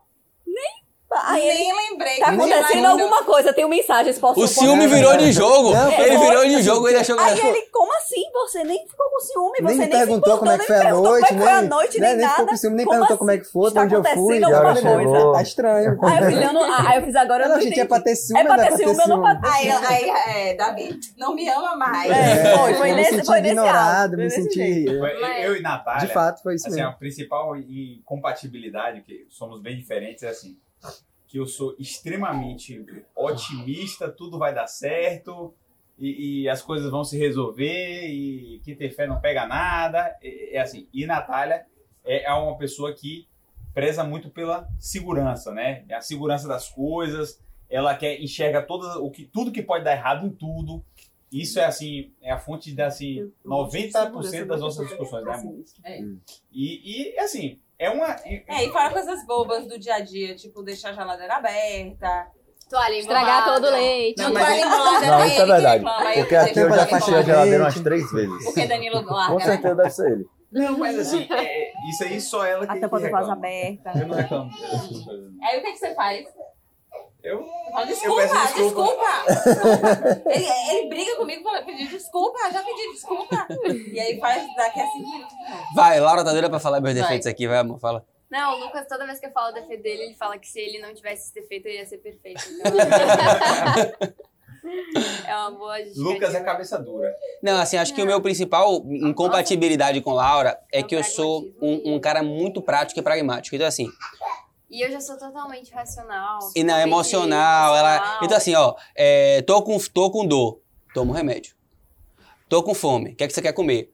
nem 0.46 0.85
Aí 1.08 1.48
ele 1.48 1.58
Nem 1.60 1.90
lembrei. 1.90 2.18
tá 2.18 2.26
acontecendo 2.32 2.84
alguma 2.86 3.22
coisa, 3.22 3.52
tem 3.52 3.66
mensagens, 3.68 4.18
posso 4.18 4.40
O 4.40 4.46
ciúme 4.48 4.86
virou 4.88 5.16
de 5.16 5.30
jogo. 5.32 5.70
Não, 5.72 5.90
ele 5.92 6.16
foi. 6.18 6.26
virou 6.28 6.44
de 6.44 6.62
jogo, 6.62 6.88
ele 6.88 6.98
achou 6.98 7.16
que 7.16 7.22
Aí 7.22 7.38
ele, 7.38 7.62
como 7.72 7.96
assim? 7.96 8.22
Você 8.32 8.64
nem 8.64 8.86
ficou 8.86 9.08
com 9.10 9.20
ciúme, 9.20 9.52
Nem 9.60 9.68
você 9.68 9.72
me 9.74 9.78
nem 9.86 9.88
perguntou 9.90 10.32
se 10.34 10.38
como 10.40 10.50
é 10.50 10.58
que 10.58 10.64
foi 10.66 10.76
a 10.76 10.90
noite, 10.94 11.24
é 11.24 11.28
que 11.28 11.38
foi 11.38 11.48
a 11.52 11.60
nem, 11.60 11.70
noite, 11.70 12.00
né, 12.00 12.08
nem 12.08 12.16
nem 12.18 12.26
ficou 12.28 12.38
nada. 12.44 12.50
com 12.50 12.56
ciúme, 12.56 12.76
nem 12.76 12.84
Como 12.86 12.94
perguntou 12.98 13.14
assim? 13.14 13.18
como 13.18 13.30
é 13.30 13.38
que 13.38 13.44
foi, 13.44 13.68
Está 13.68 13.82
onde 13.82 13.94
eu 13.94 14.04
fui. 14.04 14.44
alguma 14.44 14.74
coisa. 14.82 15.32
Tá 15.32 15.42
estranho. 15.42 15.98
Aí 16.02 16.18
eu 16.18 16.26
fiz, 16.30 16.42
eu 16.42 16.52
não- 16.52 16.88
aí 16.88 16.98
eu 16.98 17.04
fiz 17.04 17.16
agora, 17.16 17.44
eu 17.44 17.48
Não, 17.48 17.56
não 17.56 17.62
gente, 17.62 17.80
é 17.80 17.84
pra 17.84 18.00
ter 18.00 18.16
ciúme, 18.16 18.40
É 18.40 18.44
pra 18.44 18.66
ter 18.66 18.76
ciúme, 18.76 18.98
eu 19.02 19.08
não 19.08 19.22
pra 19.22 19.34
ter 19.36 19.48
Aí, 19.48 19.70
aí, 19.70 20.10
é, 20.50 20.54
Davi, 20.54 21.00
não 21.16 21.34
me 21.34 21.48
ama 21.48 21.76
mais. 21.76 22.10
É, 22.10 22.56
foi, 22.58 22.74
foi 22.74 22.92
me 22.92 23.04
senti 23.04 23.26
foi 23.26 23.40
nesse 23.40 23.54
ignorado, 23.54 24.02
áudio, 24.02 24.18
me 24.18 24.30
senti... 24.30 24.54
jeito. 24.54 24.98
Foi 24.98 25.20
Mas- 25.20 25.44
Eu 25.44 25.56
e 25.56 25.62
Natália. 25.62 26.06
De 26.06 26.12
fato, 26.12 26.42
foi 26.42 26.56
isso 26.56 26.66
assim, 26.66 26.76
mesmo. 26.76 26.90
a 26.90 26.94
principal 26.94 27.56
incompatibilidade, 27.56 29.02
que 29.02 29.26
somos 29.30 29.60
bem 29.62 29.76
diferentes, 29.76 30.22
é 30.22 30.28
assim, 30.28 30.56
que 31.26 31.38
eu 31.38 31.46
sou 31.46 31.74
extremamente 31.78 32.84
otimista, 33.14 34.10
tudo 34.10 34.38
vai 34.38 34.54
dar 34.54 34.66
certo, 34.66 35.54
e, 35.98 36.42
e 36.42 36.48
as 36.48 36.62
coisas 36.62 36.90
vão 36.90 37.04
se 37.04 37.18
resolver, 37.18 38.06
e 38.06 38.60
quem 38.64 38.76
tem 38.76 38.90
fé 38.90 39.06
não 39.06 39.20
pega 39.20 39.46
nada, 39.46 40.16
é, 40.22 40.56
é 40.56 40.60
assim. 40.60 40.88
E 40.92 41.06
Natália 41.06 41.66
é, 42.04 42.24
é 42.24 42.32
uma 42.32 42.56
pessoa 42.56 42.92
que 42.94 43.26
preza 43.74 44.04
muito 44.04 44.30
pela 44.30 44.68
segurança, 44.78 45.52
né? 45.52 45.84
A 45.90 46.00
segurança 46.00 46.48
das 46.48 46.68
coisas, 46.68 47.40
ela 47.68 47.94
quer 47.94 48.20
enxerga 48.20 48.62
todas, 48.62 48.96
o 48.96 49.10
que, 49.10 49.24
tudo 49.24 49.52
que 49.52 49.62
pode 49.62 49.84
dar 49.84 49.92
errado 49.92 50.26
em 50.26 50.30
tudo. 50.30 50.82
Isso 51.30 51.58
é 51.58 51.64
assim, 51.64 52.12
é 52.22 52.32
a 52.32 52.38
fonte 52.38 52.72
de 52.72 52.80
assim, 52.80 53.30
90% 53.44 54.46
das 54.46 54.60
nossas 54.60 54.86
discussões, 54.88 55.24
né, 55.24 55.34
amor? 55.34 55.64
É. 55.84 56.00
E, 56.52 57.12
e 57.12 57.18
assim, 57.18 57.58
é 57.78 57.90
uma. 57.90 58.16
É, 58.24 58.64
e 58.64 58.72
fala 58.72 58.90
coisas 58.90 59.26
bobas 59.26 59.66
do 59.66 59.78
dia 59.78 59.96
a 59.96 60.00
dia, 60.00 60.34
tipo 60.34 60.62
deixar 60.62 60.90
a 60.90 60.92
geladeira 60.92 61.34
aberta. 61.36 62.26
Toalha 62.68 62.98
Estragar 62.98 63.44
todo 63.44 63.66
o 63.66 63.70
leite. 63.70 64.20
Não, 64.20 64.32
mas- 64.32 64.44
toalha 64.44 64.60
embolada, 64.66 65.06
Não, 65.06 65.20
é 65.20 65.26
isso 65.26 65.36
é 65.36 65.44
que 65.44 65.52
verdade. 65.52 65.84
Porque 66.16 66.34
eu 66.34 66.40
aqui 66.40 66.58
eu 66.58 66.70
já 66.72 66.86
fechei 66.86 67.14
a 67.14 67.22
geladeira 67.22 67.64
umas 67.64 67.80
três 67.80 68.10
vezes. 68.12 68.44
Porque 68.44 68.66
Danilo 68.66 69.04
Com 69.06 69.14
larga, 69.14 69.34
né? 69.36 69.44
certeza 69.44 69.74
deve 69.76 69.90
ser 69.90 70.12
ele. 70.12 70.26
Não, 70.50 70.78
mas 70.78 70.98
assim, 70.98 71.28
é, 71.30 71.72
isso 71.90 72.04
aí 72.04 72.20
só 72.20 72.44
ela 72.44 72.66
que, 72.66 72.72
A 72.72 72.80
tampa 72.80 72.98
do 72.98 73.10
vaso 73.10 73.30
aberta. 73.30 73.92
Eu 73.94 74.08
não 74.08 74.16
reclamo. 74.16 74.50
Aí 75.42 75.58
o 75.58 75.62
que, 75.62 75.72
que 75.72 75.78
você 75.78 75.94
faz? 75.94 76.26
Eu 77.26 77.44
Fala, 77.72 77.86
desculpa, 77.86 78.22
peço 78.22 78.34
desculpa. 78.34 78.94
desculpa. 79.26 80.22
ele, 80.30 80.46
ele 80.70 80.88
briga 80.88 81.16
comigo 81.16 81.42
fala, 81.42 81.60
pedir 81.62 81.88
desculpa, 81.88 82.38
já 82.52 82.62
pedi 82.62 82.92
desculpa. 82.92 83.48
E 83.92 83.98
aí 83.98 84.20
faz 84.20 84.46
daqui 84.54 84.80
a 84.80 84.86
cinco 84.86 85.10
minutos. 85.10 85.34
Vai, 85.74 85.98
Laura 85.98 86.24
tá 86.24 86.30
doida 86.30 86.48
pra 86.48 86.60
falar 86.60 86.80
meus 86.80 86.94
Vai. 86.94 87.02
defeitos 87.02 87.26
aqui, 87.26 87.48
vai, 87.48 87.58
amor, 87.58 87.80
fala. 87.80 88.06
Não, 88.30 88.54
o 88.54 88.60
Lucas, 88.64 88.86
toda 88.88 89.04
vez 89.06 89.18
que 89.18 89.26
eu 89.26 89.32
falo 89.32 89.50
o 89.50 89.54
defeito 89.54 89.82
dele, 89.82 90.04
ele 90.04 90.14
fala 90.14 90.38
que 90.38 90.46
se 90.46 90.60
ele 90.60 90.78
não 90.78 90.94
tivesse 90.94 91.24
esse 91.24 91.34
defeito, 91.34 91.66
ele 91.66 91.78
ia 91.78 91.86
ser 91.86 91.98
perfeito. 91.98 92.44
Então... 92.60 92.72
é 95.26 95.36
uma 95.36 95.50
boa. 95.50 95.74
Lucas 95.96 96.32
é 96.32 96.40
cabeça 96.40 96.78
dura. 96.78 97.12
Não, 97.42 97.60
assim, 97.60 97.76
acho 97.76 97.92
que 97.92 98.02
o 98.02 98.06
meu 98.06 98.20
principal 98.20 98.84
incompatibilidade 98.88 100.00
com 100.00 100.12
Laura 100.12 100.56
é 100.72 100.80
que 100.80 100.94
eu 100.94 101.02
sou 101.02 101.42
um, 101.60 101.94
um 101.94 102.00
cara 102.00 102.22
muito 102.22 102.62
prático 102.62 103.00
e 103.00 103.02
pragmático. 103.02 103.56
Então, 103.56 103.66
assim, 103.66 103.88
E 104.76 104.82
eu 104.82 104.90
já 104.92 105.00
sou 105.00 105.16
totalmente 105.16 105.72
racional. 105.72 106.38
e 106.54 106.62
não, 106.62 106.78
emocional, 106.78 107.74
ela. 107.74 107.96
emocional. 107.96 108.20
Então, 108.24 108.36
assim, 108.36 108.54
ó, 108.54 108.74
é, 108.94 109.40
tô, 109.40 109.62
com, 109.62 109.78
tô 109.78 110.10
com 110.10 110.26
dor, 110.26 110.60
tomo 110.92 111.14
remédio. 111.14 111.54
Tô 112.46 112.62
com 112.62 112.74
fome, 112.74 113.12
o 113.12 113.16
que 113.16 113.24
é 113.24 113.26
que 113.26 113.32
você 113.32 113.40
quer 113.40 113.54
comer? 113.54 113.90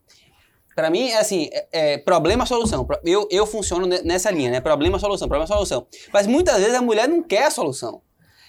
Pra 0.75 0.91
mim, 0.91 1.09
é 1.11 1.19
assim, 1.19 1.49
é, 1.53 1.93
é 1.93 1.99
problema-solução. 1.99 2.85
Eu, 3.05 3.29
eu 3.31 3.47
funciono 3.47 3.87
ne- 3.87 4.03
nessa 4.03 4.29
linha, 4.33 4.51
né? 4.51 4.61
Problema-solução, 4.61 5.29
problema-solução. 5.29 5.87
Mas 6.13 6.27
muitas 6.27 6.57
vezes 6.59 6.75
a 6.75 6.83
mulher 6.83 7.09
não 7.09 7.23
quer 7.23 7.45
a 7.45 7.51
solução. 7.53 8.03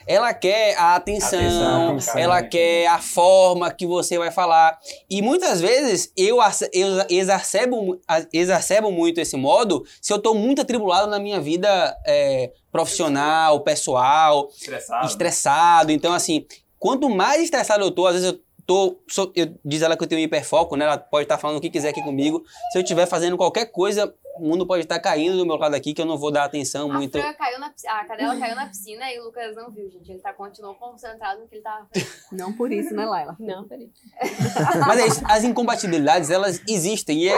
Ela 0.05 0.33
quer 0.33 0.77
a 0.77 0.95
atenção, 0.95 1.39
Atenção, 1.39 1.89
atenção, 1.89 2.17
ela 2.17 2.41
né? 2.41 2.47
quer 2.47 2.87
a 2.87 2.99
forma 2.99 3.71
que 3.71 3.85
você 3.85 4.17
vai 4.17 4.31
falar. 4.31 4.77
E 5.09 5.21
muitas 5.21 5.61
vezes 5.61 6.11
eu, 6.17 6.37
eu 6.71 7.05
exacerbo, 7.09 7.99
exacerbo 8.31 8.91
muito 8.91 9.19
esse 9.19 9.35
modo 9.37 9.83
se 10.01 10.11
eu 10.11 10.19
tô 10.19 10.33
muito 10.33 10.61
atribulado 10.61 11.09
na 11.09 11.19
minha 11.19 11.39
vida 11.39 11.95
é, 12.05 12.51
profissional, 12.71 13.61
pessoal, 13.61 14.49
Estressado. 14.49 15.05
estressado. 15.05 15.91
Então, 15.91 16.13
assim, 16.13 16.45
quanto 16.79 17.09
mais 17.09 17.41
estressado 17.41 17.83
eu 17.83 17.91
tô, 17.91 18.05
às 18.07 18.13
vezes 18.15 18.29
eu 18.31 18.39
tô. 18.65 18.99
sou- 19.09 19.31
eu- 19.35 19.53
diz 19.63 19.81
ela 19.81 19.95
que 19.97 20.03
eu 20.03 20.07
tenho 20.07 20.21
hiperfoco, 20.21 20.75
né? 20.75 20.85
Ela 20.85 20.97
pode 20.97 21.23
estar 21.25 21.37
falando 21.37 21.57
o 21.57 21.61
que 21.61 21.69
quiser 21.69 21.89
aqui 21.89 22.01
comigo. 22.01 22.43
Se 22.71 22.77
eu 22.77 22.81
estiver 22.81 23.05
fazendo 23.05 23.37
qualquer 23.37 23.65
coisa, 23.67 24.13
o 24.37 24.47
mundo 24.47 24.65
pode 24.65 24.83
estar 24.83 24.99
caindo 24.99 25.37
do 25.37 25.45
meu 25.45 25.55
lado 25.55 25.75
aqui, 25.75 25.93
que 25.93 26.01
eu 26.01 26.05
não 26.05 26.17
vou 26.17 26.31
dar 26.31 26.43
atenção 26.45 26.91
A, 26.91 26.93
muito. 26.95 27.19
Fran 27.19 27.33
caiu 27.33 27.59
na, 27.59 27.67
a 27.87 28.05
cadela 28.05 28.37
caiu 28.37 28.55
na 28.55 28.65
piscina 28.67 29.11
e 29.13 29.19
o 29.19 29.25
Lucas 29.25 29.55
não 29.55 29.69
viu, 29.69 29.89
gente. 29.89 30.11
Ele 30.11 30.19
tá, 30.19 30.33
continuou 30.33 30.75
concentrado 30.75 31.41
no 31.41 31.47
que 31.47 31.55
ele 31.55 31.61
tava 31.63 31.87
fazendo. 31.93 32.13
Não 32.33 32.51
por 32.51 32.71
isso, 32.71 32.93
né, 32.95 33.05
Laila? 33.05 33.35
Não, 33.39 33.63
peraí. 33.67 33.91
Mas 34.87 34.99
é 34.99 35.07
isso, 35.07 35.21
as 35.25 35.43
incompatibilidades, 35.43 36.31
elas 36.31 36.59
existem. 36.67 37.23
E 37.23 37.29
é 37.29 37.37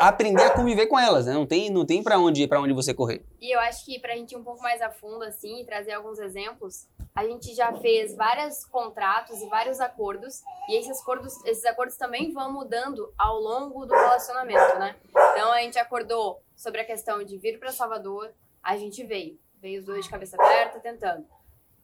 aprender 0.00 0.42
a 0.44 0.50
conviver 0.50 0.86
com 0.86 0.98
elas, 0.98 1.26
né? 1.26 1.34
Não 1.34 1.46
tem, 1.46 1.70
não 1.70 1.84
tem 1.84 2.02
pra 2.02 2.18
onde, 2.18 2.46
pra 2.46 2.60
onde 2.60 2.72
você 2.72 2.94
correr. 2.94 3.22
E 3.40 3.54
eu 3.54 3.60
acho 3.60 3.84
que 3.84 3.98
pra 3.98 4.14
gente 4.16 4.32
ir 4.32 4.36
um 4.36 4.42
pouco 4.42 4.62
mais 4.62 4.80
a 4.80 4.90
fundo, 4.90 5.22
assim, 5.24 5.60
e 5.60 5.64
trazer 5.64 5.92
alguns 5.92 6.18
exemplos, 6.18 6.86
a 7.14 7.24
gente 7.24 7.54
já 7.54 7.72
fez 7.74 8.16
vários 8.16 8.64
contratos 8.64 9.40
e 9.40 9.48
vários 9.48 9.80
acordos, 9.80 10.42
e 10.68 10.76
esses 10.76 11.00
acordos, 11.00 11.44
esses 11.44 11.64
acordos 11.64 11.96
também 11.96 12.32
vão 12.32 12.52
mudando 12.52 13.14
ao 13.16 13.38
longo 13.38 13.86
do 13.86 13.94
relacionamento, 13.94 14.78
né? 14.80 14.96
Então 15.08 15.52
a 15.52 15.60
gente 15.60 15.78
acordou 15.78 16.42
sobre 16.56 16.80
a 16.80 16.84
questão 16.84 17.22
de 17.22 17.38
vir 17.38 17.60
pra 17.60 17.70
Salvador, 17.70 18.34
a 18.62 18.76
gente 18.76 19.04
veio. 19.04 19.38
Veio 19.60 19.78
os 19.78 19.86
dois 19.86 20.04
de 20.04 20.10
cabeça 20.10 20.36
aberta, 20.36 20.80
tentando. 20.80 21.24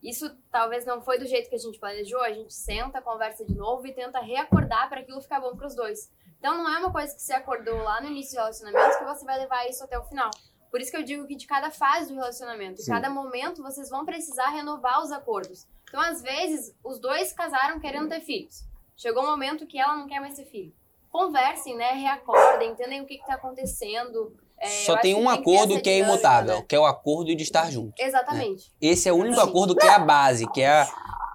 Isso 0.03 0.35
talvez 0.51 0.85
não 0.85 1.01
foi 1.01 1.19
do 1.19 1.27
jeito 1.27 1.49
que 1.49 1.55
a 1.55 1.59
gente 1.59 1.79
planejou, 1.79 2.21
a 2.23 2.33
gente 2.33 2.53
senta, 2.53 3.01
conversa 3.01 3.45
de 3.45 3.55
novo 3.55 3.87
e 3.87 3.93
tenta 3.93 4.19
reacordar 4.19 4.89
para 4.89 5.01
aquilo 5.01 5.21
ficar 5.21 5.41
bom 5.41 5.55
pros 5.55 5.75
dois. 5.75 6.11
Então 6.39 6.57
não 6.57 6.69
é 6.75 6.79
uma 6.79 6.91
coisa 6.91 7.15
que 7.15 7.23
você 7.23 7.35
acordou 7.35 7.77
lá 7.83 8.01
no 8.01 8.09
início 8.09 8.33
do 8.33 8.41
relacionamento 8.41 8.99
que 8.99 9.05
você 9.05 9.25
vai 9.25 9.39
levar 9.39 9.69
isso 9.69 9.85
até 9.85 9.99
o 9.99 10.05
final. 10.05 10.31
Por 10.71 10.81
isso 10.81 10.91
que 10.91 10.97
eu 10.97 11.03
digo 11.03 11.27
que 11.27 11.35
de 11.37 11.47
cada 11.47 11.71
fase 11.71 12.09
do 12.09 12.15
relacionamento, 12.15 12.81
Sim. 12.81 12.91
cada 12.93 13.11
momento, 13.11 13.63
vocês 13.63 13.89
vão 13.91 14.05
precisar 14.05 14.49
renovar 14.51 15.03
os 15.03 15.11
acordos. 15.11 15.67
Então, 15.89 16.01
às 16.01 16.23
vezes, 16.23 16.75
os 16.85 16.99
dois 17.01 17.33
casaram 17.33 17.81
querendo 17.81 18.09
ter 18.09 18.21
filhos. 18.21 18.63
Chegou 18.97 19.23
um 19.25 19.27
momento 19.27 19.67
que 19.67 19.79
ela 19.79 19.97
não 19.97 20.07
quer 20.07 20.21
mais 20.21 20.35
ter 20.35 20.45
filho. 20.45 20.73
Conversem, 21.11 21.77
né? 21.77 21.93
Reacordem, 21.95 22.71
entendem 22.71 23.01
o 23.01 23.07
que 23.07 23.15
está 23.15 23.35
acontecando. 23.35 24.33
É, 24.59 24.69
Só 24.69 24.97
tem 24.99 25.15
que 25.15 25.21
um 25.21 25.25
ter 25.27 25.41
acordo 25.41 25.73
essa 25.73 25.83
que 25.83 25.91
é 25.91 25.99
imutável, 25.99 26.57
né? 26.59 26.65
que 26.69 26.77
é 26.77 26.79
o 26.79 26.85
acordo 26.87 27.35
de 27.35 27.43
estar 27.43 27.71
junto. 27.71 27.95
Exatamente. 27.99 28.71
Esse 28.81 29.09
é 29.09 29.13
o 29.13 29.17
único 29.17 29.41
acordo 29.41 29.75
que 29.75 29.87
é 29.87 29.91
a 29.91 29.99
base, 29.99 30.47
que 30.53 30.61
é, 30.63 30.87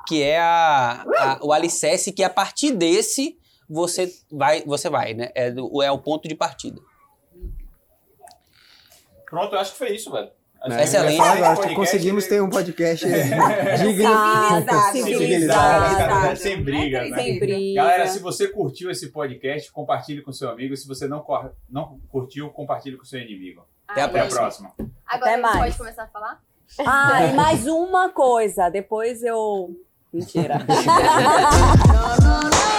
que 0.08 0.22
é 0.24 0.40
a, 0.40 1.04
a- 1.18 1.40
o 1.42 1.52
alicerce 1.52 2.14
que 2.14 2.24
a 2.24 2.30
partir 2.30 2.72
desse 2.72 3.38
você 3.68 4.14
vai, 4.32 4.62
você 4.64 4.90
vai, 4.90 5.14
né? 5.16 5.32
É, 5.36 5.48
é 5.84 5.92
o 5.92 5.98
ponto 5.98 6.28
de 6.28 6.36
partida. 6.36 6.80
Pronto, 9.36 9.54
eu 9.54 9.60
acho 9.60 9.74
que 9.74 9.78
foi 9.78 9.94
isso, 9.94 10.10
velho. 10.10 10.30
Acho 10.62 10.78
É. 10.78 10.84
Excelente. 10.84 11.16
que 11.16 11.22
Agora, 11.22 11.56
podcast 11.56 11.76
conseguimos 11.76 12.26
ter 12.26 12.42
um 12.42 12.50
podcast 12.50 13.06
Civilizado, 13.78 14.92
Civilizado, 14.94 16.38
sem 16.38 16.64
briga, 16.64 17.04
né? 17.10 17.18
Sem 17.18 17.38
briga. 17.38 17.82
Galera, 17.82 18.08
se 18.08 18.20
você 18.20 18.48
curtiu 18.48 18.90
esse 18.90 19.10
podcast, 19.10 19.70
compartilhe 19.74 20.22
com 20.22 20.32
seu 20.32 20.50
amigo. 20.50 20.78
Se 20.78 20.88
você 20.88 21.06
não, 21.06 21.22
não 21.70 22.00
curtiu, 22.08 22.50
compartilhe 22.50 22.96
com 22.96 23.04
seu 23.04 23.20
inimigo. 23.20 23.68
Até 23.86 24.04
Até 24.04 24.22
a 24.22 24.26
próxima. 24.28 24.72
Agora 25.06 25.32
Até 25.32 25.34
a 25.34 25.36
gente 25.36 25.42
mais. 25.42 25.58
pode 25.58 25.78
começar 25.80 26.04
a 26.04 26.08
falar? 26.08 26.42
Ah, 26.88 27.26
e 27.26 27.34
mais 27.34 27.68
uma 27.68 28.08
coisa. 28.08 28.70
Depois 28.70 29.22
eu. 29.22 29.76
Mentira. 30.14 30.60
Não, 30.60 30.66
não, 32.64 32.75